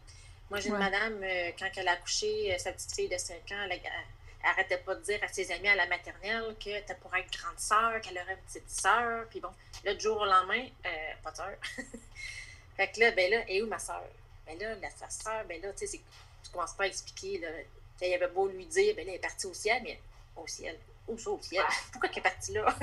Moi, 0.50 0.60
j'ai 0.60 0.68
une 0.68 0.76
madame, 0.76 1.22
euh, 1.22 1.50
quand 1.58 1.68
elle 1.76 1.88
a 1.88 1.92
accouché, 1.92 2.58
sa 2.58 2.72
petite 2.72 2.94
fille 2.94 3.08
de 3.08 3.16
5 3.16 3.36
ans, 3.52 3.68
elle, 3.70 3.80
arrêtait 4.44 4.78
pas 4.78 4.94
de 4.94 5.00
dire 5.02 5.18
à 5.22 5.28
ses 5.28 5.50
amis 5.52 5.68
à 5.68 5.76
la 5.76 5.86
maternelle 5.86 6.54
que 6.62 6.68
était 6.68 6.96
pour 6.96 7.14
être 7.16 7.30
grande 7.38 7.58
sœur, 7.58 8.00
qu'elle 8.02 8.18
aurait 8.18 8.34
une 8.34 8.46
petite 8.46 8.68
sœur. 8.68 9.26
Puis 9.30 9.40
bon, 9.40 9.48
le 9.84 9.98
jour 9.98 10.20
au 10.20 10.26
lendemain, 10.26 10.66
pas 11.22 11.30
de 11.30 11.36
sœur. 11.36 11.54
fait 12.76 12.88
que 12.88 13.00
là, 13.00 13.12
ben 13.12 13.30
là, 13.30 13.38
et 13.48 13.62
où 13.62 13.66
ma 13.66 13.78
sœur? 13.78 14.04
Ben 14.46 14.58
là, 14.58 14.74
la, 14.74 14.90
sa 14.90 15.08
sœur, 15.08 15.44
ben 15.48 15.62
là, 15.62 15.72
tu 15.72 15.86
sais, 15.86 16.00
tu 16.44 16.50
commences 16.50 16.74
pas 16.74 16.84
à 16.84 16.88
expliquer, 16.88 17.38
là. 17.38 17.48
Il 18.02 18.14
avait 18.14 18.28
beau 18.28 18.48
lui 18.48 18.66
dire, 18.66 18.94
ben 18.96 19.06
là, 19.06 19.12
elle 19.12 19.18
est 19.18 19.20
partie 19.20 19.46
au 19.46 19.54
ciel, 19.54 19.80
mais 19.84 19.98
au 20.36 20.46
ciel. 20.46 20.76
Où 21.08 21.18
ça, 21.18 21.30
au 21.30 21.40
ciel? 21.40 21.64
Pourquoi 21.92 22.10
elle 22.10 22.18
est 22.18 22.22
partie 22.22 22.52
là? 22.52 22.74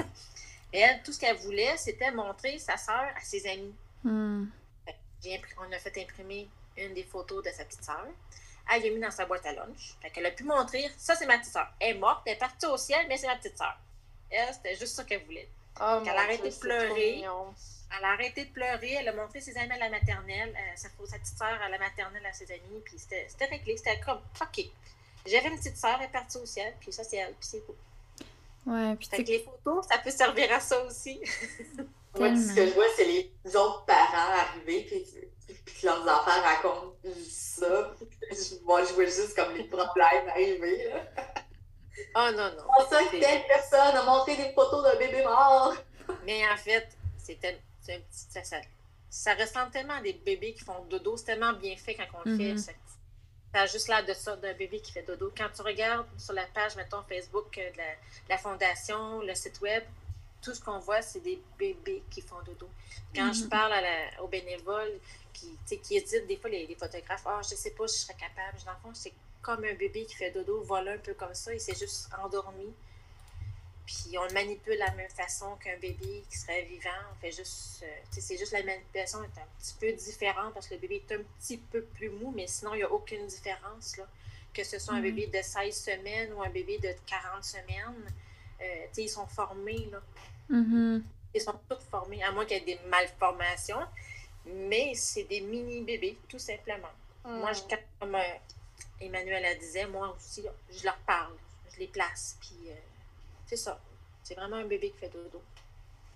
Et 0.74 0.80
elle, 0.82 1.02
tout 1.04 1.12
ce 1.12 1.20
qu'elle 1.20 1.38
voulait, 1.38 1.78
c'était 1.78 2.12
montrer 2.12 2.58
sa 2.60 2.78
sœur 2.78 3.08
à 3.16 3.22
ses 3.22 3.48
amis. 3.48 3.74
Hmm. 4.04 4.46
On 5.58 5.72
a 5.72 5.80
fait 5.80 6.02
imprimer 6.02 6.48
une 6.78 6.94
des 6.94 7.04
photos 7.04 7.44
de 7.44 7.50
sa 7.52 7.66
petite 7.66 7.84
sœur. 7.84 8.08
Elle 8.72 8.84
l'a 8.84 8.90
mis 8.90 9.00
dans 9.00 9.12
sa 9.12 9.26
boîte 9.26 9.46
à 9.46 9.54
lunch. 9.54 9.96
Fait 10.02 10.12
qu'elle 10.12 10.26
a 10.26 10.32
pu 10.32 10.44
montrer, 10.44 10.90
ça, 10.98 11.16
c'est 11.16 11.26
ma 11.26 11.40
petite 11.40 11.52
sœur. 11.52 11.68
Elle 11.80 11.96
est 11.96 12.00
morte, 12.00 12.22
elle 12.26 12.34
est 12.34 12.38
partie 12.38 12.68
au 12.68 12.78
ciel, 12.78 13.06
mais 13.08 13.18
c'est 13.18 13.28
ma 13.28 13.36
petite 13.36 13.58
sœur. 13.58 13.78
Elle, 14.30 14.54
c'était 14.54 14.76
juste 14.76 14.96
ça 14.96 15.04
qu'elle 15.04 15.24
voulait. 15.26 15.50
Oh, 15.82 16.02
elle 16.04 16.10
a 16.10 16.22
arrêté 16.22 16.50
de 16.50 16.56
pleurer. 16.56 17.22
Elle 17.22 18.06
a 18.06 18.10
arrêté 18.10 18.46
de 18.46 18.52
pleurer. 18.52 18.94
Elle 18.94 19.10
a 19.10 19.14
montré 19.14 19.42
ses 19.42 19.58
amis 19.58 19.72
à 19.72 19.78
la 19.78 19.90
maternelle, 19.90 20.56
euh, 20.56 20.76
sa, 20.76 20.90
sa, 20.90 21.18
petite 21.18 21.38
sœur 21.38 21.60
à 21.62 21.70
la 21.70 21.80
maternelle 21.80 22.26
à 22.26 22.34
ses 22.34 22.52
amis. 22.52 22.82
Puis 22.86 23.00
c'était 23.00 23.46
réglé. 23.46 23.76
C'était 23.78 24.00
comme, 24.02 24.22
OK. 24.40 24.66
J'avais 25.26 25.50
une 25.50 25.58
petite 25.58 25.78
sœur, 25.78 25.98
elle 26.00 26.06
est 26.06 26.12
partie 26.12 26.38
au 26.38 26.46
ciel, 26.46 26.74
puis 26.80 26.94
ça, 26.94 27.04
c'est 27.04 27.18
elle, 27.18 27.34
puis 27.34 27.48
c'est 27.48 27.66
cool. 27.66 27.76
Ouais, 28.70 28.96
puis 28.96 29.08
fait 29.08 29.24
que 29.24 29.30
les 29.30 29.40
photos, 29.40 29.86
ça 29.88 29.98
peut 29.98 30.12
servir 30.12 30.54
à 30.54 30.60
ça 30.60 30.84
aussi. 30.84 31.20
Moi, 32.18 32.36
ce 32.36 32.54
que 32.54 32.68
je 32.68 32.74
vois, 32.74 32.86
c'est 32.96 33.06
les 33.06 33.56
autres 33.56 33.86
parents 33.86 34.32
arriver, 34.32 34.82
puis, 34.84 35.06
que 35.82 35.86
leurs 35.86 36.02
enfants 36.02 36.42
racontent 36.44 36.96
ça. 37.28 37.96
Moi, 38.66 38.84
je 38.86 38.94
vois 38.94 39.06
juste 39.06 39.36
comme 39.36 39.56
les 39.56 39.64
problèmes 39.64 40.30
arriver. 40.30 40.90
Là. 40.90 41.24
Oh 42.16 42.30
non, 42.36 42.52
non. 42.56 42.64
C'est 42.90 42.96
ça 42.96 43.04
que 43.06 43.20
telle 43.20 43.46
personne 43.48 43.96
a 43.96 44.04
montré 44.04 44.36
des 44.36 44.52
photos 44.54 44.84
d'un 44.84 45.00
bébé 45.00 45.24
mort. 45.24 45.76
Mais 46.26 46.42
en 46.52 46.58
fait, 46.58 46.90
c'était 47.18 47.60
un 47.90 48.00
petit. 48.00 48.26
Ça, 48.30 48.44
ça, 48.44 48.58
ça, 49.10 49.34
ressemble 49.34 49.72
tellement 49.72 49.96
à 49.96 50.02
des 50.02 50.14
bébés 50.14 50.54
qui 50.54 50.64
font 50.64 50.86
dodo. 50.90 51.18
C'est 51.18 51.26
tellement 51.26 51.54
bien 51.54 51.76
fait 51.76 51.96
quand 51.96 52.06
on 52.14 52.30
le 52.30 52.38
fait. 52.38 52.74
Mm-hmm. 53.50 53.58
Ça 53.58 53.62
a 53.62 53.66
juste 53.66 53.88
l'air 53.88 54.06
de 54.06 54.14
ça, 54.14 54.36
d'un 54.36 54.54
bébé 54.54 54.80
qui 54.80 54.92
fait 54.92 55.04
dodo. 55.04 55.32
Quand 55.36 55.50
tu 55.54 55.62
regardes 55.62 56.08
sur 56.18 56.34
la 56.34 56.46
page, 56.46 56.76
mettons, 56.76 57.04
Facebook 57.04 57.58
euh, 57.58 57.72
de 57.72 58.30
la, 58.30 58.38
fondation, 58.38 59.22
le 59.22 59.34
site 59.36 59.60
web, 59.62 59.84
tout 60.42 60.54
ce 60.54 60.62
qu'on 60.62 60.80
voit, 60.80 61.02
c'est 61.02 61.20
des 61.20 61.42
bébés 61.58 62.04
qui 62.10 62.22
font 62.22 62.42
dodo. 62.46 62.70
Quand 63.14 63.34
je 63.34 63.44
mhm. 63.44 63.50
parle 63.50 63.74
à 63.74 64.24
aux 64.24 64.28
bénévoles 64.28 65.00
qui, 65.34 65.58
qui 65.80 65.98
éditent 65.98 66.28
des 66.28 66.38
fois 66.38 66.50
les, 66.50 66.76
photographes, 66.76 67.24
ah, 67.26 67.42
je 67.44 67.56
sais 67.56 67.72
pas 67.72 67.88
si 67.88 68.00
je 68.00 68.04
serais 68.06 68.18
capable. 68.18 68.58
Dans 68.66 68.72
le 68.72 68.78
fond, 68.78 68.94
c'est 68.94 69.14
comme 69.42 69.64
un 69.64 69.74
bébé 69.74 70.06
qui 70.06 70.16
fait 70.16 70.32
dodo, 70.32 70.62
voilà 70.64 70.94
un 70.94 70.98
peu 70.98 71.14
comme 71.14 71.34
ça, 71.34 71.54
il 71.54 71.60
s'est 71.60 71.76
juste 71.76 72.10
endormi. 72.24 72.74
Puis 73.90 74.16
on 74.20 74.24
le 74.24 74.34
manipule 74.34 74.76
de 74.76 74.80
la 74.80 74.92
même 74.92 75.10
façon 75.10 75.56
qu'un 75.56 75.76
bébé 75.80 76.24
qui 76.30 76.38
serait 76.38 76.62
vivant. 76.62 76.90
On 77.12 77.20
fait 77.20 77.32
juste. 77.32 77.84
Euh, 77.84 77.88
c'est 78.12 78.38
juste 78.38 78.52
la 78.52 78.62
manipulation 78.62 79.24
est 79.24 79.40
un 79.40 79.48
petit 79.58 79.74
peu 79.80 79.92
différente 79.94 80.54
parce 80.54 80.68
que 80.68 80.76
le 80.76 80.80
bébé 80.80 81.04
est 81.10 81.16
un 81.16 81.24
petit 81.40 81.58
peu 81.58 81.82
plus 81.82 82.10
mou, 82.10 82.32
mais 82.36 82.46
sinon, 82.46 82.76
il 82.76 82.78
n'y 82.78 82.84
a 82.84 82.92
aucune 82.92 83.26
différence. 83.26 83.98
Là. 83.98 84.06
Que 84.54 84.64
ce 84.64 84.78
soit 84.78 84.94
un 84.94 85.02
bébé 85.02 85.26
de 85.26 85.42
16 85.42 85.76
semaines 85.76 86.32
ou 86.34 86.44
un 86.44 86.50
bébé 86.50 86.78
de 86.78 86.94
40 87.08 87.44
semaines, 87.44 88.14
euh, 88.62 88.86
ils 88.96 89.10
sont 89.10 89.26
formés. 89.26 89.90
Là. 89.92 90.02
Mm-hmm. 90.52 91.02
Ils 91.34 91.42
sont 91.42 91.60
tous 91.68 91.84
formés, 91.90 92.24
à 92.24 92.32
moins 92.32 92.46
qu'il 92.46 92.58
y 92.58 92.62
ait 92.62 92.76
des 92.76 92.80
malformations. 92.90 93.88
Mais 94.46 94.92
c'est 94.94 95.24
des 95.24 95.42
mini-bébés, 95.42 96.20
tout 96.28 96.40
simplement. 96.40 96.92
Moi, 97.26 97.54
je, 97.54 97.62
comme 98.00 98.14
euh, 98.14 98.22
Emmanuel 99.02 99.46
a 99.46 99.56
disait, 99.56 99.88
moi 99.88 100.16
aussi, 100.16 100.44
je 100.72 100.84
leur 100.84 100.98
parle, 101.00 101.34
je 101.74 101.80
les 101.80 101.88
place. 101.88 102.38
Puis 102.40 102.70
c'est 103.50 103.58
ça. 103.58 103.80
C'est 104.24 104.36
vraiment 104.36 104.58
un 104.58 104.66
bébé 104.66 104.92
qui 104.92 104.98
fait 105.00 105.10
dodo. 105.10 105.42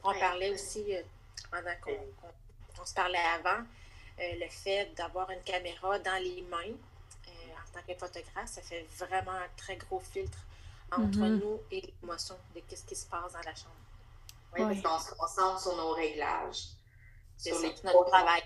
On 0.04 0.14
parlait 0.14 0.52
aussi, 0.52 0.96
euh, 0.96 1.02
pendant 1.50 1.74
qu'on 1.82 2.86
se 2.86 2.94
parlait 2.94 3.18
avant, 3.18 3.64
euh, 4.20 4.34
le 4.40 4.50
fait 4.50 4.94
d'avoir 4.96 5.32
une 5.32 5.42
caméra 5.42 5.98
dans 5.98 6.22
les 6.22 6.44
mains 6.44 6.58
euh, 6.60 7.30
en 7.30 7.74
tant 7.74 7.82
que 7.88 7.98
photographe, 7.98 8.50
ça 8.50 8.62
fait 8.62 8.86
vraiment 9.00 9.32
un 9.32 9.48
très 9.58 9.78
gros 9.78 10.00
filtre 10.00 10.38
entre 10.92 11.18
mm-hmm. 11.18 11.40
nous 11.40 11.60
et 11.72 11.82
l'émotion 11.82 12.36
de 12.56 12.62
ce 12.76 12.84
qui 12.84 12.96
se 12.96 13.08
passe 13.08 13.34
dans 13.34 13.40
la 13.40 13.56
chambre. 13.56 13.74
Oui, 14.56 14.82
parce 14.84 15.08
qu'on 15.08 15.12
se 15.12 15.18
concentre 15.18 15.62
sur 15.62 15.76
nos 15.76 15.94
réglages. 15.94 16.68
Sur 17.40 17.60
les, 17.62 17.74
notre 17.84 18.06
travail. 18.06 18.44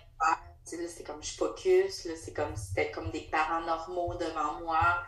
C'est 0.64 1.04
comme 1.04 1.22
je 1.22 1.34
focus, 1.34 2.08
c'est 2.16 2.34
comme 2.34 2.56
si 2.56 2.68
c'était 2.68 2.92
comme 2.92 3.12
des 3.12 3.22
parents 3.22 3.62
normaux 3.62 4.16
devant 4.16 4.62
moi. 4.62 5.04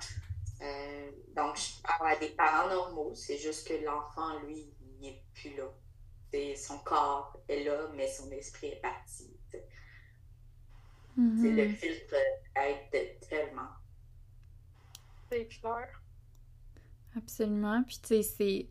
Euh, 0.62 1.12
donc, 1.36 1.56
je 1.58 1.82
parle 1.82 2.12
à 2.12 2.16
des 2.18 2.30
parents 2.30 2.70
normaux, 2.70 3.14
c'est 3.16 3.38
juste 3.38 3.68
que 3.68 3.74
l'enfant, 3.84 4.40
lui, 4.40 4.74
il 4.82 5.00
n'est 5.00 5.24
plus 5.34 5.56
là. 5.56 6.56
son 6.56 6.80
corps 6.80 7.38
est 7.48 7.64
là, 7.64 7.90
mais 7.96 8.08
son 8.08 8.30
esprit 8.32 8.68
est 8.68 8.82
parti. 8.82 9.40
Mm-hmm. 11.18 11.56
Le 11.56 11.70
filtre 11.70 12.16
aide 12.56 13.20
tellement. 13.28 13.70
C'est 15.30 15.48
clair. 15.48 16.02
Absolument. 17.16 17.84
Puis, 17.84 18.00
tu 18.02 18.08
sais, 18.08 18.22
c'est. 18.22 18.68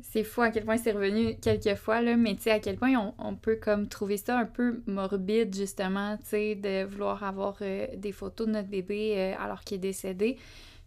C'est 0.00 0.24
fou 0.24 0.40
à 0.40 0.50
quel 0.50 0.64
point 0.64 0.78
c'est 0.78 0.92
revenu 0.92 1.36
quelques 1.38 1.74
fois, 1.74 2.00
là, 2.00 2.16
mais 2.16 2.34
tu 2.34 2.44
sais, 2.44 2.50
à 2.50 2.60
quel 2.60 2.76
point 2.76 2.94
on, 2.96 3.14
on, 3.18 3.36
peut 3.36 3.56
comme 3.56 3.88
trouver 3.88 4.16
ça 4.16 4.38
un 4.38 4.46
peu 4.46 4.82
morbide, 4.86 5.54
justement, 5.54 6.16
tu 6.16 6.24
sais, 6.28 6.54
de 6.54 6.84
vouloir 6.84 7.22
avoir 7.22 7.58
euh, 7.60 7.86
des 7.96 8.12
photos 8.12 8.46
de 8.46 8.52
notre 8.52 8.70
bébé 8.70 9.18
euh, 9.18 9.34
alors 9.38 9.60
qu'il 9.60 9.74
est 9.74 9.80
décédé. 9.80 10.38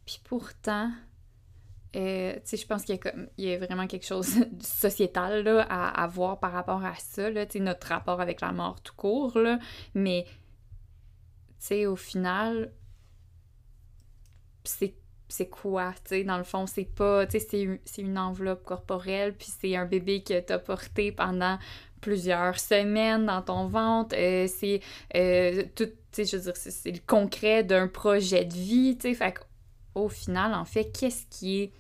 Puis 0.05 0.19
pourtant, 0.23 0.91
euh, 1.95 2.33
tu 2.33 2.41
sais, 2.43 2.57
je 2.57 2.67
pense 2.67 2.83
qu'il 2.83 2.99
y, 3.37 3.53
a 3.53 3.57
vraiment 3.57 3.87
quelque 3.87 4.05
chose 4.05 4.35
de 4.51 4.63
sociétal 4.63 5.43
là, 5.43 5.61
à, 5.61 6.07
voir 6.07 6.39
par 6.39 6.51
rapport 6.51 6.83
à 6.83 6.95
ça, 6.95 7.29
là, 7.29 7.45
notre 7.55 7.87
rapport 7.87 8.21
avec 8.21 8.41
la 8.41 8.51
mort 8.51 8.81
tout 8.81 8.93
court, 8.95 9.37
là. 9.37 9.59
Mais, 9.93 10.25
tu 11.65 11.85
au 11.85 11.95
final, 11.95 12.71
c'est 14.63 14.95
c'est 15.27 15.49
quoi, 15.49 15.93
tu 16.03 16.09
sais, 16.09 16.23
dans 16.23 16.37
le 16.37 16.43
fond, 16.43 16.67
c'est 16.67 16.85
pas, 16.85 17.25
tu 17.25 17.39
sais, 17.39 17.79
c'est 17.83 18.01
une 18.01 18.17
enveloppe 18.17 18.63
corporelle, 18.63 19.33
puis 19.33 19.47
c'est 19.59 19.75
un 19.75 19.85
bébé 19.85 20.21
que 20.23 20.39
t'as 20.39 20.59
porté 20.59 21.11
pendant 21.11 21.57
plusieurs 21.99 22.59
semaines 22.59 23.25
dans 23.25 23.41
ton 23.41 23.65
ventre, 23.67 24.15
euh, 24.15 24.47
c'est 24.47 24.81
euh, 25.15 25.63
tout, 25.75 25.85
tu 25.85 25.93
sais, 26.11 26.25
je 26.25 26.37
veux 26.37 26.43
dire, 26.43 26.53
c'est 26.55 26.91
le 26.91 26.99
concret 27.07 27.63
d'un 27.63 27.87
projet 27.87 28.45
de 28.45 28.53
vie, 28.53 28.97
tu 28.97 29.09
sais, 29.09 29.13
fait 29.15 29.33
au 29.95 30.09
final, 30.09 30.53
en 30.53 30.65
fait, 30.65 30.91
qu'est-ce 30.91 31.25
qui 31.29 31.61
est 31.63 31.71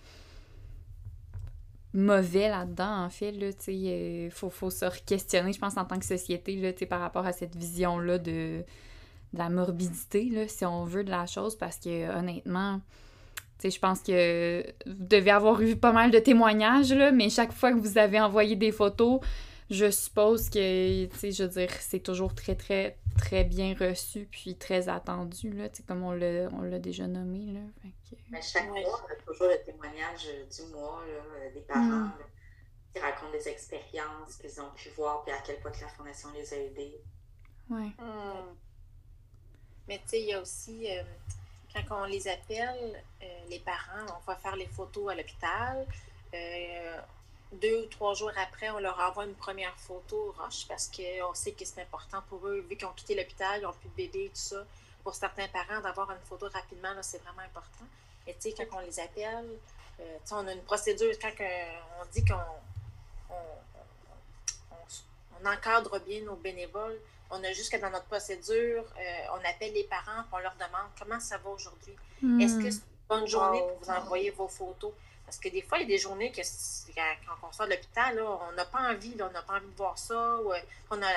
mauvais 1.93 2.49
là-dedans, 2.49 3.05
en 3.05 3.09
fait, 3.09 3.31
là, 3.31 3.53
tu 3.53 3.63
sais, 3.63 3.73
euh, 3.73 4.29
faut, 4.29 4.49
faut 4.49 4.69
se 4.69 4.85
questionner, 5.05 5.53
je 5.53 5.59
pense, 5.59 5.77
en 5.77 5.85
tant 5.85 5.97
que 5.97 6.05
société, 6.05 6.55
là, 6.57 6.73
tu 6.73 6.79
sais, 6.79 6.85
par 6.85 6.99
rapport 6.99 7.25
à 7.25 7.31
cette 7.31 7.55
vision-là 7.55 8.17
de, 8.17 8.63
la 9.33 9.49
morbidité, 9.49 10.29
là, 10.29 10.47
si 10.47 10.65
on 10.65 10.85
veut 10.85 11.03
de 11.03 11.11
la 11.11 11.25
chose, 11.25 11.55
parce 11.55 11.77
que, 11.77 12.17
honnêtement, 12.17 12.79
tu 13.59 13.63
sais, 13.63 13.71
je 13.71 13.79
pense 13.79 14.01
que 14.01 14.63
vous 14.85 15.05
devez 15.07 15.31
avoir 15.31 15.61
eu 15.61 15.75
pas 15.75 15.91
mal 15.91 16.11
de 16.11 16.19
témoignages, 16.19 16.93
là, 16.93 17.11
mais 17.11 17.29
chaque 17.29 17.51
fois 17.51 17.71
que 17.71 17.77
vous 17.77 17.97
avez 17.97 18.19
envoyé 18.19 18.55
des 18.55 18.71
photos, 18.71 19.19
je 19.69 19.89
suppose 19.89 20.49
que, 20.49 21.05
tu 21.05 21.17
sais, 21.17 21.31
je 21.31 21.43
veux 21.43 21.49
dire, 21.49 21.71
c'est 21.79 21.99
toujours 21.99 22.35
très, 22.35 22.55
très, 22.55 22.97
très 23.17 23.43
bien 23.43 23.75
reçu 23.79 24.27
puis 24.29 24.55
très 24.55 24.89
attendu, 24.89 25.51
là, 25.51 25.69
tu 25.69 25.77
sais, 25.77 25.83
comme 25.83 26.03
on 26.03 26.11
l'a 26.11 26.79
déjà 26.79 27.07
nommé, 27.07 27.53
là. 27.53 27.61
Mais 28.29 28.41
chaque 28.41 28.67
mois, 28.67 28.79
on 28.79 29.11
a 29.11 29.15
toujours 29.25 29.47
le 29.47 29.63
témoignage 29.63 30.27
du 30.55 30.71
mois, 30.71 31.03
là, 31.07 31.49
des 31.51 31.61
parents, 31.61 31.81
mm. 31.81 32.13
qui 32.93 33.01
racontent 33.01 33.31
des 33.31 33.47
expériences 33.47 34.35
qu'ils 34.39 34.61
ont 34.61 34.71
pu 34.75 34.89
voir 34.89 35.23
puis 35.23 35.33
à 35.33 35.37
quel 35.45 35.59
point 35.59 35.71
la 35.81 35.87
Fondation 35.89 36.29
les 36.33 36.53
a 36.53 36.57
aidés. 36.57 37.01
Oui. 37.69 37.87
Mm. 37.99 38.55
Mais 39.87 39.97
tu 39.99 40.09
sais, 40.09 40.21
il 40.21 40.27
y 40.27 40.33
a 40.33 40.41
aussi, 40.41 40.91
euh, 40.91 41.03
quand 41.87 42.03
on 42.03 42.05
les 42.05 42.27
appelle, 42.27 43.03
euh, 43.21 43.25
les 43.49 43.59
parents, 43.59 44.05
on 44.17 44.31
va 44.31 44.35
faire 44.37 44.55
les 44.55 44.67
photos 44.67 45.11
à 45.11 45.15
l'hôpital. 45.15 45.85
Euh, 46.33 46.99
deux 47.51 47.83
ou 47.83 47.85
trois 47.85 48.13
jours 48.13 48.31
après, 48.37 48.69
on 48.69 48.79
leur 48.79 48.99
envoie 48.99 49.25
une 49.25 49.35
première 49.35 49.75
photo 49.77 50.35
roche 50.37 50.67
parce 50.67 50.89
qu'on 50.89 51.33
sait 51.33 51.51
que 51.51 51.65
c'est 51.65 51.81
important 51.81 52.21
pour 52.29 52.45
eux, 52.47 52.65
vu 52.69 52.75
qu'ils 52.75 52.87
ont 52.87 52.93
quitté 52.93 53.15
l'hôpital, 53.15 53.59
ils 53.59 53.63
n'ont 53.63 53.73
plus 53.73 53.89
de 53.89 53.95
bébé, 53.95 54.29
tout 54.29 54.39
ça. 54.39 54.65
Pour 55.03 55.13
certains 55.13 55.47
parents, 55.47 55.81
d'avoir 55.81 56.11
une 56.11 56.21
photo 56.25 56.47
rapidement, 56.51 56.89
c'est 57.01 57.19
vraiment 57.19 57.41
important. 57.41 57.85
Et 58.27 58.33
tu 58.33 58.49
sais, 58.49 58.53
quand 58.53 58.77
on 58.77 58.79
les 58.79 58.99
appelle, 58.99 59.45
euh, 59.99 60.17
on 60.31 60.47
a 60.47 60.53
une 60.53 60.63
procédure, 60.63 61.13
quand 61.21 61.31
on 62.01 62.05
dit 62.11 62.25
qu'on 62.25 62.35
on, 63.29 63.35
encadre 65.47 65.99
bien 65.99 66.23
nos 66.23 66.35
bénévoles, 66.35 66.97
on 67.29 67.43
a 67.43 67.51
juste 67.53 67.71
que 67.71 67.77
dans 67.77 67.91
notre 67.91 68.05
procédure, 68.05 68.83
euh, 68.99 69.25
on 69.33 69.47
appelle 69.47 69.73
les 69.73 69.83
parents, 69.83 70.23
on 70.31 70.39
leur 70.39 70.55
demande 70.55 70.89
comment 70.99 71.19
ça 71.19 71.37
va 71.37 71.51
aujourd'hui. 71.51 71.95
Hmm. 72.21 72.41
Est-ce 72.41 72.55
que 72.55 72.71
c'est 72.71 72.79
une 72.79 73.07
bonne 73.07 73.27
journée 73.27 73.59
pour 73.59 73.77
vous 73.79 73.91
envoyer 73.91 74.31
vos 74.31 74.47
photos? 74.47 74.91
Parce 75.25 75.37
que 75.39 75.49
des 75.49 75.61
fois, 75.61 75.79
il 75.79 75.81
y 75.81 75.85
a 75.85 75.87
des 75.87 75.97
journées 75.97 76.31
que 76.31 76.41
quand 77.25 77.47
on 77.47 77.51
sort 77.51 77.65
de 77.65 77.71
l'hôpital, 77.71 78.21
on 78.21 78.51
n'a 78.51 78.65
pas 78.65 78.91
envie, 78.91 79.15
on 79.19 79.31
n'a 79.31 79.41
pas 79.41 79.55
envie 79.55 79.67
de 79.67 79.75
voir 79.75 79.97
ça, 79.97 80.37
ou 80.37 80.53
euh, 80.53 80.59
on, 80.91 81.01
a, 81.01 81.11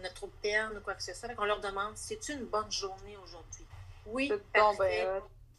on 0.00 0.04
a 0.04 0.08
trop 0.10 0.26
de 0.26 0.32
peine 0.42 0.76
ou 0.76 0.80
quoi 0.80 0.94
que 0.94 1.02
ce 1.02 1.12
soit. 1.12 1.28
on 1.38 1.44
leur 1.44 1.60
demande 1.60 1.92
c'est 1.96 2.28
une 2.28 2.44
bonne 2.44 2.70
journée 2.70 3.16
aujourd'hui? 3.16 3.64
Oui, 4.06 4.32
parfait. 4.52 5.06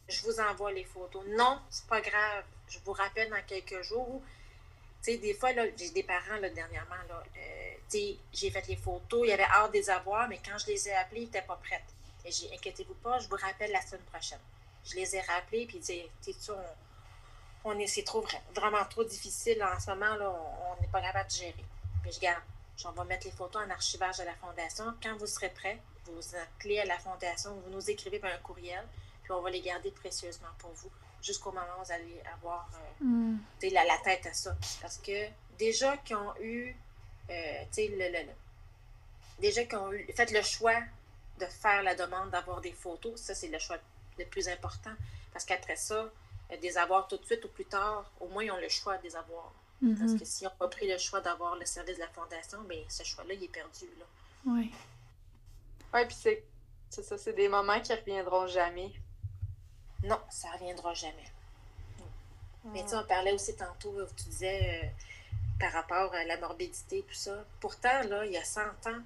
Je 0.08 0.22
vous 0.22 0.40
envoie 0.40 0.72
les 0.72 0.84
photos. 0.84 1.22
Non, 1.28 1.60
c'est 1.70 1.86
pas 1.86 2.00
grave. 2.00 2.44
Je 2.68 2.78
vous 2.84 2.92
rappelle 2.92 3.30
dans 3.30 3.42
quelques 3.46 3.82
jours. 3.82 4.20
Tu 5.02 5.12
sais, 5.12 5.18
des 5.18 5.34
fois, 5.34 5.50
j'ai 5.76 5.90
des 5.90 6.02
parents, 6.02 6.36
là, 6.40 6.50
dernièrement, 6.50 6.96
là, 7.08 7.22
euh, 7.36 7.72
tu 7.88 7.98
sais, 7.98 8.16
j'ai 8.32 8.50
fait 8.50 8.66
les 8.66 8.76
photos, 8.76 9.20
il 9.24 9.30
y 9.30 9.32
avait 9.32 9.44
hâte 9.44 9.72
de 9.72 9.78
les 9.78 9.88
avoir, 9.88 10.28
mais 10.28 10.40
quand 10.44 10.58
je 10.58 10.66
les 10.66 10.88
ai 10.88 10.94
appelés, 10.94 11.22
ils 11.22 11.24
n'étaient 11.24 11.42
pas 11.42 11.56
prêts. 11.56 11.82
Et 12.24 12.30
j'ai, 12.30 12.52
inquiétez-vous 12.52 12.94
pas, 12.94 13.18
je 13.18 13.28
vous 13.28 13.36
rappelle 13.36 13.72
la 13.72 13.80
semaine 13.80 14.04
prochaine. 14.12 14.40
Je 14.84 14.96
les 14.96 15.16
ai 15.16 15.20
rappelés, 15.22 15.64
puis 15.66 15.78
ils 15.78 15.80
disaient, 15.80 16.10
tu 16.22 16.32
sais, 16.32 16.52
on, 17.64 17.78
est, 17.78 17.86
c'est 17.86 18.02
trop, 18.04 18.24
vraiment 18.54 18.84
trop 18.88 19.04
difficile 19.04 19.62
en 19.62 19.78
ce 19.78 19.90
moment, 19.90 20.14
là, 20.16 20.30
on 20.30 20.80
n'est 20.80 20.88
pas 20.88 21.00
capable 21.00 21.28
de 21.28 21.34
gérer. 21.34 21.64
Puis 22.02 22.12
je 22.12 22.20
garde, 22.20 22.42
on 22.84 22.92
va 22.92 23.04
mettre 23.04 23.26
les 23.26 23.32
photos 23.32 23.62
en 23.66 23.70
archivage 23.70 24.18
de 24.18 24.24
la 24.24 24.34
Fondation. 24.34 24.94
Quand 25.02 25.16
vous 25.16 25.26
serez 25.26 25.50
prêt, 25.50 25.78
vous 26.06 26.36
appelez 26.36 26.80
à 26.80 26.86
la 26.86 26.98
Fondation, 26.98 27.52
vous 27.64 27.70
nous 27.70 27.90
écrivez 27.90 28.18
par 28.18 28.32
un 28.32 28.38
courriel, 28.38 28.84
puis 29.22 29.32
on 29.32 29.42
va 29.42 29.50
les 29.50 29.60
garder 29.60 29.90
précieusement 29.90 30.48
pour 30.58 30.70
vous 30.72 30.90
jusqu'au 31.22 31.52
moment 31.52 31.66
où 31.78 31.84
vous 31.84 31.92
allez 31.92 32.20
avoir 32.34 32.68
euh, 32.74 33.04
mm. 33.04 33.38
la, 33.72 33.84
la, 33.84 33.98
tête 33.98 34.26
à 34.26 34.32
ça. 34.32 34.56
Parce 34.80 34.98
que 34.98 35.28
déjà 35.58 35.96
qu'ils 35.98 36.16
ont 36.16 36.34
eu, 36.40 36.74
euh, 37.30 37.64
le, 37.76 38.26
déjà 39.38 39.64
qu'ils 39.64 39.78
ont 39.78 39.92
eu, 39.92 40.06
fait 40.14 40.30
le 40.30 40.42
choix 40.42 40.80
de 41.38 41.46
faire 41.46 41.82
la 41.82 41.94
demande 41.94 42.30
d'avoir 42.30 42.60
des 42.60 42.72
photos, 42.72 43.20
ça 43.20 43.34
c'est 43.34 43.48
le 43.48 43.58
choix 43.58 43.76
le 44.18 44.24
plus 44.26 44.48
important. 44.48 44.92
Parce 45.32 45.44
qu'après 45.44 45.76
ça, 45.76 46.10
des 46.56 46.78
avoir 46.78 47.08
tout 47.08 47.16
de 47.16 47.24
suite 47.24 47.44
ou 47.44 47.48
plus 47.48 47.64
tard, 47.64 48.10
au 48.20 48.28
moins 48.28 48.44
ils 48.44 48.50
ont 48.50 48.60
le 48.60 48.68
choix 48.68 48.96
de 48.98 49.02
les 49.04 49.16
avoir. 49.16 49.52
Parce 49.80 50.12
mm-hmm. 50.12 50.18
que 50.18 50.24
s'ils 50.24 50.46
n'ont 50.46 50.54
pas 50.58 50.68
pris 50.68 50.86
le 50.90 50.98
choix 50.98 51.20
d'avoir 51.20 51.56
le 51.56 51.64
service 51.64 51.96
de 51.96 52.00
la 52.00 52.08
fondation, 52.08 52.60
bien, 52.62 52.82
ce 52.88 53.02
choix-là, 53.02 53.32
il 53.32 53.44
est 53.44 53.48
perdu. 53.48 53.86
Là. 53.98 54.04
Oui. 54.46 54.70
Oui, 55.94 56.06
puis 56.06 56.16
c'est, 56.20 56.44
c'est 56.90 57.02
ça, 57.02 57.16
c'est 57.16 57.32
des 57.32 57.48
moments 57.48 57.80
qui 57.80 57.94
reviendront 57.94 58.46
jamais. 58.46 58.92
Non, 60.04 60.20
ça 60.30 60.48
ne 60.48 60.52
reviendra 60.54 60.94
jamais. 60.94 61.30
Mais 62.64 62.84
tu 62.86 62.94
on 62.94 63.04
parlait 63.04 63.32
aussi 63.32 63.56
tantôt, 63.56 63.94
tu 64.16 64.24
disais 64.24 64.82
euh, 64.84 64.86
par 65.58 65.72
rapport 65.72 66.14
à 66.14 66.24
la 66.24 66.36
morbidité, 66.36 67.02
tout 67.08 67.14
ça. 67.14 67.44
Pourtant, 67.58 68.02
là, 68.08 68.26
il 68.26 68.32
y 68.32 68.36
a 68.36 68.44
100 68.44 68.60
ans, 68.60 69.00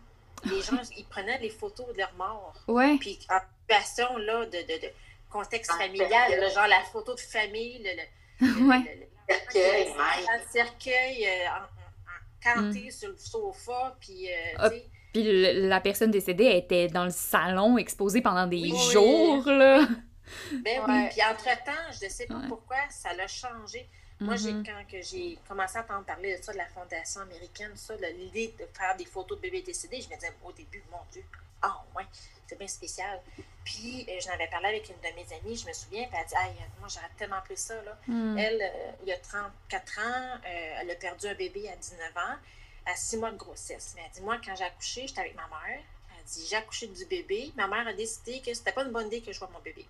les 0.44 0.60
gens, 0.60 0.80
ils 0.96 1.04
prenaient 1.04 1.38
les 1.38 1.50
photos 1.50 1.86
de 1.92 1.98
leur 1.98 2.12
mort. 2.14 2.54
Ouais. 2.66 2.96
Puis 2.98 3.18
en 3.30 3.38
situation, 3.60 4.16
là, 4.18 4.44
de, 4.46 4.58
de, 4.58 4.86
de 4.86 4.92
contexte 5.34 5.72
familial, 5.72 6.30
genre 6.54 6.68
la 6.68 6.80
photo 6.92 7.14
de 7.14 7.20
famille, 7.20 7.82
le, 7.82 8.46
le, 8.46 8.68
ouais. 8.68 9.08
cercueil, 9.28 9.88
le 9.88 10.52
cercueil 10.52 11.26
euh, 11.26 11.48
en, 11.48 12.60
canté 12.62 12.86
mm. 12.86 12.90
sur 12.90 13.08
le 13.08 13.18
sofa, 13.18 13.96
puis, 14.00 14.28
euh, 14.30 14.70
puis 15.12 15.68
la 15.68 15.80
personne 15.80 16.10
décédée 16.10 16.56
était 16.56 16.88
dans 16.88 17.04
le 17.04 17.10
salon 17.10 17.78
exposée 17.78 18.20
pendant 18.20 18.46
des 18.46 18.68
jours, 18.92 19.46
là. 19.46 19.86
Ben 20.52 20.80
oui, 20.88 21.08
puis 21.10 21.20
entre-temps, 21.22 21.92
je 22.00 22.06
ne 22.06 22.10
sais 22.10 22.26
pas 22.26 22.40
pourquoi, 22.48 22.78
ça 22.90 23.12
l'a 23.12 23.26
changé. 23.26 23.88
Moi, 24.20 24.36
j'ai 24.36 24.52
mm-hmm. 24.52 24.64
quand 24.64 24.98
j'ai 25.02 25.38
commencé 25.46 25.76
à 25.76 25.82
entendre 25.82 26.04
parler 26.04 26.38
de 26.38 26.42
ça, 26.42 26.52
de 26.52 26.58
la 26.58 26.66
Fondation 26.66 27.20
américaine, 27.22 27.72
ça, 27.74 27.94
l'idée 28.16 28.54
de 28.58 28.64
faire 28.72 28.96
des 28.96 29.04
photos 29.04 29.36
de 29.38 29.42
bébés 29.42 29.62
décédés, 29.62 30.00
je 30.00 30.08
me 30.08 30.14
disais 30.14 30.32
au 30.44 30.52
début, 30.52 30.82
mon 30.90 30.98
Dieu, 31.12 31.22
ah 31.60 31.82
ouais, 31.96 32.04
bien 32.56 32.68
spécial. 32.68 33.20
Puis 33.64 34.06
euh, 34.08 34.20
j'en 34.20 34.32
avais 34.32 34.48
parlé 34.48 34.68
avec 34.68 34.88
une 34.88 34.96
de 34.96 35.14
mes 35.16 35.26
amies, 35.36 35.56
je 35.56 35.66
me 35.66 35.72
souviens, 35.72 36.04
puis 36.04 36.12
elle 36.12 36.20
a 36.20 36.24
dit, 36.24 36.34
aïe, 36.34 36.66
moi 36.78 36.88
j'aurais 36.88 37.10
tellement 37.16 37.40
pris 37.40 37.56
ça. 37.56 37.74
Là. 37.82 37.98
Mm. 38.06 38.38
Elle, 38.38 38.62
euh, 38.62 38.90
il 39.02 39.08
y 39.08 39.12
a 39.12 39.18
34 39.18 39.98
ans, 39.98 40.02
euh, 40.02 40.76
elle 40.80 40.90
a 40.90 40.94
perdu 40.94 41.26
un 41.26 41.34
bébé 41.34 41.68
à 41.70 41.76
19 41.76 42.16
ans, 42.16 42.36
à 42.86 42.96
6 42.96 43.16
mois 43.16 43.30
de 43.30 43.36
grossesse. 43.36 43.94
Mais 43.96 44.02
elle 44.04 44.12
dit, 44.12 44.20
moi, 44.20 44.38
quand 44.44 44.54
j'ai 44.54 44.64
accouché, 44.64 45.06
j'étais 45.06 45.20
avec 45.20 45.34
ma 45.34 45.46
mère. 45.46 45.80
Elle 46.18 46.24
dit, 46.26 46.46
j'ai 46.48 46.56
accouché 46.56 46.88
du 46.88 47.06
bébé. 47.06 47.52
Ma 47.56 47.66
mère 47.66 47.86
a 47.88 47.92
décidé 47.94 48.40
que 48.40 48.52
c'était 48.52 48.72
pas 48.72 48.84
une 48.84 48.92
bonne 48.92 49.06
idée 49.06 49.22
que 49.22 49.32
je 49.32 49.38
vois 49.38 49.50
mon 49.52 49.60
bébé. 49.60 49.86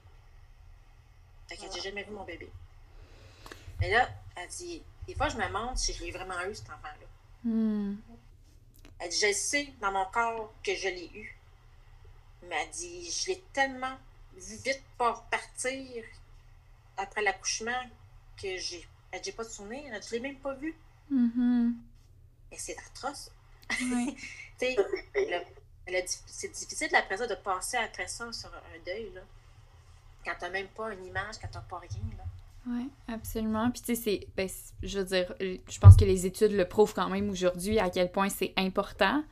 Fait 1.49 1.57
qu'elle 1.57 1.71
n'a 1.71 1.81
jamais 1.81 2.05
vu 2.05 2.13
mon 2.13 2.25
bébé. 2.25 2.49
Mais 3.81 3.91
là, 3.91 4.09
elle 4.37 4.49
dit, 4.49 4.83
des 5.07 5.15
fois, 5.15 5.29
je 5.29 5.37
me 5.37 5.47
demande 5.47 5.77
si 5.77 5.93
je 5.93 6.05
l'ai 6.05 6.11
vraiment 6.13 6.41
eu, 6.49 6.55
cet 6.55 6.67
enfant-là. 6.67 7.07
Hmm. 7.45 7.97
Elle 9.01 9.09
dit, 9.11 9.19
je 9.21 9.33
sais 9.33 9.73
dans 9.81 9.93
mon 9.93 10.05
corps 10.07 10.53
que 10.63 10.75
je 10.75 10.89
l'ai 10.89 11.11
eu. 11.15 11.34
Elle 12.51 12.71
dit, 12.71 13.11
je 13.11 13.29
l'ai 13.29 13.43
tellement 13.53 13.97
vu 14.37 14.57
vite 14.57 14.83
partir 14.99 16.05
après 16.97 17.23
l'accouchement 17.23 17.83
que 18.41 18.57
j'ai 18.57 18.87
j'ai 19.23 19.33
pas 19.33 19.45
de 19.45 19.49
souvenir. 19.49 19.85
Je 20.03 20.11
l'ai 20.15 20.21
même 20.21 20.39
pas 20.39 20.55
vu. 20.55 20.75
Mm-hmm. 21.13 21.73
Et 22.51 22.59
c'est 22.59 22.77
atroce. 22.79 23.31
Oui. 23.81 24.17
c'est 26.27 26.49
difficile 26.53 26.95
après 26.97 27.17
ça 27.17 27.27
de 27.29 27.35
passer 27.37 27.77
après 27.77 28.09
ça 28.09 28.33
sur 28.33 28.53
un 28.53 28.85
deuil. 28.85 29.11
Là 29.15 29.21
quand 30.25 30.33
t'as 30.39 30.51
même 30.51 30.69
pas 30.69 30.93
une 30.93 31.05
image, 31.05 31.37
quand 31.41 31.49
t'as 31.51 31.61
pas 31.61 31.79
rien, 31.79 32.17
là. 32.17 32.25
Oui, 32.67 32.91
absolument. 33.09 33.71
Puis 33.71 33.83
tu 33.83 33.95
sais, 33.95 34.03
c'est, 34.03 34.27
ben, 34.37 34.49
je 34.83 34.99
veux 34.99 35.05
dire, 35.05 35.35
je 35.41 35.79
pense 35.79 35.97
que 35.97 36.05
les 36.05 36.25
études 36.25 36.53
le 36.53 36.67
prouvent 36.67 36.95
quand 36.95 37.11
même 37.11 37.29
aujourd'hui 37.29 37.79
à 37.79 37.91
quel 37.91 38.11
point 38.11 38.31
c'est 38.31 38.55
important. 38.57 39.23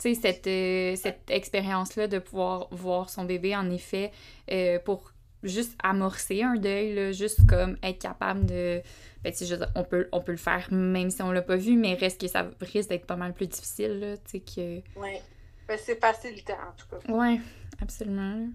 Tu 0.00 0.14
sais, 0.14 0.20
cette, 0.20 0.46
euh, 0.46 0.96
cette 0.96 1.30
expérience-là 1.30 2.08
de 2.08 2.18
pouvoir 2.18 2.68
voir 2.70 3.10
son 3.10 3.24
bébé, 3.24 3.54
en 3.54 3.70
effet, 3.70 4.10
euh, 4.50 4.78
pour 4.78 5.12
juste 5.42 5.76
amorcer 5.82 6.42
un 6.42 6.54
deuil, 6.54 6.94
là, 6.94 7.12
juste 7.12 7.46
comme 7.46 7.76
être 7.82 7.98
capable 7.98 8.46
de... 8.46 8.80
Ben, 9.22 9.32
tu 9.32 9.46
sais, 9.46 9.58
on 9.74 9.84
peut, 9.84 10.08
on 10.12 10.20
peut 10.20 10.32
le 10.32 10.38
faire 10.38 10.72
même 10.72 11.10
si 11.10 11.22
on 11.22 11.30
l'a 11.30 11.42
pas 11.42 11.56
vu, 11.56 11.76
mais 11.76 11.94
reste 11.94 12.20
que 12.20 12.26
ça 12.26 12.50
risque 12.60 12.88
d'être 12.88 13.06
pas 13.06 13.16
mal 13.16 13.32
plus 13.32 13.46
difficile, 13.46 14.00
là, 14.00 14.16
tu 14.16 14.22
sais, 14.26 14.40
que... 14.40 14.82
Oui. 14.96 15.18
Ben, 15.68 15.78
c'est 15.82 16.00
facilitant, 16.00 16.54
en 16.54 16.72
tout 16.76 16.86
cas. 16.88 17.12
Oui, 17.12 17.40
absolument. 17.80 18.48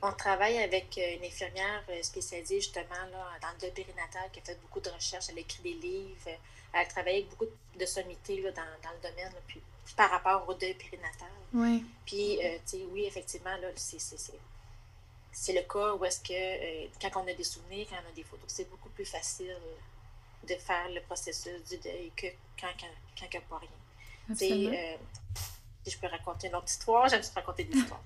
On 0.00 0.12
travaille 0.12 0.58
avec 0.58 0.96
euh, 0.96 1.16
une 1.16 1.24
infirmière 1.24 1.82
spécialisée 2.02 2.60
justement 2.60 3.04
là, 3.10 3.26
dans 3.42 3.48
le 3.54 3.60
deuil 3.60 3.72
périnatal 3.72 4.30
qui 4.32 4.40
a 4.40 4.42
fait 4.44 4.60
beaucoup 4.62 4.80
de 4.80 4.90
recherches, 4.90 5.26
elle 5.30 5.38
a 5.38 5.40
écrit 5.40 5.62
des 5.62 5.74
livres, 5.74 6.28
elle 6.72 6.80
a 6.80 6.84
travaillé 6.84 7.18
avec 7.18 7.30
beaucoup 7.30 7.46
de 7.78 7.86
sommités 7.86 8.40
là, 8.40 8.52
dans, 8.52 8.62
dans, 8.82 8.94
le 8.94 9.08
domaine, 9.08 9.32
puis, 9.46 9.60
par 9.96 10.10
rapport 10.10 10.48
au 10.48 10.54
deuil 10.54 10.74
périnatal. 10.74 11.28
Oui. 11.52 11.84
Puis, 12.04 12.38
euh, 12.44 12.56
tu 12.66 12.78
sais, 12.78 12.84
oui, 12.92 13.04
effectivement, 13.06 13.56
là, 13.56 13.68
c'est 13.76 15.52
le 15.52 15.62
cas 15.62 15.94
où 15.94 16.04
est-ce 16.04 16.20
que 16.20 16.88
quand 17.00 17.22
on 17.22 17.28
a 17.28 17.32
des 17.34 17.44
souvenirs, 17.44 17.86
quand 17.88 17.96
on 18.04 18.10
a 18.10 18.14
des 18.14 18.22
photos, 18.22 18.48
c'est 18.48 18.68
beaucoup 18.68 18.90
plus 18.90 19.04
facile 19.06 19.56
de 20.48 20.54
faire 20.54 20.88
le 20.90 21.00
processus 21.02 21.62
du 21.68 21.78
deuil 21.78 22.10
que 22.16 22.26
quand 22.60 22.68
il 22.78 22.88
quand, 23.18 23.30
n'y 23.30 23.36
a 23.36 23.40
pas 23.42 23.58
rien. 23.58 24.34
si 24.36 24.70
je 25.90 25.98
peux 25.98 26.06
raconter 26.06 26.48
une 26.48 26.54
autre 26.54 26.68
histoire, 26.68 27.08
j'aime 27.08 27.22
raconter 27.34 27.68
une 27.70 27.78
histoire. 27.78 28.02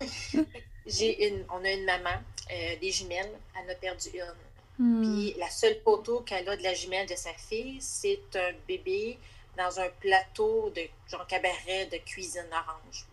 J'ai 0.86 1.28
une, 1.28 1.44
on 1.50 1.64
a 1.64 1.70
une 1.70 1.84
maman, 1.84 2.16
euh, 2.50 2.76
des 2.80 2.90
jumelles, 2.90 3.30
elle 3.58 3.70
a 3.70 3.74
perdu 3.74 4.08
une. 4.14 4.34
Hmm. 4.78 5.02
Puis 5.02 5.34
la 5.38 5.50
seule 5.50 5.78
photo 5.84 6.20
qu'elle 6.20 6.48
a 6.48 6.56
de 6.56 6.62
la 6.62 6.74
jumelle 6.74 7.06
de 7.06 7.14
sa 7.14 7.32
fille, 7.34 7.78
c'est 7.80 8.34
un 8.34 8.52
bébé 8.66 9.18
dans 9.56 9.80
un 9.80 9.88
plateau 10.00 10.70
de 10.70 10.82
genre 11.08 11.26
cabaret 11.26 11.86
de 11.86 11.98
cuisine 11.98 12.48
orange 12.52 13.06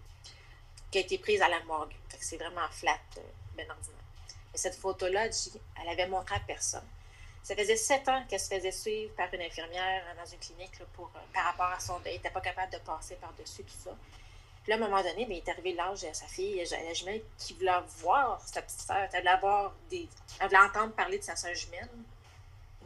qui 0.91 0.99
a 0.99 1.01
été 1.01 1.17
prise 1.17 1.41
à 1.41 1.49
la 1.49 1.61
morgue. 1.63 1.93
c'est 2.19 2.37
vraiment 2.37 2.67
flat, 2.71 2.99
euh, 3.17 3.21
ben 3.55 3.69
ordinaire. 3.69 3.95
Mais 4.51 4.57
cette 4.57 4.75
photo-là, 4.75 5.25
elle 5.25 5.89
avait 5.89 6.07
montré 6.07 6.35
à 6.35 6.39
personne. 6.39 6.87
Ça 7.43 7.55
faisait 7.55 7.75
sept 7.77 8.07
ans 8.09 8.23
qu'elle 8.27 8.39
se 8.39 8.53
faisait 8.53 8.71
suivre 8.71 9.13
par 9.15 9.33
une 9.33 9.41
infirmière 9.41 10.03
dans 10.17 10.25
une 10.25 10.39
clinique 10.39 10.79
pour, 10.93 11.11
euh, 11.15 11.19
par 11.33 11.45
rapport 11.45 11.71
à 11.71 11.79
son 11.79 11.99
deuil. 11.99 12.13
Elle 12.13 12.17
n'était 12.17 12.29
pas 12.29 12.41
capable 12.41 12.71
de 12.73 12.77
passer 12.79 13.15
par-dessus 13.15 13.63
tout 13.63 13.77
ça. 13.83 13.95
Puis 14.63 14.71
là, 14.71 14.75
à 14.75 14.85
un 14.85 14.89
moment 14.89 15.01
donné, 15.01 15.25
mais 15.27 15.37
il 15.37 15.37
est 15.37 15.49
arrivé 15.49 15.73
l'âge 15.73 16.03
à 16.03 16.13
sa 16.13 16.27
fille, 16.27 16.61
la 16.69 16.93
jumelle, 16.93 17.21
qui 17.37 17.53
voulait 17.53 17.71
voir 17.99 18.41
sa 18.45 18.61
petite 18.61 18.81
sœur. 18.81 18.97
Elle 19.13 19.19
voulait 19.19 19.31
avoir 19.31 19.73
des. 19.89 20.09
Elle 20.39 20.47
voulait 20.47 20.59
entendre 20.59 20.93
parler 20.93 21.19
de 21.19 21.23
sa 21.23 21.37
sœur 21.37 21.53
jumelle. 21.53 21.89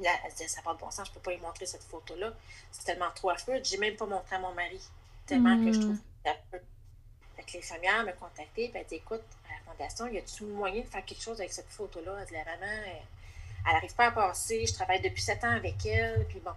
Là, 0.01 0.11
elle 0.25 0.31
disait, 0.31 0.47
ça 0.47 0.57
n'a 0.57 0.63
pas 0.63 0.73
de 0.73 0.79
bon 0.79 0.91
sens, 0.91 1.07
je 1.07 1.11
ne 1.11 1.15
peux 1.15 1.21
pas 1.21 1.31
lui 1.31 1.41
montrer 1.41 1.65
cette 1.65 1.83
photo-là. 1.83 2.33
C'est 2.71 2.85
tellement 2.85 3.11
trop 3.15 3.29
affreux. 3.29 3.59
J'ai 3.63 3.77
même 3.77 3.95
pas 3.95 4.05
montré 4.05 4.35
à 4.35 4.39
mon 4.39 4.53
mari, 4.53 4.81
tellement 5.25 5.57
que 5.57 5.71
je 5.71 5.79
trouve 5.79 5.95
mm. 5.95 6.27
affreux. 6.27 6.65
Fait 7.35 7.43
que 7.43 7.57
l'infirmière 7.57 8.03
m'a 8.03 8.13
contacté, 8.13 8.69
puis 8.69 8.71
elle 8.75 8.85
dit, 8.85 8.95
écoute, 8.95 9.23
à 9.49 9.53
la 9.53 9.71
fondation, 9.71 10.07
y 10.07 10.17
a-tu 10.17 10.43
moyen 10.45 10.81
de 10.81 10.87
faire 10.87 11.05
quelque 11.05 11.21
chose 11.21 11.39
avec 11.39 11.53
cette 11.53 11.69
photo-là? 11.69 12.17
Elle 12.19 12.27
dit, 12.27 12.33
la 12.33 12.45
maman, 12.45 12.81
elle 13.65 13.73
n'arrive 13.73 13.95
pas 13.95 14.07
à 14.07 14.11
passer, 14.11 14.65
je 14.65 14.73
travaille 14.73 15.01
depuis 15.01 15.21
sept 15.21 15.43
ans 15.43 15.55
avec 15.55 15.85
elle, 15.85 16.25
puis 16.27 16.39
bon. 16.39 16.51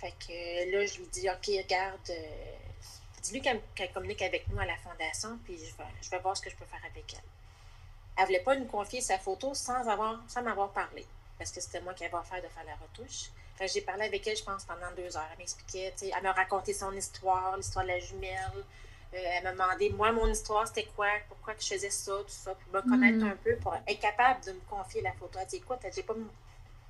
Fait 0.00 0.14
que 0.18 0.72
là, 0.72 0.86
je 0.86 0.98
lui 0.98 1.06
dis, 1.12 1.28
OK, 1.28 1.46
regarde, 1.46 2.00
euh, 2.08 2.56
dis-lui 3.22 3.42
qu'elle 3.42 3.92
communique 3.92 4.22
avec 4.22 4.48
nous 4.48 4.58
à 4.58 4.64
la 4.64 4.76
fondation, 4.78 5.38
puis 5.44 5.58
je 5.58 6.10
vais, 6.10 6.18
voir 6.18 6.36
ce 6.36 6.42
que 6.42 6.50
je 6.50 6.56
peux 6.56 6.64
faire 6.64 6.82
avec 6.90 7.12
elle. 7.12 7.20
Elle 8.16 8.22
ne 8.22 8.26
voulait 8.26 8.42
pas 8.42 8.56
nous 8.56 8.66
confier 8.66 9.00
sa 9.00 9.18
photo 9.18 9.54
sans 9.54 9.86
avoir 9.88 10.20
sans 10.28 10.42
m'avoir 10.42 10.70
parlé, 10.70 11.06
parce 11.40 11.52
que 11.52 11.60
c'était 11.62 11.80
moi 11.80 11.94
qui 11.94 12.04
avais 12.04 12.14
affaire 12.14 12.42
de 12.42 12.48
faire 12.48 12.64
la 12.66 12.74
retouche. 12.74 13.30
j'ai 13.66 13.80
parlé 13.80 14.04
avec 14.04 14.26
elle, 14.26 14.36
je 14.36 14.44
pense, 14.44 14.62
pendant 14.66 14.90
deux 14.94 15.16
heures. 15.16 15.26
Elle 15.32 15.38
m'expliquait, 15.38 15.94
elle 16.02 16.22
m'a 16.22 16.32
raconté 16.32 16.74
son 16.74 16.92
histoire, 16.92 17.56
l'histoire 17.56 17.86
de 17.86 17.92
la 17.92 17.98
jumelle. 17.98 18.52
Euh, 19.14 19.16
elle 19.16 19.44
m'a 19.44 19.52
demandé, 19.52 19.88
moi, 19.88 20.12
mon 20.12 20.26
histoire, 20.28 20.68
c'était 20.68 20.84
quoi, 20.94 21.08
pourquoi 21.28 21.54
que 21.54 21.62
je 21.62 21.68
faisais 21.68 21.88
ça, 21.88 22.12
tout 22.12 22.28
ça, 22.28 22.54
pour 22.54 22.74
me 22.74 22.82
connaître 22.82 23.24
mm. 23.24 23.28
un 23.30 23.36
peu, 23.36 23.56
pour 23.56 23.74
être 23.74 24.00
capable 24.00 24.44
de 24.44 24.52
me 24.52 24.60
confier 24.68 25.00
la 25.00 25.12
photo. 25.14 25.38
Elle 25.40 25.46
dit, 25.46 25.56
écoute, 25.56 25.78
elle, 25.82 26.04
pas, 26.04 26.14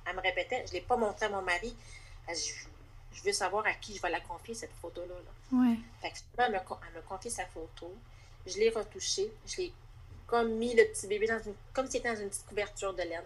elle 0.05 0.15
me 0.17 0.21
répétait, 0.21 0.65
je 0.65 0.73
ne 0.73 0.73
l'ai 0.73 0.81
pas 0.81 0.97
montré 0.97 1.27
à 1.27 1.29
mon 1.29 1.41
mari. 1.41 1.73
Elle 2.27 2.35
dit, 2.35 2.53
je 3.13 3.23
veux 3.23 3.31
savoir 3.31 3.65
à 3.65 3.73
qui 3.75 3.95
je 3.95 4.01
vais 4.01 4.09
la 4.09 4.19
confier, 4.19 4.53
cette 4.53 4.73
photo-là. 4.81 5.15
Ouais. 5.53 5.77
Fait 6.01 6.11
que 6.11 6.17
elle 6.39 6.51
me, 6.51 6.57
elle 6.57 6.95
me 6.97 7.01
confié 7.07 7.31
sa 7.31 7.45
photo. 7.45 7.95
Je 8.45 8.57
l'ai 8.57 8.69
retouchée. 8.69 9.31
Je 9.45 9.57
l'ai 9.61 9.73
comme 10.27 10.55
mis 10.57 10.75
le 10.75 10.83
petit 10.83 11.07
bébé 11.07 11.27
dans 11.27 11.41
une. 11.41 11.53
comme 11.73 11.87
s'il 11.87 12.01
était 12.01 12.13
dans 12.13 12.21
une 12.21 12.29
petite 12.29 12.45
couverture 12.45 12.93
de 12.93 13.03
laine. 13.03 13.23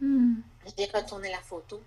Hmm. 0.00 0.40
J'ai 0.76 0.86
retourné 0.86 1.30
la 1.30 1.40
photo. 1.40 1.82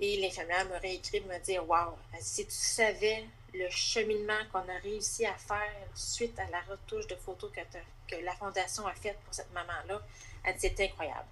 Et 0.00 0.20
l'infirmière 0.20 0.66
me 0.66 0.76
réécrit 0.78 1.20
me 1.20 1.38
dire 1.38 1.68
Waouh, 1.68 1.94
si 2.18 2.44
tu 2.44 2.52
savais 2.52 3.26
le 3.54 3.68
cheminement 3.70 4.40
qu'on 4.52 4.68
a 4.68 4.78
réussi 4.82 5.24
à 5.24 5.34
faire 5.34 5.72
suite 5.94 6.38
à 6.38 6.50
la 6.50 6.60
retouche 6.62 7.06
de 7.06 7.14
photos 7.14 7.50
que, 7.52 7.60
que 8.08 8.20
la 8.22 8.34
Fondation 8.34 8.86
a 8.86 8.94
faite 8.94 9.18
pour 9.24 9.32
cette 9.32 9.52
maman-là, 9.52 10.00
elle 10.42 10.54
dit 10.54 10.60
c'est 10.60 10.80
incroyable. 10.80 11.28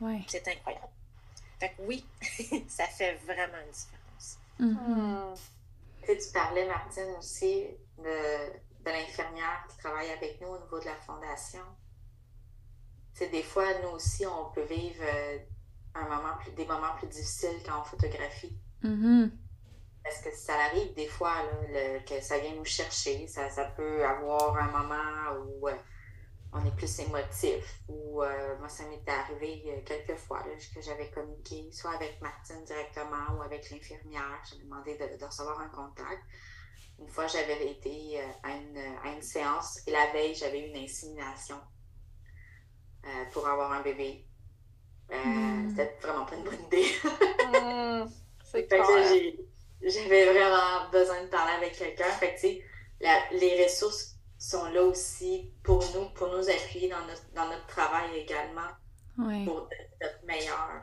Ouais. 0.00 0.20
C'est 0.28 0.46
incroyable. 0.46 0.88
Fait 1.58 1.70
que 1.70 1.82
oui, 1.82 2.04
ça 2.68 2.86
fait 2.86 3.14
vraiment 3.26 3.58
une 3.64 3.72
différence. 3.72 4.38
Mm-hmm. 4.60 5.36
Tu 6.06 6.32
parlais, 6.32 6.66
Martine, 6.66 7.14
aussi 7.18 7.66
de, 7.98 8.52
de 8.84 8.90
l'infirmière 8.90 9.66
qui 9.68 9.78
travaille 9.78 10.10
avec 10.10 10.40
nous 10.40 10.48
au 10.48 10.58
niveau 10.58 10.78
de 10.78 10.84
la 10.84 10.96
Fondation. 10.96 11.64
C'est 13.16 13.30
des 13.30 13.42
fois, 13.42 13.64
nous 13.82 13.92
aussi, 13.92 14.26
on 14.26 14.50
peut 14.50 14.64
vivre 14.64 15.02
euh, 15.02 15.38
un 15.94 16.02
moment 16.02 16.36
plus, 16.38 16.50
des 16.52 16.66
moments 16.66 16.94
plus 16.98 17.06
difficiles 17.06 17.62
quand 17.64 17.80
on 17.80 17.82
photographie. 17.82 18.54
Mm-hmm. 18.84 19.30
Parce 20.04 20.18
que 20.20 20.36
ça 20.36 20.52
arrive 20.66 20.92
des 20.92 21.06
fois 21.06 21.32
que 22.06 22.20
ça 22.20 22.38
vient 22.38 22.54
nous 22.54 22.66
chercher. 22.66 23.26
Ça, 23.26 23.48
peut 23.74 24.04
avoir 24.04 24.58
un 24.58 24.70
moment 24.70 25.46
où 25.46 25.66
euh, 25.66 25.74
on 26.52 26.62
est 26.66 26.76
plus 26.76 27.00
émotif. 27.00 27.80
Ou 27.88 28.22
euh, 28.22 28.58
moi, 28.58 28.68
ça 28.68 28.84
m'est 28.84 29.10
arrivé 29.10 29.82
quelques 29.86 30.18
fois 30.18 30.44
que 30.74 30.82
j'avais 30.82 31.10
communiqué, 31.10 31.72
soit 31.72 31.94
avec 31.94 32.20
Martine 32.20 32.64
directement 32.64 33.38
ou 33.38 33.42
avec 33.42 33.70
l'infirmière. 33.70 34.42
J'avais 34.46 34.62
demandé 34.62 34.98
de, 34.98 35.24
recevoir 35.24 35.58
un 35.60 35.70
contact. 35.70 36.22
Une 36.98 37.08
fois, 37.08 37.26
j'avais 37.28 37.70
été 37.70 38.20
à 38.42 38.50
une, 39.08 39.22
séance 39.22 39.80
et 39.86 39.90
la 39.90 40.12
veille, 40.12 40.34
j'avais 40.34 40.60
eu 40.60 40.68
une 40.68 40.84
insémination 40.84 41.56
pour 43.32 43.46
avoir 43.48 43.72
un 43.72 43.82
bébé. 43.82 44.24
Hmm. 45.10 45.68
C'était 45.70 45.96
vraiment 46.02 46.24
pas 46.24 46.36
une 46.36 46.44
bonne 46.44 46.64
idée. 46.66 46.86
Hmm, 47.46 48.04
c'est 48.42 48.66
j'avais 49.82 50.32
vraiment 50.32 50.90
besoin 50.90 51.22
de 51.22 51.28
parler 51.28 51.52
avec 51.52 51.76
quelqu'un. 51.76 52.10
Fait 52.10 52.34
que, 52.34 53.36
les 53.36 53.64
ressources 53.64 54.16
sont 54.38 54.64
là 54.70 54.82
aussi 54.82 55.52
pour 55.62 55.84
nous, 55.94 56.08
pour 56.10 56.28
nous 56.28 56.48
appuyer 56.48 56.88
dans 56.88 57.04
notre, 57.06 57.30
dans 57.34 57.48
notre 57.48 57.66
travail 57.66 58.16
également, 58.16 58.68
pour 59.44 59.68
être 60.00 60.24
meilleur. 60.24 60.82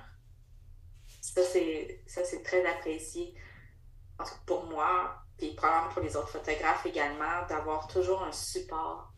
Ça, 1.22 1.42
c'est 1.44 2.44
très 2.44 2.66
apprécié 2.66 3.36
pour 4.46 4.66
moi, 4.66 5.16
puis 5.38 5.54
probablement 5.54 5.94
pour 5.94 6.02
les 6.02 6.16
autres 6.16 6.30
photographes 6.30 6.86
également, 6.86 7.46
d'avoir 7.50 7.88
toujours 7.88 8.24
un 8.24 8.32
support 8.32 9.12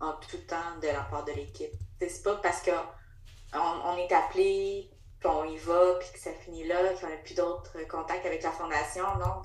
en 0.00 0.12
tout 0.14 0.38
temps 0.38 0.78
de 0.80 0.88
la 0.88 1.02
part 1.02 1.24
de 1.24 1.32
l'équipe. 1.32 1.74
C'est 2.00 2.22
pas 2.22 2.36
parce 2.36 2.62
qu'on 2.62 3.58
on 3.58 3.96
est 3.96 4.12
appelé 4.12 4.90
qu'on 5.22 5.44
y 5.44 5.56
va, 5.56 5.94
puis 5.98 6.08
que 6.12 6.18
ça 6.18 6.32
finit 6.32 6.66
là, 6.66 6.92
qu'on 6.94 7.08
n'a 7.08 7.16
plus 7.16 7.34
d'autres 7.34 7.78
contacts 7.88 8.26
avec 8.26 8.42
la 8.42 8.50
fondation. 8.50 9.04
Non, 9.18 9.42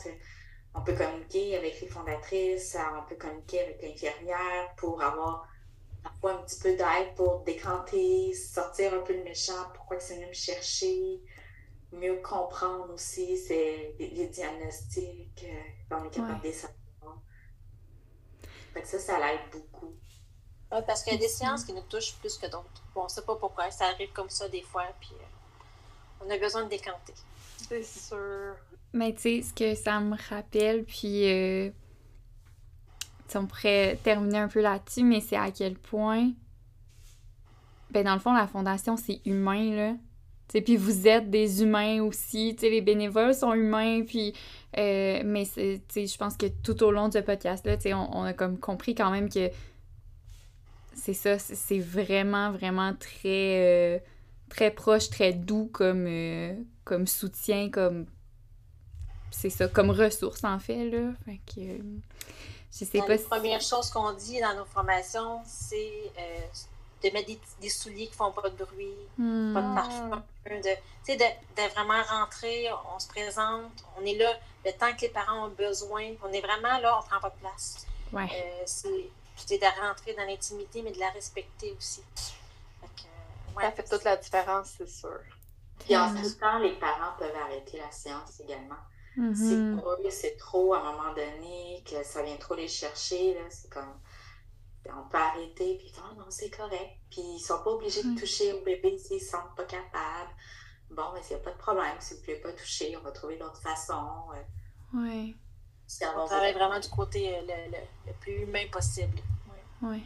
on 0.73 0.81
peut 0.81 0.95
communiquer 0.95 1.57
avec 1.57 1.79
les 1.81 1.87
fondatrices, 1.87 2.77
on 2.97 3.07
peut 3.07 3.15
communiquer 3.15 3.61
avec 3.61 3.81
l'infirmière 3.81 4.73
pour 4.77 5.01
avoir 5.01 5.47
parfois 6.03 6.33
un 6.33 6.43
petit 6.43 6.59
peu 6.59 6.75
d'aide 6.75 7.13
pour 7.15 7.43
décanter, 7.43 8.33
sortir 8.33 8.93
un 8.93 8.99
peu 8.99 9.15
le 9.15 9.23
méchant, 9.23 9.69
pourquoi 9.73 9.99
c'est 9.99 10.15
venu 10.15 10.27
me 10.27 10.33
chercher, 10.33 11.21
mieux 11.91 12.21
comprendre 12.21 12.93
aussi 12.93 13.37
c'est 13.37 13.95
les, 13.99 14.27
diagnostics, 14.27 15.45
euh, 15.45 15.95
qu'on 15.95 16.05
est 16.05 16.09
capable 16.09 16.41
de 16.41 16.51
savoir. 16.51 16.77
Ça, 18.83 18.99
ça 18.99 19.19
l'aide 19.19 19.41
beaucoup. 19.51 19.93
Parce 20.79 21.03
qu'il 21.03 21.13
y 21.13 21.15
a 21.17 21.19
des 21.19 21.27
séances 21.27 21.65
qui 21.65 21.73
nous 21.73 21.81
touchent 21.81 22.15
plus 22.15 22.37
que 22.37 22.45
d'autres. 22.45 22.81
Bon, 22.95 23.01
on 23.01 23.03
ne 23.05 23.09
sait 23.09 23.23
pas 23.23 23.35
pourquoi, 23.35 23.69
ça 23.71 23.85
arrive 23.85 24.11
comme 24.13 24.29
ça 24.29 24.47
des 24.47 24.61
fois, 24.61 24.85
puis 24.99 25.11
euh, 25.11 26.25
on 26.25 26.29
a 26.29 26.37
besoin 26.37 26.63
de 26.63 26.69
décanter. 26.69 27.13
C'est 27.57 27.83
sûr. 27.83 28.55
Mais 28.93 29.13
tu 29.13 29.21
sais, 29.21 29.41
ce 29.41 29.53
que 29.53 29.75
ça 29.75 29.99
me 29.99 30.15
rappelle, 30.29 30.85
puis 30.85 31.29
euh, 31.29 31.69
on 33.35 33.45
pourrait 33.45 33.97
terminer 34.03 34.39
un 34.39 34.47
peu 34.47 34.61
là-dessus, 34.61 35.03
mais 35.03 35.19
c'est 35.19 35.37
à 35.37 35.51
quel 35.51 35.75
point, 35.75 36.31
ben 37.91 38.05
dans 38.05 38.13
le 38.13 38.19
fond, 38.19 38.33
la 38.33 38.47
fondation, 38.47 38.95
c'est 38.95 39.19
humain, 39.25 39.75
là. 39.75 39.93
T'sais, 40.47 40.61
puis 40.61 40.75
vous 40.75 41.07
êtes 41.07 41.29
des 41.29 41.63
humains 41.63 42.03
aussi, 42.03 42.57
tu 42.59 42.69
les 42.69 42.81
bénévoles 42.81 43.33
sont 43.33 43.53
humains, 43.53 44.03
puis... 44.03 44.33
Euh, 44.77 45.21
mais 45.25 45.45
je 45.45 46.17
pense 46.17 46.35
que 46.37 46.45
tout 46.47 46.81
au 46.83 46.91
long 46.91 47.09
du 47.09 47.21
podcast-là, 47.21 47.77
on, 47.87 48.19
on 48.19 48.23
a 48.23 48.33
comme 48.33 48.57
compris 48.57 48.95
quand 48.95 49.11
même 49.11 49.29
que 49.29 49.49
c'est 50.93 51.13
ça, 51.13 51.39
c'est 51.39 51.79
vraiment, 51.79 52.51
vraiment 52.51 52.93
très... 52.93 53.97
Euh, 53.97 53.99
très 54.51 54.71
proche, 54.71 55.09
très 55.09 55.33
doux 55.33 55.69
comme, 55.73 56.05
euh, 56.07 56.53
comme 56.83 57.07
soutien, 57.07 57.71
comme. 57.71 58.05
C'est 59.31 59.49
ça, 59.49 59.67
comme 59.67 59.89
ressource 59.89 60.43
en 60.43 60.59
fait, 60.59 60.89
là. 60.89 61.13
Fait 61.25 61.39
que. 61.47 61.61
Euh, 61.61 61.99
je 62.71 62.85
sais 62.85 62.99
pas. 62.99 63.07
La 63.07 63.17
première 63.17 63.61
chose 63.61 63.89
qu'on 63.89 64.13
dit 64.13 64.39
dans 64.39 64.55
nos 64.55 64.65
formations, 64.65 65.41
c'est 65.45 66.11
euh, 66.17 66.39
de 67.03 67.13
mettre 67.13 67.31
des, 67.61 67.69
souliers 67.69 68.07
qui 68.07 68.13
font 68.13 68.31
pas 68.31 68.49
de 68.49 68.55
bruit, 68.55 68.93
hmm. 69.17 69.53
pas 69.53 69.61
de 69.61 69.75
parfum, 69.75 70.23
de, 70.45 70.55
de, 70.57 71.13
de, 71.13 71.73
vraiment 71.73 72.01
rentrer, 72.03 72.67
on 72.93 72.99
se 72.99 73.07
présente, 73.07 73.83
on 73.99 74.05
est 74.05 74.15
là 74.15 74.31
le 74.63 74.71
temps 74.73 74.93
que 74.95 75.01
les 75.01 75.09
parents 75.09 75.47
ont 75.47 75.49
besoin, 75.49 76.11
on 76.23 76.31
est 76.31 76.41
vraiment 76.41 76.77
là, 76.79 76.99
on 76.99 77.07
prend 77.07 77.19
pas 77.19 77.29
de 77.29 77.39
place. 77.39 77.87
Ouais. 78.13 78.29
C'est 79.35 79.57
de 79.57 79.81
rentrer 79.81 80.13
dans 80.13 80.25
l'intimité, 80.25 80.81
mais 80.81 80.91
de 80.91 80.99
la 80.99 81.09
respecter 81.09 81.73
aussi 81.77 82.03
ça 83.59 83.71
fait 83.71 83.83
toute 83.83 84.03
la 84.03 84.17
différence, 84.17 84.75
c'est 84.77 84.89
sûr. 84.89 85.19
Puis 85.79 85.95
en 85.97 86.15
ce 86.23 86.35
temps, 86.35 86.59
les 86.59 86.77
parents 86.79 87.17
peuvent 87.17 87.35
arrêter 87.35 87.77
la 87.77 87.91
séance 87.91 88.39
également. 88.39 88.75
Mm-hmm. 89.17 89.35
Si 89.35 89.81
pour 89.81 89.91
eux, 89.91 90.09
c'est 90.09 90.37
trop 90.37 90.73
à 90.73 90.79
un 90.79 90.91
moment 90.91 91.13
donné, 91.13 91.83
que 91.89 92.03
ça 92.03 92.21
vient 92.23 92.37
trop 92.37 92.55
les 92.55 92.67
chercher, 92.67 93.37
c'est 93.49 93.69
comme 93.69 93.99
on 94.85 95.09
peut 95.09 95.17
arrêter, 95.17 95.77
puis 95.77 95.91
oh 95.97 96.15
non, 96.17 96.25
c'est 96.29 96.49
correct. 96.49 96.97
Puis 97.09 97.21
ils 97.21 97.39
sont 97.39 97.61
pas 97.63 97.71
obligés 97.71 98.03
de 98.03 98.09
mm. 98.09 98.15
toucher 98.15 98.53
au 98.53 98.61
bébé 98.61 98.97
s'ils 98.97 99.17
ne 99.17 99.21
sont 99.21 99.37
pas 99.55 99.65
capables. 99.65 100.31
Bon, 100.89 101.03
mais 101.13 101.21
il 101.29 101.35
n'y 101.35 101.41
a 101.41 101.43
pas 101.43 101.51
de 101.51 101.57
problème. 101.57 101.95
Si 101.99 102.13
vous 102.13 102.19
ne 102.21 102.25
voulez 102.25 102.37
pas 102.37 102.53
toucher, 102.53 102.95
on 102.97 103.01
va 103.01 103.11
trouver 103.11 103.37
d'autres 103.37 103.61
façons. 103.61 104.29
Oui. 104.93 105.35
On 106.15 106.25
travaille 106.25 106.53
vraiment 106.53 106.79
du 106.79 106.89
côté 106.89 107.35
euh, 107.35 107.41
le, 107.41 107.77
le, 108.07 108.13
plus 108.19 108.43
humain 108.43 108.63
possible. 108.71 109.17
Oui. 109.81 109.89
Ouais 109.89 110.03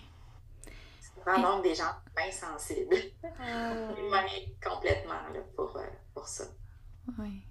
vraiment 1.25 1.59
des 1.59 1.75
gens 1.75 1.91
bien 2.15 2.31
sensibles. 2.31 2.95
Euh... 3.47 3.91
complètement 4.63 5.13
là, 5.33 5.39
pour, 5.55 5.75
euh, 5.77 5.81
pour 6.13 6.27
ça. 6.27 6.45
Oui. 7.19 7.41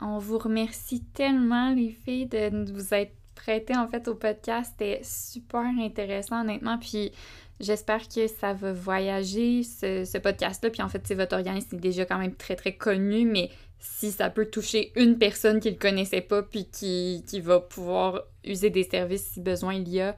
On 0.00 0.18
vous 0.18 0.38
remercie 0.38 1.02
tellement, 1.02 1.72
les 1.72 1.90
filles, 1.90 2.26
de 2.26 2.70
vous 2.72 2.94
être 2.94 3.12
prêtées 3.34 3.76
en 3.76 3.88
fait 3.88 4.06
au 4.06 4.14
podcast. 4.14 4.72
C'était 4.72 5.00
super 5.02 5.64
intéressant, 5.80 6.42
honnêtement. 6.42 6.78
Puis 6.78 7.12
j'espère 7.58 8.06
que 8.08 8.26
ça 8.26 8.52
va 8.52 8.72
voyager, 8.72 9.62
ce, 9.62 10.04
ce 10.04 10.18
podcast-là. 10.18 10.70
Puis 10.70 10.82
en 10.82 10.88
fait, 10.88 11.06
c'est 11.06 11.14
votre 11.14 11.36
organisme 11.36 11.76
est 11.76 11.80
déjà 11.80 12.04
quand 12.04 12.18
même 12.18 12.34
très, 12.34 12.54
très 12.54 12.76
connu, 12.76 13.24
mais 13.24 13.50
si 13.78 14.10
ça 14.10 14.30
peut 14.30 14.46
toucher 14.46 14.92
une 14.96 15.18
personne 15.18 15.60
qui 15.60 15.70
le 15.70 15.76
connaissait 15.76 16.20
pas, 16.20 16.42
puis 16.42 16.66
qui, 16.66 17.24
qui 17.26 17.40
va 17.40 17.60
pouvoir 17.60 18.22
user 18.44 18.70
des 18.70 18.84
services 18.84 19.26
si 19.32 19.40
besoin 19.40 19.74
il 19.74 19.88
y 19.88 20.00
a, 20.00 20.16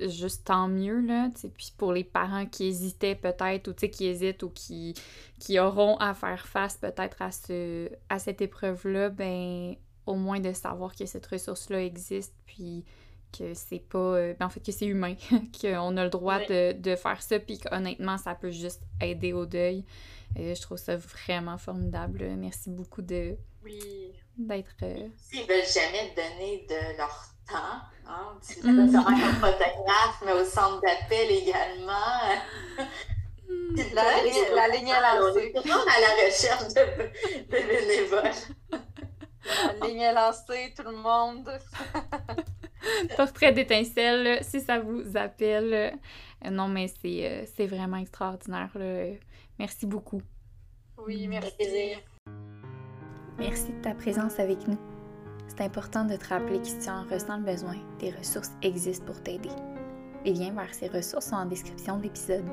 juste 0.00 0.46
tant 0.46 0.68
mieux, 0.68 1.00
là, 1.00 1.28
puis 1.56 1.72
pour 1.76 1.92
les 1.92 2.04
parents 2.04 2.46
qui 2.46 2.66
hésitaient 2.66 3.14
peut-être, 3.14 3.68
ou 3.68 3.74
qui 3.74 4.06
hésitent, 4.06 4.42
ou 4.42 4.50
qui, 4.50 4.94
qui 5.38 5.58
auront 5.58 5.96
à 5.96 6.14
faire 6.14 6.46
face 6.46 6.76
peut-être 6.76 7.20
à, 7.22 7.30
ce, 7.30 7.90
à 8.08 8.18
cette 8.18 8.40
épreuve-là, 8.40 9.10
ben 9.10 9.74
au 10.06 10.14
moins 10.14 10.40
de 10.40 10.52
savoir 10.52 10.94
que 10.94 11.06
cette 11.06 11.26
ressource-là 11.26 11.84
existe, 11.84 12.34
puis 12.46 12.84
que 13.36 13.54
c'est 13.54 13.80
pas... 13.80 13.98
Euh, 13.98 14.34
ben, 14.38 14.46
en 14.46 14.48
fait, 14.48 14.60
que 14.60 14.72
c'est 14.72 14.86
humain, 14.86 15.14
qu'on 15.60 15.96
a 15.96 16.04
le 16.04 16.10
droit 16.10 16.38
de, 16.40 16.72
de, 16.72 16.96
faire 16.96 17.22
ça, 17.22 17.38
puis 17.38 17.58
qu'honnêtement, 17.58 18.18
ça 18.18 18.34
peut 18.34 18.50
juste 18.50 18.82
aider 19.00 19.32
au 19.32 19.46
deuil. 19.46 19.84
Euh, 20.38 20.54
je 20.54 20.62
trouve 20.62 20.78
ça 20.78 20.96
vraiment 20.96 21.58
formidable. 21.58 22.24
Merci 22.36 22.70
beaucoup 22.70 23.02
de... 23.02 23.36
Oui. 23.64 24.12
D'être... 24.36 24.74
Euh... 24.82 25.08
S'ils 25.16 25.46
veulent 25.46 25.66
jamais 25.66 26.14
donner 26.16 26.66
de 26.68 26.96
leur 26.96 27.34
temps, 27.46 27.80
Hein? 28.10 28.38
Tu 28.46 28.60
peux 28.60 28.72
mm. 28.72 28.96
un 28.96 29.34
photographe, 29.34 30.22
mais 30.24 30.32
au 30.32 30.44
centre 30.44 30.80
d'appel 30.80 31.30
également. 31.30 31.92
Mm. 33.48 33.76
La, 33.94 34.22
ligne, 34.24 34.54
la 34.54 34.68
ligne 34.68 34.88
est 34.88 35.00
lancée. 35.00 35.52
On 35.54 35.60
est 35.60 35.70
à 35.70 36.00
la 36.00 36.26
recherche 36.26 36.68
de, 36.68 36.84
de 37.44 37.66
bénévoles. 37.68 38.32
La 39.80 39.86
ligne 39.86 40.00
est 40.00 40.12
lancée, 40.12 40.74
tout 40.76 40.82
le 40.82 40.96
monde. 40.96 41.50
Portrait 43.16 43.52
d'étincelle, 43.52 44.42
si 44.42 44.60
ça 44.60 44.78
vous 44.78 45.16
appelle. 45.16 45.98
Non, 46.50 46.68
mais 46.68 46.88
c'est 46.88 47.46
euh, 47.60 47.66
vraiment 47.66 47.98
extraordinaire. 47.98 48.70
Merci 49.58 49.86
beaucoup. 49.86 50.22
Oui, 51.06 51.28
merci. 51.28 51.52
Merci 53.38 53.72
de 53.72 53.80
ta 53.82 53.94
présence 53.94 54.38
avec 54.38 54.66
nous. 54.68 54.78
C'est 55.48 55.62
important 55.62 56.04
de 56.04 56.16
te 56.16 56.28
rappeler 56.28 56.58
que 56.58 56.66
si 56.66 56.78
tu 56.78 56.88
en 56.88 57.04
ressens 57.04 57.38
le 57.38 57.44
besoin, 57.44 57.76
des 57.98 58.10
ressources 58.10 58.52
existent 58.62 59.04
pour 59.04 59.22
t'aider. 59.22 59.50
Les 60.24 60.32
liens 60.32 60.52
vers 60.52 60.72
ces 60.72 60.88
ressources 60.88 61.26
sont 61.26 61.36
en 61.36 61.46
description 61.46 61.96
de 61.96 62.04
l'épisode. 62.04 62.44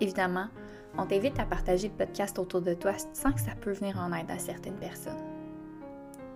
Évidemment, 0.00 0.48
on 0.96 1.06
t'invite 1.06 1.38
à 1.38 1.44
partager 1.44 1.88
le 1.88 1.94
podcast 1.94 2.38
autour 2.38 2.62
de 2.62 2.74
toi 2.74 2.94
si 2.96 3.06
tu 3.08 3.20
sens 3.20 3.34
que 3.34 3.40
ça 3.40 3.54
peut 3.60 3.72
venir 3.72 3.98
en 3.98 4.12
aide 4.12 4.30
à 4.30 4.38
certaines 4.38 4.78
personnes. 4.78 5.22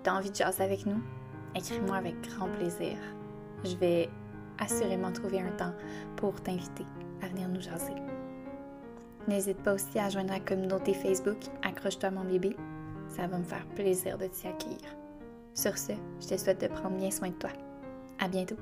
T'as 0.02 0.14
envie 0.14 0.30
de 0.30 0.36
jaser 0.36 0.62
avec 0.62 0.84
nous? 0.86 1.02
Écris-moi 1.54 1.96
avec 1.96 2.20
grand 2.22 2.48
plaisir. 2.48 2.96
Je 3.64 3.76
vais 3.76 4.08
assurément 4.58 5.12
trouver 5.12 5.40
un 5.40 5.50
temps 5.52 5.74
pour 6.16 6.40
t'inviter 6.40 6.86
à 7.22 7.28
venir 7.28 7.48
nous 7.48 7.60
jaser. 7.60 7.94
N'hésite 9.28 9.58
pas 9.58 9.74
aussi 9.74 9.98
à 9.98 10.08
joindre 10.08 10.32
la 10.32 10.40
communauté 10.40 10.94
Facebook 10.94 11.38
Accroche-toi 11.62 12.10
mon 12.10 12.24
bébé. 12.24 12.56
Ça 13.08 13.26
va 13.26 13.38
me 13.38 13.44
faire 13.44 13.66
plaisir 13.76 14.18
de 14.18 14.26
t'y 14.26 14.48
accueillir. 14.48 14.96
Sur 15.54 15.76
ce, 15.76 15.92
je 16.20 16.28
te 16.28 16.36
souhaite 16.36 16.62
de 16.62 16.68
prendre 16.68 16.96
bien 16.96 17.10
soin 17.10 17.28
de 17.28 17.34
toi. 17.34 17.50
À 18.18 18.28
bientôt! 18.28 18.56